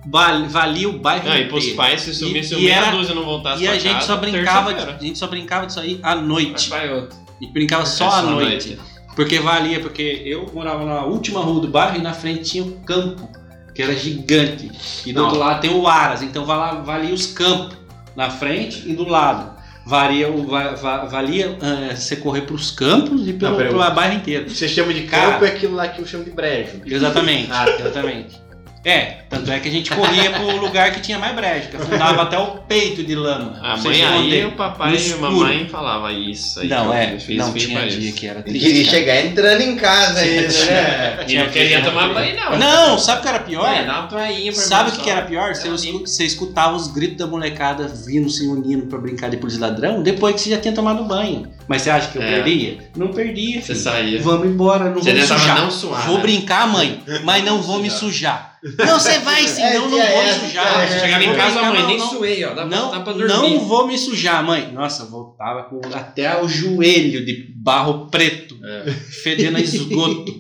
[0.07, 1.77] Val- Valia o bairro Não, e pros inteiro.
[1.77, 4.07] pais, se sumisse E- o e meia era- dúzia não voltasse E a gente casa,
[4.07, 6.69] só brincava, a gente só brincava disso aí à noite.
[6.71, 7.17] Vai, vai outro.
[7.41, 8.69] E brincava só à noite.
[8.71, 8.79] noite.
[9.15, 12.73] Porque valia, porque eu morava na última rua do bairro e na frente tinha um
[12.83, 13.29] campo,
[13.75, 14.71] que era gigante.
[15.05, 15.27] E do Não.
[15.27, 17.77] outro lado tem o Aras, então valia os campos
[18.17, 19.53] na frente e do lado.
[19.85, 24.15] Valia, o- va- va- valia eh, você correr pros campos e pelo, Não, pelo bairro
[24.15, 24.49] inteiro.
[24.49, 26.81] Você chama de Cara, campo é aquilo lá que eu chamo de brejo.
[26.87, 27.73] Exatamente, Ah, tá.
[27.81, 28.41] exatamente.
[28.85, 32.23] É, tanto é que a gente corria pro lugar que tinha mais brejo, que afundava
[32.23, 33.57] até o peito de lama.
[33.63, 36.67] A mãe aí, o papai e a mamãe falava isso aí.
[36.69, 38.17] Não, é, fiz, não fiz tinha dia isso.
[38.19, 38.67] que era E triste.
[38.67, 38.97] queria cara.
[38.97, 41.25] chegar entrando em casa ainda, né?
[41.29, 42.59] E não queria tomar banho, não.
[42.59, 43.73] Não, sabe o que era pior?
[43.73, 45.55] É, dá uma toalhinha pra Sabe o que, que era pior?
[45.55, 49.61] Você, você escutava os gritos da molecada vindo se unindo pra brincar de polícia e
[49.61, 51.49] ladrão depois que você já tinha tomado banho.
[51.69, 52.27] Mas você acha que eu É.
[52.43, 52.79] perdia?
[52.97, 53.63] Não perdia.
[53.63, 54.21] Você saía.
[54.21, 55.61] Vamos embora, não Você vou me sujar.
[55.61, 56.23] não suar, vou né?
[56.23, 58.52] brincar, mãe, mas não vou me sujar.
[58.79, 61.01] Não, você vai sim, É, não, não é, vou é, me sujar.
[61.01, 62.55] Chegava em casa, mãe, não, nem suei, ó.
[62.55, 63.29] Dá, Não, dá pra dormir.
[63.29, 64.71] não vou me sujar, mãe.
[64.73, 68.91] Nossa, voltava com até o joelho de barro preto, É.
[69.23, 70.39] fedendo a esgoto.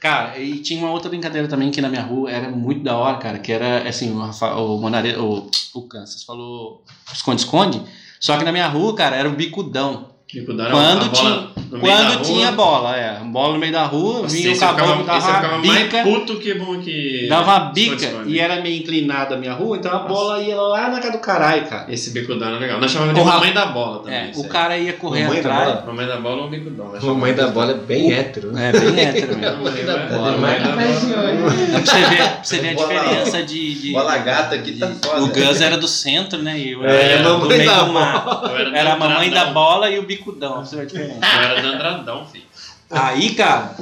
[0.00, 3.18] Cara, e tinha uma outra brincadeira também que na minha rua era muito da hora,
[3.18, 7.82] cara, que era assim, o, Rafa, o Monare, o, o Kansas falou esconde-esconde,
[8.20, 10.09] só que na minha rua, cara, era o bicudão.
[10.32, 12.22] Bicudão era Quando bola tinha, no meio da quando rua.
[12.24, 15.82] tinha bola, é, bola no meio da rua, Nossa, vinha o caboclo, dava uma mais
[15.82, 17.26] bica, puto que bom que.
[17.28, 20.88] dava uma bica, e era meio inclinada a minha rua, então a bola ia lá
[20.88, 21.92] na casa do caralho, cara.
[21.92, 22.78] Esse bicudão era legal.
[22.80, 24.18] Nós chamávamos de mamãe da bola também.
[24.18, 24.48] É, o aí.
[24.48, 25.68] cara ia correr Mamãe da atrás.
[25.72, 25.84] bola?
[25.86, 26.88] Mamãe da bola ou bicudão.
[26.92, 28.52] nós Mamãe da bola é bem hétero.
[28.52, 28.68] né?
[28.72, 29.56] É, bem hétero mesmo.
[29.64, 30.30] Mamãe da É, bola.
[30.32, 30.82] mamãe da bola.
[30.82, 33.74] É pra você ver, pra você ver a diferença de.
[33.80, 35.22] de- Bola gata aqui tá foda.
[35.24, 36.56] o Gus era do centro, né?
[36.56, 38.42] E eu É, era do mamãe meio da do mar.
[38.72, 40.19] Era, a mamãe da bola e o bicudão.
[40.22, 41.20] Pra você ver a diferença.
[41.26, 42.44] Eu era dandradão, filho.
[42.92, 43.76] Aí, cara,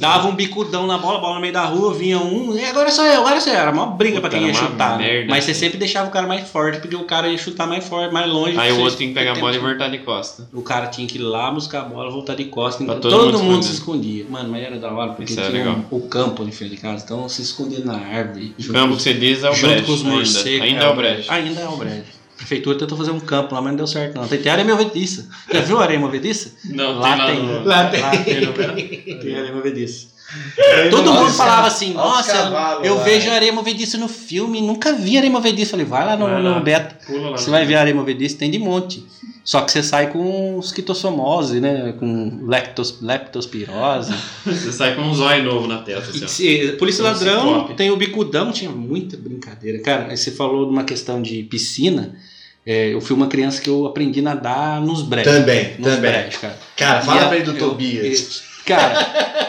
[0.00, 3.04] dava um bicudão na bola, bola no meio da rua, vinha um, e agora sou
[3.04, 3.58] eu, agora sou eu.
[3.60, 4.98] Era uma briga pra quem ia chutar.
[4.98, 5.04] né?
[5.06, 5.60] merda, Mas você filho.
[5.66, 8.58] sempre deixava o cara mais forte, porque o cara ia chutar mais forte, mais longe.
[8.58, 10.48] Aí o outro tinha que pegar a bola e voltar de costa.
[10.52, 12.84] O cara tinha que ir lá buscar a bola, voltar de costas.
[12.84, 14.26] Pra Todo, todo mundo, mundo se escondia.
[14.28, 15.76] Mano, mas era da hora, porque Isso é tinha legal.
[15.88, 17.04] um- o campo de frente de casa.
[17.04, 18.52] Então se escondia na árvore.
[18.58, 19.86] O junto campo que você diz é o junto brejo.
[19.86, 20.10] com os ainda.
[20.16, 20.62] morcegos.
[20.66, 21.24] Ainda é o brejo.
[21.30, 22.19] Ainda é o brejo.
[22.40, 24.26] A prefeitura tentou fazer um campo lá, mas não deu certo não.
[24.26, 25.28] Tem, tem areia movediça.
[25.52, 26.52] Já viu areia movediça?
[26.64, 28.00] Não, lá tem lá tem.
[28.00, 28.24] Lá tem.
[28.24, 28.40] tem.
[28.46, 30.08] no Tem areia movediça.
[30.90, 35.16] Todo mundo falava assim, nossa, cavalos eu lá, vejo areia movediça no filme, nunca vi
[35.18, 35.72] areia movediça.
[35.72, 37.04] Falei, vai lá no, Vai lá, no Beto.
[37.06, 37.36] Pula lá.
[37.36, 39.04] Você vai ver areia movediça, tem de monte.
[39.42, 41.94] Só que você sai com esquistossomose, né?
[41.98, 44.14] Com leptos, leptospirose.
[44.46, 46.10] Você sai com um zóio novo na testa.
[46.10, 46.26] Assim.
[46.28, 49.80] Se- Polícia Ladrão, tem o Bicudão, tinha muita brincadeira.
[49.82, 52.14] Cara, aí você falou de uma questão de piscina.
[52.66, 55.32] É, eu fui uma criança que eu aprendi a nadar nos brejos.
[55.32, 56.10] Também, Nos também.
[56.10, 56.58] brejos, cara.
[56.76, 58.42] Cara, fala E pra ele do eu- Tobias.
[58.44, 59.04] eu- Cara,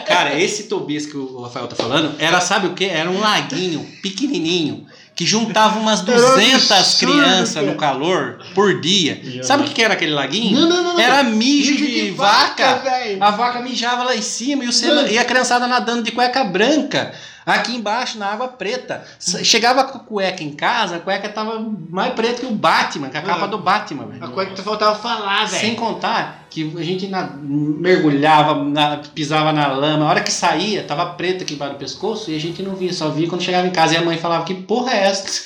[0.06, 2.86] cara, esse Tobias que o Rafael tá falando, era, sabe o que?
[2.86, 4.84] Era um laguinho pequenininho
[5.14, 9.20] que juntava umas Era 200 absurdo, crianças no calor por dia.
[9.44, 10.58] Sabe o que era aquele laguinho?
[10.58, 10.98] Não, não, não.
[11.00, 12.76] Era mijo Mijo de, de vaca.
[12.76, 12.90] vaca,
[13.20, 17.12] a vaca mijava lá em cima e, o e a criançada nadando de cueca branca.
[17.44, 19.04] Aqui embaixo, na água preta.
[19.18, 21.58] Chegava com a cueca em casa, a cueca tava
[21.90, 24.24] mais preta que o Batman, que a capa do Batman, velho.
[24.24, 25.76] A coisa que faltava falar, Sem velho.
[25.76, 31.06] contar que a gente na- mergulhava, na- pisava na lama, a hora que saía, tava
[31.14, 33.70] preta aqui embaixo do pescoço e a gente não via, só via quando chegava em
[33.70, 35.42] casa e a mãe falava: Que porra é essa?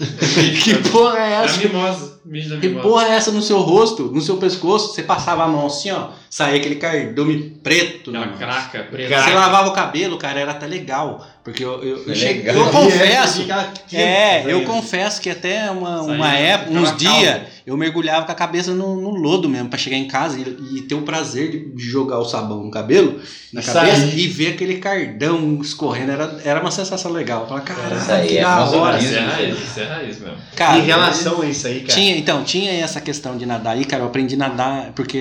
[0.00, 1.58] que porra é essa?
[1.58, 2.20] mimosa.
[2.24, 2.88] Mijo da Que mimosa.
[2.88, 4.94] porra é essa no seu rosto, no seu pescoço?
[4.94, 8.10] Você passava a mão assim, ó, saía aquele cardume preto.
[8.12, 8.32] Mão.
[8.38, 9.22] craca preta.
[9.22, 11.26] Você lavava o cabelo, cara, era até legal.
[11.44, 12.56] Porque eu, eu, eu, É cheguei- legal.
[12.56, 13.46] eu confesso.
[13.92, 18.34] É, eu confesso que até uma, uma época, aquela uns dias, eu mergulhava com a
[18.34, 21.82] cabeça no, no lodo mesmo, pra chegar em casa e, e ter o prazer de
[21.82, 23.20] jogar o sabão no cabelo,
[23.52, 26.12] na E cabeça, e ver aquele cardão escorrendo.
[26.12, 27.48] Era, era uma sensação legal.
[27.48, 28.98] Falar, Isso caralho, aí que é da hora.
[28.98, 30.36] Isso é raiz, isso é raiz mesmo.
[30.54, 31.94] Cara, em relação a isso aí, cara.
[31.98, 34.02] tinha, então, tinha essa questão de nadar aí, cara.
[34.02, 35.20] Eu aprendi a nadar, porque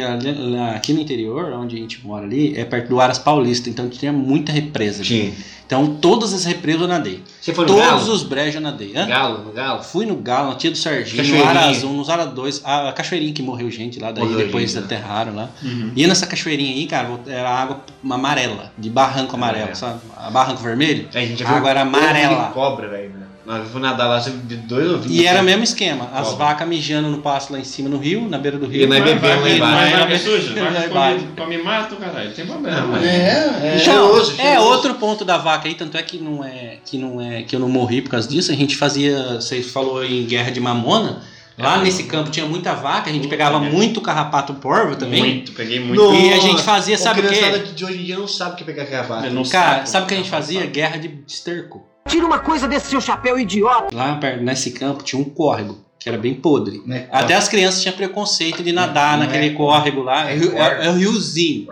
[0.76, 4.12] aqui no interior, onde a gente mora ali, é perto do Aras Paulista, então tinha
[4.14, 5.00] muita represa.
[5.00, 5.08] ali.
[5.08, 5.34] Tinha.
[5.66, 7.22] Então, todas as represas eu nadei.
[7.40, 8.12] Você foi no Todos Galo?
[8.12, 8.92] os brejos eu nadei.
[8.96, 9.06] Hã?
[9.06, 9.84] Galo, no Galo?
[9.84, 11.50] Fui no Galo, na Tia do Serginho, no Cachoeirinha.
[11.66, 14.86] Arazum, nos Ara 2, a Cachoeirinha que morreu gente lá, daí Morreu depois gente, né?
[14.86, 15.50] aterraram lá.
[15.62, 15.92] Uhum.
[15.96, 19.78] E nessa cachoeirinha aí, cara, era água amarela, de barranco amarelo, Amarelo.
[19.78, 20.00] sabe?
[20.18, 21.08] A barranco vermelho.
[21.14, 22.46] É, a gente já A água era amarela.
[22.52, 23.10] cobra, velho.
[23.12, 23.28] né?
[23.50, 25.20] Nós fomos nadar lá, viu dois ovinhos.
[25.20, 28.30] E era o mesmo esquema, as vacas mijando no pasto lá em cima no rio,
[28.30, 28.84] na beira do rio.
[28.84, 29.98] E nós bebemos lá embaixo.
[30.08, 30.54] vai, suja.
[30.86, 31.28] Embaixo.
[31.36, 32.32] come, mato, caralho.
[32.32, 32.80] Tem problema.
[32.80, 33.04] Não, mano.
[33.04, 37.00] É, Então, cheiroso, é outro ponto da vaca aí, tanto é que não é que
[37.00, 38.52] não é que eu não morri por causa disso.
[38.52, 41.24] A gente fazia, você falou em guerra de mamona.
[41.58, 41.82] Lá É.
[41.82, 45.22] nesse campo tinha muita vaca, a gente pegava muito carrapato porvo também.
[45.24, 46.00] Muito, peguei muito.
[46.02, 47.30] Nossa, E a gente fazia, sabe o quê?
[47.30, 49.26] criançada de hoje em dia não sabe o que é pegar cavalo.
[49.26, 50.68] Eu não Cara, sabe o que a gente fazia?
[50.68, 51.89] Guerra de esterco.
[52.10, 53.96] Tira uma coisa desse seu chapéu idiota.
[53.96, 56.82] Lá perto, nesse campo tinha um córrego, que era bem podre.
[56.86, 57.08] Né?
[57.12, 60.30] Até as crianças tinham preconceito de nadar Não naquele é córrego lá.
[60.30, 61.68] É, é- é o riozinho.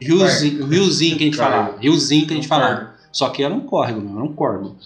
[0.00, 1.76] Riozinho, riozinho que a gente falava.
[1.78, 2.92] Riozinho que a gente falava.
[3.12, 4.76] Só que era um córrego, não era um corgo.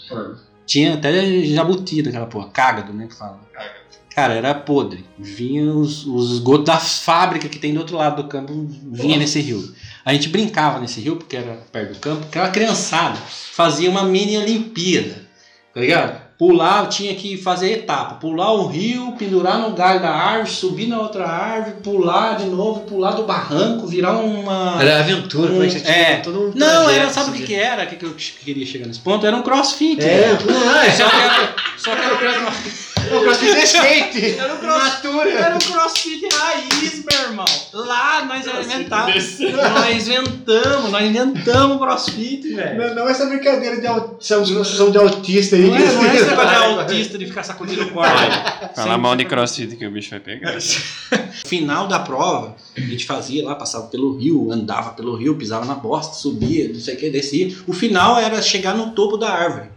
[0.66, 2.48] Tinha até jabuti naquela porra.
[2.48, 3.06] Cágado, né?
[3.06, 3.38] Que fala.
[4.14, 5.04] Cara, era podre.
[5.18, 8.52] Vinha os, os esgotos da fábrica que tem do outro lado do campo,
[8.90, 9.62] vinha nesse rio.
[10.06, 14.38] A gente brincava nesse rio, porque era perto do campo, aquela criançada fazia uma mini
[14.38, 15.16] Olimpíada,
[15.74, 16.26] tá ligado?
[16.38, 21.00] Pular, tinha que fazer etapa, pular o rio, pendurar no galho da árvore, subir na
[21.00, 24.76] outra árvore, pular de novo, pular do barranco, virar uma.
[24.80, 26.16] Era aventura, um- como é é.
[26.18, 27.82] todo um Não, trajeto, era, sabe o assim, que, que era?
[27.82, 29.26] O que, que eu queria chegar nesse ponto?
[29.26, 30.00] Era um crossfit.
[30.04, 30.86] É, né?
[30.86, 30.90] é.
[30.92, 32.16] Só que era, só que era
[33.10, 34.38] É um crossfit de skate.
[34.38, 37.44] Era um crossfit, era um crossfit raiz, meu irmão.
[37.72, 39.38] Lá nós inventamos.
[39.38, 42.88] Nós inventamos, nós inventamos o crossfit, velho.
[42.88, 45.62] Não, não essa brincadeira de autista, são de autista aí.
[45.62, 48.10] Não é, não é esse negócio de autista de ficar sacudindo o corpo.
[48.74, 50.56] Falar mal de crossfit que o bicho vai pegar.
[51.46, 55.74] Final da prova, a gente fazia lá, passava pelo rio, andava pelo rio, pisava na
[55.74, 57.54] bosta, subia, não sei o que, descia.
[57.66, 59.68] O final era chegar no topo da árvore.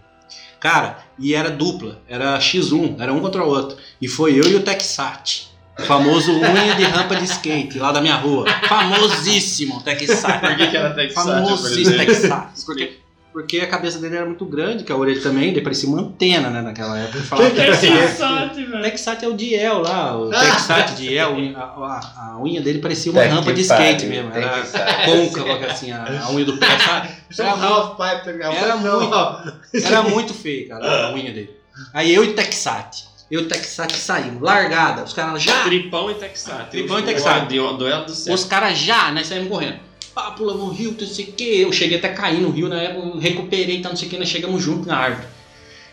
[0.60, 3.78] Cara, e era dupla, era X1, era um contra o outro.
[4.02, 5.50] E foi eu e o Texat.
[5.78, 8.46] O famoso unha de rampa de skate lá da minha rua.
[8.68, 10.42] Famosíssimo Texat.
[10.42, 11.98] Por que que era Texat, Famosíssimo?
[11.98, 12.66] Texat.
[12.66, 12.99] Porque,
[13.32, 16.50] porque a cabeça dele era muito grande, que a orelha também, ele parecia uma antena,
[16.50, 17.20] né, naquela época.
[17.24, 18.82] Falava Que que é Texat, velho?
[18.82, 23.22] Texat é o Diel lá, o Texat Diel, a, a, a unha dele parecia uma
[23.24, 24.32] rampa de skate mesmo.
[24.34, 24.64] Era
[25.06, 27.10] côncava, assim, a, a unha do pé, sabe?
[27.10, 28.56] É?
[28.56, 31.52] Era Não, muito, era muito feio, cara, a unha dele.
[31.94, 35.64] Aí eu e Texat, eu e Texat saímos, largada, os caras já...
[35.64, 36.72] Tripão e Texat.
[36.72, 37.48] Tripão e Texat.
[37.48, 38.34] Duelo do céu.
[38.34, 39.89] Os caras já, nós saímos correndo.
[40.20, 41.62] Pá, pulamos no rio, não sei o que.
[41.62, 44.18] Eu cheguei até a cair no rio na época, recuperei, tá, não sei o que,
[44.18, 45.28] nós chegamos juntos na árvore.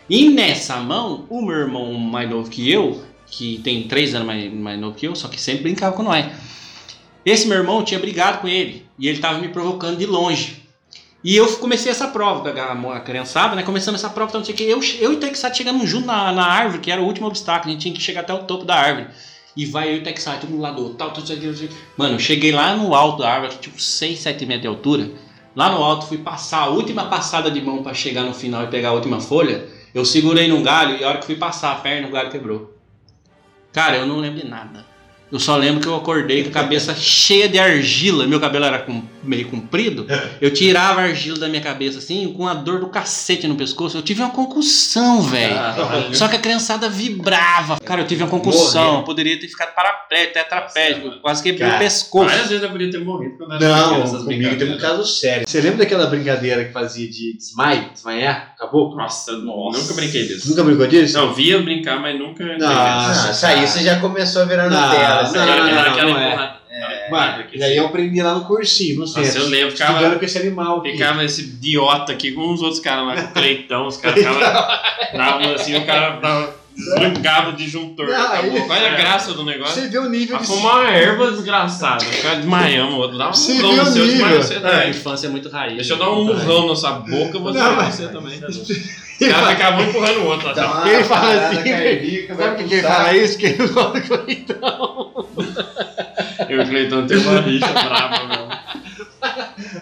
[0.09, 4.53] E nessa mão, o meu irmão mais novo que eu, que tem três anos mais,
[4.53, 6.25] mais novo que eu, só que sempre brincava com nós.
[7.25, 10.61] Esse meu irmão tinha brigado com ele e ele tava me provocando de longe.
[11.23, 13.63] E eu comecei essa prova, pegar a criançada, né?
[13.63, 14.63] Começamos essa prova, então, não sei o que.
[14.63, 17.69] Eu, eu e o Texat chegamos junto na, na árvore, que era o último obstáculo,
[17.69, 19.07] a gente tinha que chegar até o topo da árvore.
[19.57, 21.77] E vai eu e o Texat, um lado do outro, tal, tal, tal, tal.
[21.97, 25.11] Mano, cheguei lá no alto da árvore, tipo 6, 7 metros de altura.
[25.55, 28.67] Lá no alto, fui passar a última passada de mão pra chegar no final e
[28.67, 29.67] pegar a última folha.
[29.95, 32.77] Eu segurei num galho e a hora que fui passar a perna, o galho quebrou.
[33.73, 34.85] Cara, eu não lembro de nada.
[35.31, 38.25] Eu só lembro que eu acordei com a cabeça cheia de argila.
[38.25, 40.07] Meu cabelo era com- meio comprido.
[40.39, 43.97] Eu tirava a argila da minha cabeça assim, com a dor do cacete no pescoço.
[43.97, 45.53] Eu tive uma concussão, velho.
[45.53, 46.15] Caralho.
[46.15, 47.77] Só que a criançada vibrava.
[47.83, 49.03] Cara, eu tive uma concussão.
[49.03, 51.11] Poderia ter ficado paraplégico, tetraplégico.
[51.21, 52.25] Quase quebrei o pescoço.
[52.29, 55.43] Várias vezes eu podia ter morrido quando eu era Não, comigo teve um caso sério.
[55.45, 57.89] Você lembra daquela brincadeira que fazia de desmaio?
[57.91, 58.53] Desmaiar?
[58.57, 58.95] Acabou?
[58.95, 60.49] Nossa, nunca brinquei disso.
[60.49, 61.17] Nunca brincou disso?
[61.17, 62.45] Não, via brincar, mas nunca.
[62.57, 63.27] Nossa.
[63.27, 65.16] Ah, isso aí você já começou a virar Não, Nutella.
[65.23, 65.47] Não, isso aí.
[65.47, 66.57] não, não, não, Aquela não é.
[67.09, 69.41] Mano, e aí eu aprendi lá no cursinho, no Nossa, centro.
[69.43, 70.91] eu lembro, ficava- Estudando com esse animal aqui.
[70.91, 75.53] Ficava esse idiota aqui com os outros caras lá, com o Cleitão, os caras ficavam.
[75.55, 78.07] assim, o cara dava, desligava o disjuntor.
[78.07, 78.51] Não, acabou.
[78.55, 79.81] aí- Olha a graça do negócio.
[79.81, 80.51] Você vê o nível Pra de...
[80.53, 82.05] uma erva desgraçada.
[82.05, 84.41] Ficar desmaiando, o outro dá um Você murrão no o seu, nível?
[84.43, 84.89] você É, a também.
[84.91, 85.75] infância é muito raiz.
[85.75, 88.39] Deixa eu dar um murrão na sua boca, você Não, vai mas- você também.
[89.19, 90.53] Os caras ficavam um empurrando o outro.
[90.53, 90.73] Dá Assim.
[90.73, 93.37] uma Quem fala assim, cardíaca, vai Sabe quem fala isso?
[93.39, 95.25] Quem não fala com então.
[96.49, 98.46] Eu e o Cleitão tem uma rixa brava, meu.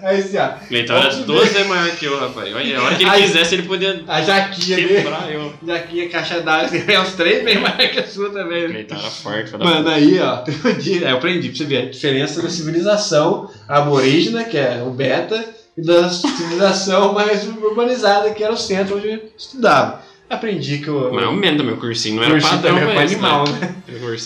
[0.06, 0.46] Aí assim, ó.
[0.64, 2.54] O Cleitão era duas vezes maior que eu, rapaz.
[2.56, 5.52] Olha, a hora que ele Aí- quisesse, ele podia A jaquinha quebrar eu.
[5.66, 8.62] Jaquinha, caixa d'água, você vê uns três bem mais que a sua também.
[8.64, 8.68] né?
[8.70, 11.58] Cleitão era forte, filho da Mano, aí, ó, tem um dia, é, eu aprendi pra
[11.58, 15.44] você ver a diferença da civilização aborígena, que é o beta,
[15.78, 20.02] e da civilização mais urbanizada, que era o centro onde eu estudava.
[20.30, 21.12] Aprendi que eu.
[21.14, 23.60] Mais ou menos, meu cursinho não era cursinho padrão também animal, né?
[23.60, 23.76] né?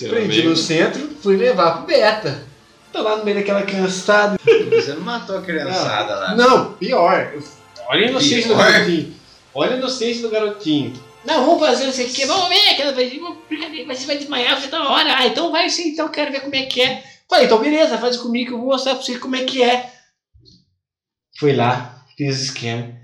[0.08, 2.49] Aprendi meio- no centro, fui levar pro beta.
[3.00, 4.38] Tô lá no meio daquela criançada.
[4.44, 6.36] Você não matou a criançada lá.
[6.36, 7.32] Não, pior.
[7.88, 8.72] Olha a inocência do Pior?
[8.74, 9.16] garotinho.
[9.56, 10.94] Olha a inocência do garotinho.
[11.24, 14.06] Não, vamos fazer não sei o que, vamos ver aquela vez, uma brincadeira, mas você
[14.06, 15.18] vai desmaiar, você tá hora.
[15.18, 17.02] Ah, então vai sim, então eu quero ver como é que é.
[17.30, 19.94] Falei, então beleza, faz comigo que eu vou mostrar pra você como é que é.
[21.38, 22.96] Fui lá, fiz o esquema,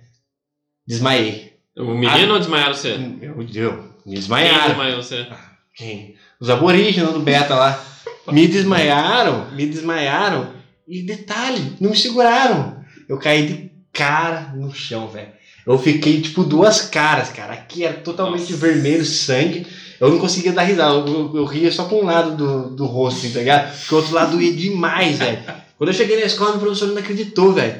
[0.85, 1.53] desmaiei.
[1.77, 2.97] O menino ou desmaiaram você?
[2.97, 4.67] Meu Deus, me Quem desmaiaram.
[4.67, 5.27] desmaiou você?
[5.73, 6.15] Quem?
[6.39, 7.94] Os aborígenes do beta lá.
[8.31, 10.49] Me desmaiaram, me desmaiaram.
[10.87, 12.77] E detalhe, não me seguraram.
[13.07, 15.29] Eu caí de cara no chão, velho.
[15.65, 17.53] Eu fiquei tipo duas caras, cara.
[17.53, 19.65] Aqui era totalmente vermelho, sangue.
[19.99, 20.93] Eu não conseguia dar risada.
[20.93, 23.75] Eu, eu- eu ria só com um lado do, do rosto, tá ligado?
[23.79, 25.39] Porque o outro lado doía demais, velho.
[25.77, 27.79] Quando eu cheguei na escola, o professor não acreditou, velho.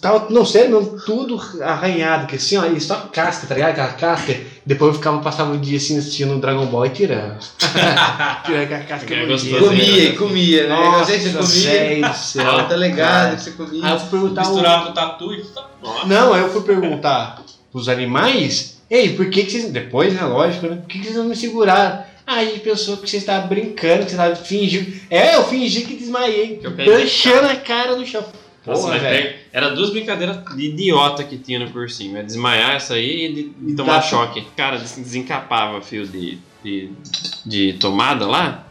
[0.00, 3.70] Tava, não, sério mesmo, tudo arranhado, que assim, ó, e só casca, tá ligado?
[3.70, 4.40] Aquela casca.
[4.64, 7.38] Depois eu ficava, passava o dia assim assistindo Dragon Ball e tirando.
[8.46, 9.64] tirando a casca É gostoso.
[9.64, 11.00] Comia, comia, né?
[11.00, 12.08] Eu sei que você Nossa, comia.
[12.08, 12.50] do céu.
[12.50, 13.84] Ah, tá ligado que você comia.
[13.84, 14.48] Aí eu fui perguntar o...
[14.50, 15.44] Misturava o tatu e.
[16.06, 19.72] Não, aí eu fui perguntar pros animais, ei, por que, que vocês.
[19.72, 20.76] Depois, né, lógico, né?
[20.76, 22.04] Por que, que vocês não me seguraram?
[22.24, 25.00] Ah, a gente pensou que você estava brincando, que você estava fingindo.
[25.10, 26.60] É, eu fingi que desmaiei.
[26.76, 28.24] Deixando a cara no chão.
[28.66, 29.36] Nossa, Porra, velho.
[29.52, 32.16] era duas brincadeiras de idiota que tinha no cursinho.
[32.18, 34.44] É desmaiar essa aí e de, de tomar tá- choque.
[34.56, 36.90] Cara, des- desencapava fio de, de,
[37.46, 38.66] de tomada lá.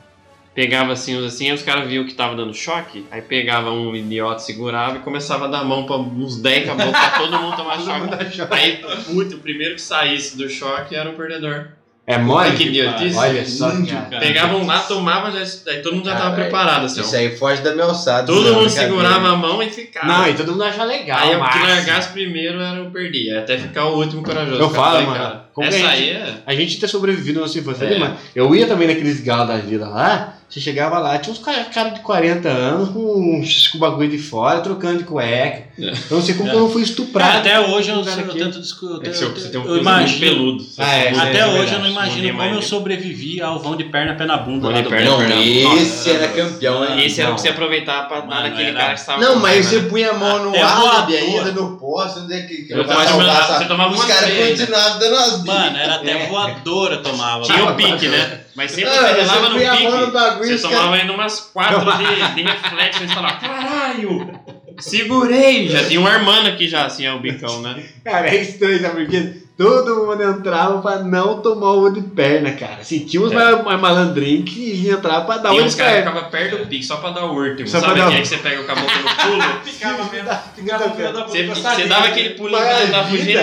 [0.53, 3.05] Pegava assim, assim, aí os caras viam que tava dando choque.
[3.09, 7.09] Aí pegava um idiota, segurava e começava a dar mão pra uns 10 caboclos pra
[7.11, 8.41] todo mundo tomar choque.
[8.51, 11.69] Aí, muito, o primeiro que saísse do choque era o perdedor.
[12.09, 12.57] É mole?
[12.57, 13.15] Que idiotice.
[13.15, 14.19] Olha só, cara.
[14.19, 15.41] Pegavam lá, tomavam, já,
[15.71, 16.85] aí todo mundo já tava Caralho, preparado.
[16.87, 17.03] Assim, ó.
[17.03, 18.25] Isso aí foge da minha alçada.
[18.25, 18.89] Todo não, mundo brincadeira.
[18.89, 20.07] segurava a mão e ficava.
[20.07, 21.19] Não, e todo mundo acha legal.
[21.19, 21.59] Aí o que massa.
[21.59, 24.59] largasse primeiro era o perdi, até ficar o último corajoso.
[24.59, 25.19] Eu Cara, falo, falei, mano.
[25.19, 26.33] cara, como essa a aí gente, é.
[26.47, 27.85] A gente ter sobrevivido na nossa infância.
[27.85, 27.99] É.
[27.99, 30.33] Mano, eu ia também naqueles galos da vida lá.
[30.49, 33.39] Você chegava lá, tinha uns caras cara de 40 anos com,
[33.71, 35.69] com o bagulho de fora, trocando de cueca.
[35.77, 37.37] Eu não sei como que eu não fui estuprado.
[37.37, 38.39] Até hoje eu, cara eu aqui.
[38.39, 39.07] tento discutir.
[39.07, 40.25] É que você- tem um eu imagino.
[40.35, 40.65] muito peludo.
[40.79, 41.73] Ah, é, Até é hoje verdade.
[41.73, 44.61] eu não imagino Ninguém como eu sobrevivi ao vão de perna pé na bunda.
[44.61, 45.17] Vão lá de do perna, Belo.
[45.19, 45.81] perna.
[45.81, 47.05] Esse era campeão, hein?
[47.05, 47.43] Esse era o que Não.
[47.43, 49.87] você aproveitava pra dar era- cara que estava Não, mas você né?
[49.89, 51.15] punha a mão no Até árabe voador.
[51.15, 54.47] ainda, no poste, onde é que Eu pra você tomava Os caras né?
[54.49, 56.27] continuavam dando as Mano, era até É.
[56.27, 57.43] voadora tomava.
[57.43, 58.39] Tinha o pique, né?
[58.55, 62.41] Mas sempre Ah, você relava no pique, bagulho, você tomava ainda umas quatro de, de
[62.43, 64.39] reflexo e falava, caralho,
[64.79, 65.69] segurei!
[65.69, 67.83] Já tinha um armando aqui já, assim, é o bicão, né?
[68.03, 69.33] Cara, é estranho, sabe por quê?
[69.59, 72.77] Todo mundo entrava pra não tomar o de perna, cara.
[72.79, 73.35] Assim, tinha uns É.
[73.61, 76.11] mais malandrinhos que entravam pra dar E o uns de caras perna.
[76.11, 77.67] ficavam perto do pique, só pra dar o último.
[77.67, 79.03] Só Sabe pra dar aquele o- que você pega com a boca no
[79.41, 79.59] pulo?
[79.65, 80.29] Ficava mesmo.
[80.55, 83.39] Ficava da Você, você dava aquele pulinho Mas quando a tava fugindo.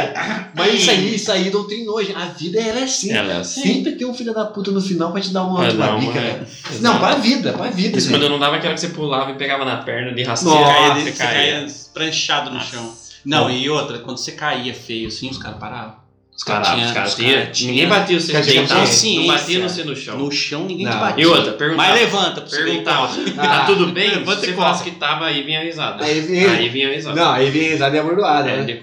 [0.54, 2.16] mas isso aí, isso aí doutrinou, gente.
[2.16, 3.12] A vida ela é assim.
[3.12, 3.62] Ela é assim.
[3.62, 6.18] Sempre tem um filho da puta no final pra te dar uma Pra uma- bica,
[6.18, 6.40] é.
[6.70, 6.82] Exato.
[6.82, 7.98] Não, pra vida, pra vida.
[7.98, 8.16] Isso gente.
[8.16, 10.58] quando eu não dava aquela que você pulava e pegava na perna de rasteira.
[10.58, 11.52] Nossa, aí Você você caía.
[11.60, 12.90] caía pranchado no chão.
[13.22, 16.05] Não, e outra, quando você caía feio assim, os caras paravam.
[16.36, 18.80] Os caras, tinha- os caras os tinha- cara tinha- Ninguém batia você Cara, tinha deitado,
[18.80, 19.20] consciência.
[19.20, 20.18] Não batia no você no chão.
[20.18, 20.92] No chão ninguém Não.
[20.92, 21.24] te batia.
[21.24, 21.88] E outra, perguntava.
[21.90, 23.08] Mas levanta Perguntava.
[23.36, 24.10] Tá tudo bem?
[24.10, 26.04] Levanta e você falasse que tava, aí vinha a risada.
[26.04, 27.16] Aí vinha- Aí vinha a risada.
[27.20, 28.78] Não, aí vem risada e abordoada, É, né?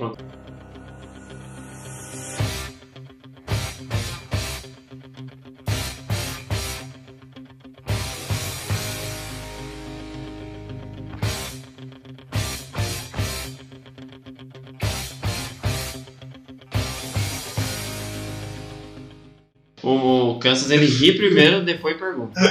[20.44, 22.34] Kansas ele ri primeiro, depois pergunta.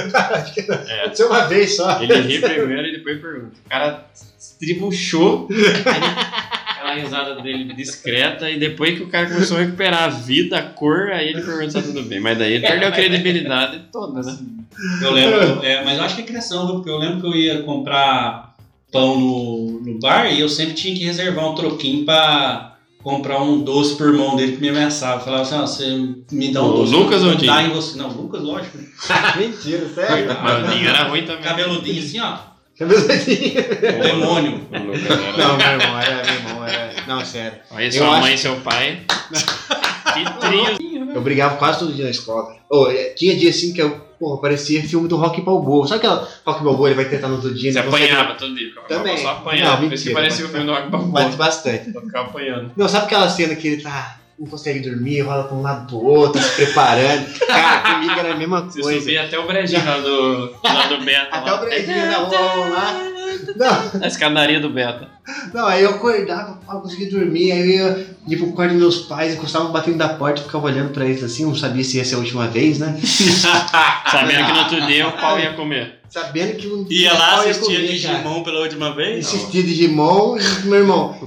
[0.87, 1.01] É.
[1.01, 2.01] Aconteceu uma vez só.
[2.01, 3.53] Ele ri primeiro e depois pergunta.
[3.65, 4.05] O cara
[4.39, 5.47] estribuchou
[6.65, 10.63] aquela risada dele discreta e depois que o cara começou a recuperar a vida, a
[10.63, 12.19] cor, aí ele pergunta se tá tudo bem.
[12.19, 14.37] Mas daí ele perdeu a credibilidade toda, né?
[15.01, 16.75] Eu lembro, é, mas eu acho que é criação, viu?
[16.75, 18.55] Porque eu lembro que eu ia comprar
[18.91, 22.72] pão no, no bar e eu sempre tinha que reservar um troquinho pra
[23.03, 25.19] comprar um doce pro irmão dele que me ameaçava.
[25.23, 25.85] Falava assim, ó, você
[26.31, 26.91] me dá um O doce.
[26.93, 27.59] Lucas ou Dinho?
[27.59, 27.97] em você.
[27.97, 28.77] Não, Lucas, lógico.
[29.37, 30.37] Mentira, sério.
[30.41, 31.43] Mas o Dinho era ruim também.
[31.43, 32.37] Cabeludinho assim, ó.
[32.79, 33.61] Cabeçadinha.
[34.03, 34.61] Demônio.
[34.71, 36.93] O Lucas era- Não, meu irmão, era meu irmão, era.
[37.07, 37.59] Não, sério.
[37.71, 39.01] Aí Eu sua acho- mãe e seu pai.
[40.13, 41.11] que trio.
[41.13, 42.55] Eu brigava quase todo dia na escola.
[42.89, 45.87] é, tinha dia assim que eu, porra, parecia filme do Rock Balboa.
[45.87, 47.71] Sabe aquela Rock Balboa, ele vai tentar no outro dia.
[47.73, 48.67] Você ele consegue- apanhava todo dia.
[48.87, 49.17] Também.
[49.17, 49.69] Só apanhando.
[49.69, 50.13] Não, Por isso que mentira.
[50.15, 51.29] parecia o filme do Rock Bate Balboa.
[51.31, 51.91] bastante.
[51.95, 52.71] Eu ficava apanhando.
[52.77, 54.17] Não, sabe aquela cena que ele tá.
[54.39, 57.37] Não consegue dormir, rola pra um lado pro outro, se preparando.
[57.45, 58.99] Cara, comigo era a mesma Você coisa.
[58.99, 61.27] subia até o brejinho lá do, lá do Beta.
[61.31, 61.57] Até lá.
[61.57, 63.12] o brejinho da mão lá.
[63.55, 65.07] Não, A escadaria do Beta.
[65.53, 67.65] não, aí eu acordava, eu conseguia dormir, aí eu
[67.97, 71.05] ia, ia pro quarto dos meus pais, encostava batendo da porta e ficava olhando pra
[71.05, 72.99] eles assim, não sabia se ia ser a última vez, né?
[74.11, 75.99] Sabendo que no outro dia o pau ia comer.
[76.09, 77.37] Sabendo que um Ia lá,
[77.79, 77.87] cara.
[77.87, 79.25] Digimon pela última vez.
[79.25, 81.17] Assistia Digimon e meu irmão.
[81.19, 81.25] O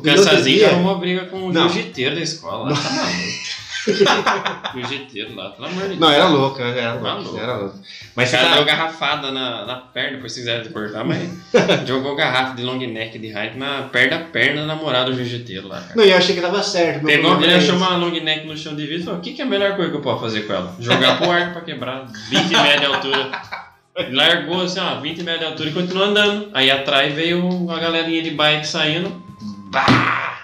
[0.58, 1.68] dia- arrumou briga com o Não.
[1.68, 2.72] jiu-jiteiro da escola.
[2.72, 3.45] Tá maluco.
[4.74, 6.00] jiu-jiteiro lá, pelo amor de Deus.
[6.00, 7.38] Não, era louco, era louco, Maluco.
[7.38, 7.78] era louco.
[8.14, 11.28] Mas cara tá- deu garrafada na, na perna, depois se quiser cortar, mas
[11.86, 15.68] jogou garrafa de long neck de Heineken na perna da perna da namorada do jiu-jiteiro
[15.68, 15.92] lá, cara.
[15.96, 17.04] Não, eu achei que tava certo.
[17.04, 17.84] meu Pegou, ele é achou esse.
[17.84, 19.76] uma long neck no chão de vidro e falou: o que, que é a melhor
[19.76, 20.74] coisa que eu posso fazer com ela?
[20.80, 23.30] Jogar pro arco pra quebrar, 20 metros de altura.
[24.10, 26.50] Largou assim, ó, 20 metros de altura e continuou andando.
[26.52, 29.24] Aí atrás veio uma galerinha de bike saindo.
[29.70, 30.34] Bah!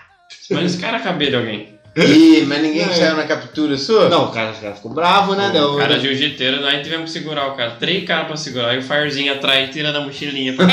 [0.50, 1.71] Mas esse cara é cabelo de alguém.
[1.94, 2.92] Ih, mas ninguém É.
[2.92, 4.08] saiu na captura sua?
[4.08, 5.48] Não, o cara, o cara ficou bravo, né?
[5.60, 7.72] O cara jiu-jiteiro, aí tivemos que segurar o cara.
[7.72, 8.70] Três caras pra segurar.
[8.70, 10.54] Aí o Firezinho atrás tirando a mochilinha.
[10.54, 10.66] Pra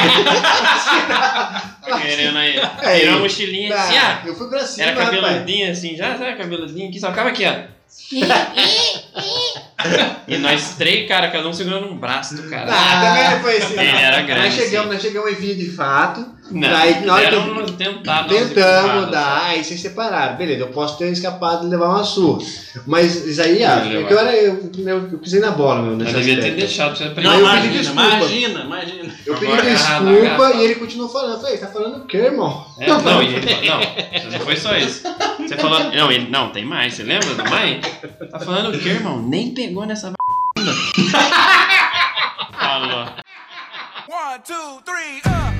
[1.90, 2.58] Tá querendo aí.
[2.82, 5.22] É, Tirou a mochilinha assim, Ah, ah, eu fui pra cima, Era rapaz.
[5.22, 7.54] cabeludinho assim, já sabe, cabeludinho aqui, só ficava aqui, ó.
[10.28, 12.72] E nós três, cara, cada um segurando um braço do cara.
[12.72, 13.74] Ah, também não foi assim.
[13.80, 14.00] Ele não.
[14.00, 14.46] era grande.
[14.48, 16.40] Nós chegamos, nós chegamos em via de fato.
[16.52, 20.36] Não, Daí, eu- tentada, Tentamos umas dar, aí vocês separaram.
[20.36, 22.44] Beleza, eu posso ter escapado e levar uma surra.
[22.88, 25.82] Mas isso aí, ah, Não, é que eu, era, eu, eu, eu pisei na bola,
[25.82, 25.96] meu.
[25.96, 27.30] Nesse devia ter deixado você aprender.
[27.30, 28.16] Não, eu pedi imagina, desculpa.
[28.16, 29.14] imagina, imagina.
[29.26, 31.34] Eu pedi Agora, desculpa e ele continuou falando.
[31.34, 32.66] Eu falei, tá falando o quê, irmão?
[32.80, 35.04] É, não, e ele, não, não foi só isso.
[35.40, 35.80] Você falou.
[35.92, 36.96] Não, ele, não, tem mais.
[36.96, 37.80] Você lembra do mais?
[38.32, 39.09] Tá falando o quê, irmão?
[39.18, 40.74] Nem pegou nessa vagabunda.
[42.60, 43.06] Falou.
[44.08, 45.59] One, two, three, uh.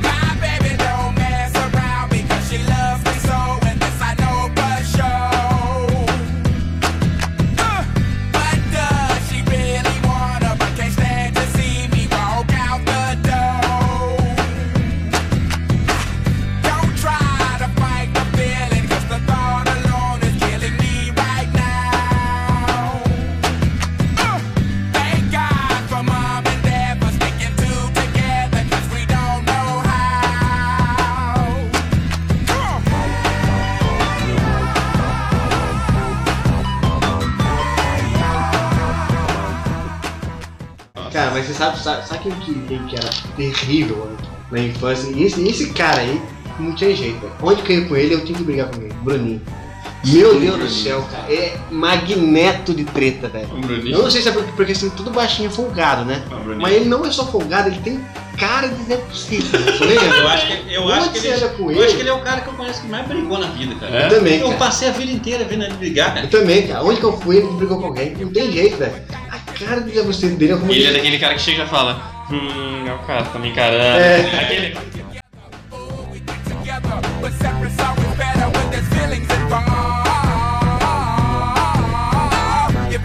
[41.60, 44.18] Sabe, sabe, sabe quem, que, quem que era terrível mano,
[44.50, 45.12] na infância?
[45.12, 46.22] E esse, esse cara aí
[46.58, 47.34] não tinha jeito, velho.
[47.42, 48.94] Onde que eu ia com ele, eu tinha que brigar com ele.
[49.04, 49.42] Bruninho.
[50.06, 51.32] Meu Deus do céu, cara.
[51.32, 53.50] É magneto de treta, velho.
[53.86, 56.24] Eu não sei se é porque, porque assim, tudo baixinho é folgado, né?
[56.30, 56.62] Bruninho.
[56.62, 58.00] Mas ele não é só folgado, ele tem
[58.38, 59.60] cara de Zé Possível.
[59.82, 60.18] Lembra?
[60.18, 61.84] Eu acho que, eu acho que ele, eu ele?
[61.84, 63.94] acho que ele é o cara que eu conheço que mais brigou na vida, cara.
[63.94, 64.06] É?
[64.06, 64.58] Eu também, Eu cara.
[64.58, 66.26] passei a vida inteira vendo ele brigar, cara.
[66.26, 66.86] Eu também, cara.
[66.86, 68.16] Onde que eu fui, ele brigou com alguém.
[68.16, 68.94] Não tem jeito, velho.
[69.60, 70.72] Cara de Possível dele é como.
[70.72, 74.00] Ele é daquele cara que chega e fala: Hum, é o cara, tá me encarando.
[74.00, 74.22] É.
[74.42, 74.78] Aquele.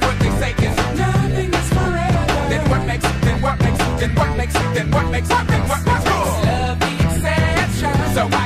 [0.00, 4.36] What they say is nothing is forever, then what makes then what makes then what
[4.36, 6.08] makes then what makes then what makes
[7.22, 7.32] the
[7.62, 8.43] exception?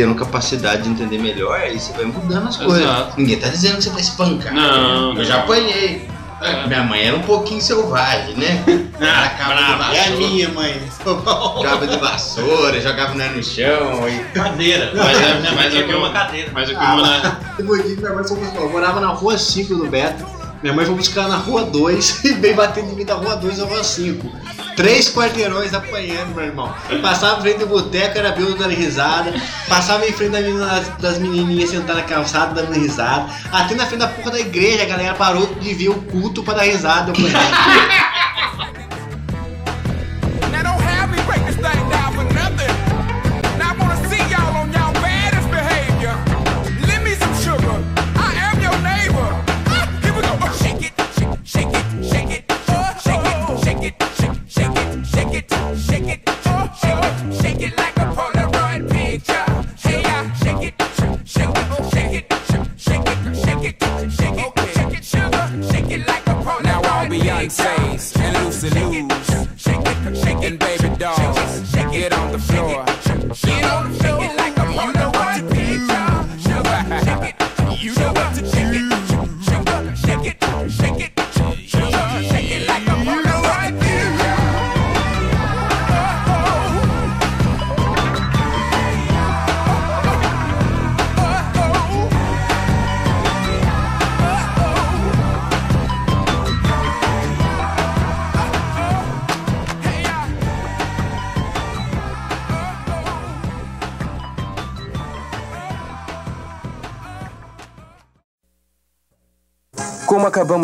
[0.00, 2.80] Tendo capacidade de entender melhor, aí você vai mudando as coisas.
[2.80, 3.20] Exato.
[3.20, 4.54] Ninguém tá dizendo que você vai espancar.
[4.54, 6.08] Não, Eu já apanhei.
[6.40, 6.66] É.
[6.66, 8.64] Minha mãe era um pouquinho selvagem, né?
[9.02, 9.30] Ah,
[9.76, 9.96] vassoura.
[9.96, 10.82] É a minha mãe.
[11.62, 14.08] Cabo de vassoura, jogava nós no chão.
[14.08, 14.20] E...
[14.32, 14.90] Cadeira.
[14.96, 16.50] Mas, é, mas, o que quebrou eu, uma cadeira.
[16.52, 17.40] mas o que Ah.
[17.58, 18.60] Eu minha mãe foi buscar.
[18.60, 20.24] Eu morava na rua 5 do Beto.
[20.62, 23.60] Minha mãe foi buscar na rua 2 e veio bater de mim da rua 2
[23.60, 24.30] à rua 5.
[24.76, 26.74] Três quarteirões apanhando, meu irmão.
[27.02, 29.32] Passava em frente do boteco, era bêbado dando risada.
[29.68, 33.26] Passava em frente da menina- das, das menininhas sentadas na calçada dando risada.
[33.52, 36.54] Até na frente da porra da igreja, a galera parou de ver o culto pra
[36.54, 37.10] dar risada.
[37.10, 37.14] Eu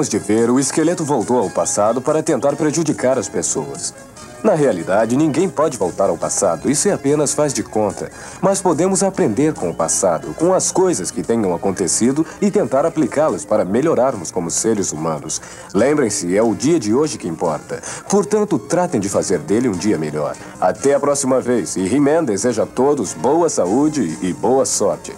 [0.07, 3.93] acabamos de ver, o esqueleto voltou ao passado para tentar prejudicar as pessoas.
[4.43, 8.11] Na realidade, ninguém pode voltar ao passado, isso é apenas faz de conta.
[8.41, 13.45] Mas podemos aprender com o passado, com as coisas que tenham acontecido e tentar aplicá-las
[13.45, 15.41] para melhorarmos como seres humanos.
[15.75, 17.83] Lembrem-se, é o dia de hoje que importa.
[18.09, 20.37] Portanto, tratem de fazer dele um dia melhor.
[20.61, 25.13] Até a próxima vez e He-Man deseja a todos boa saúde e boa sorte.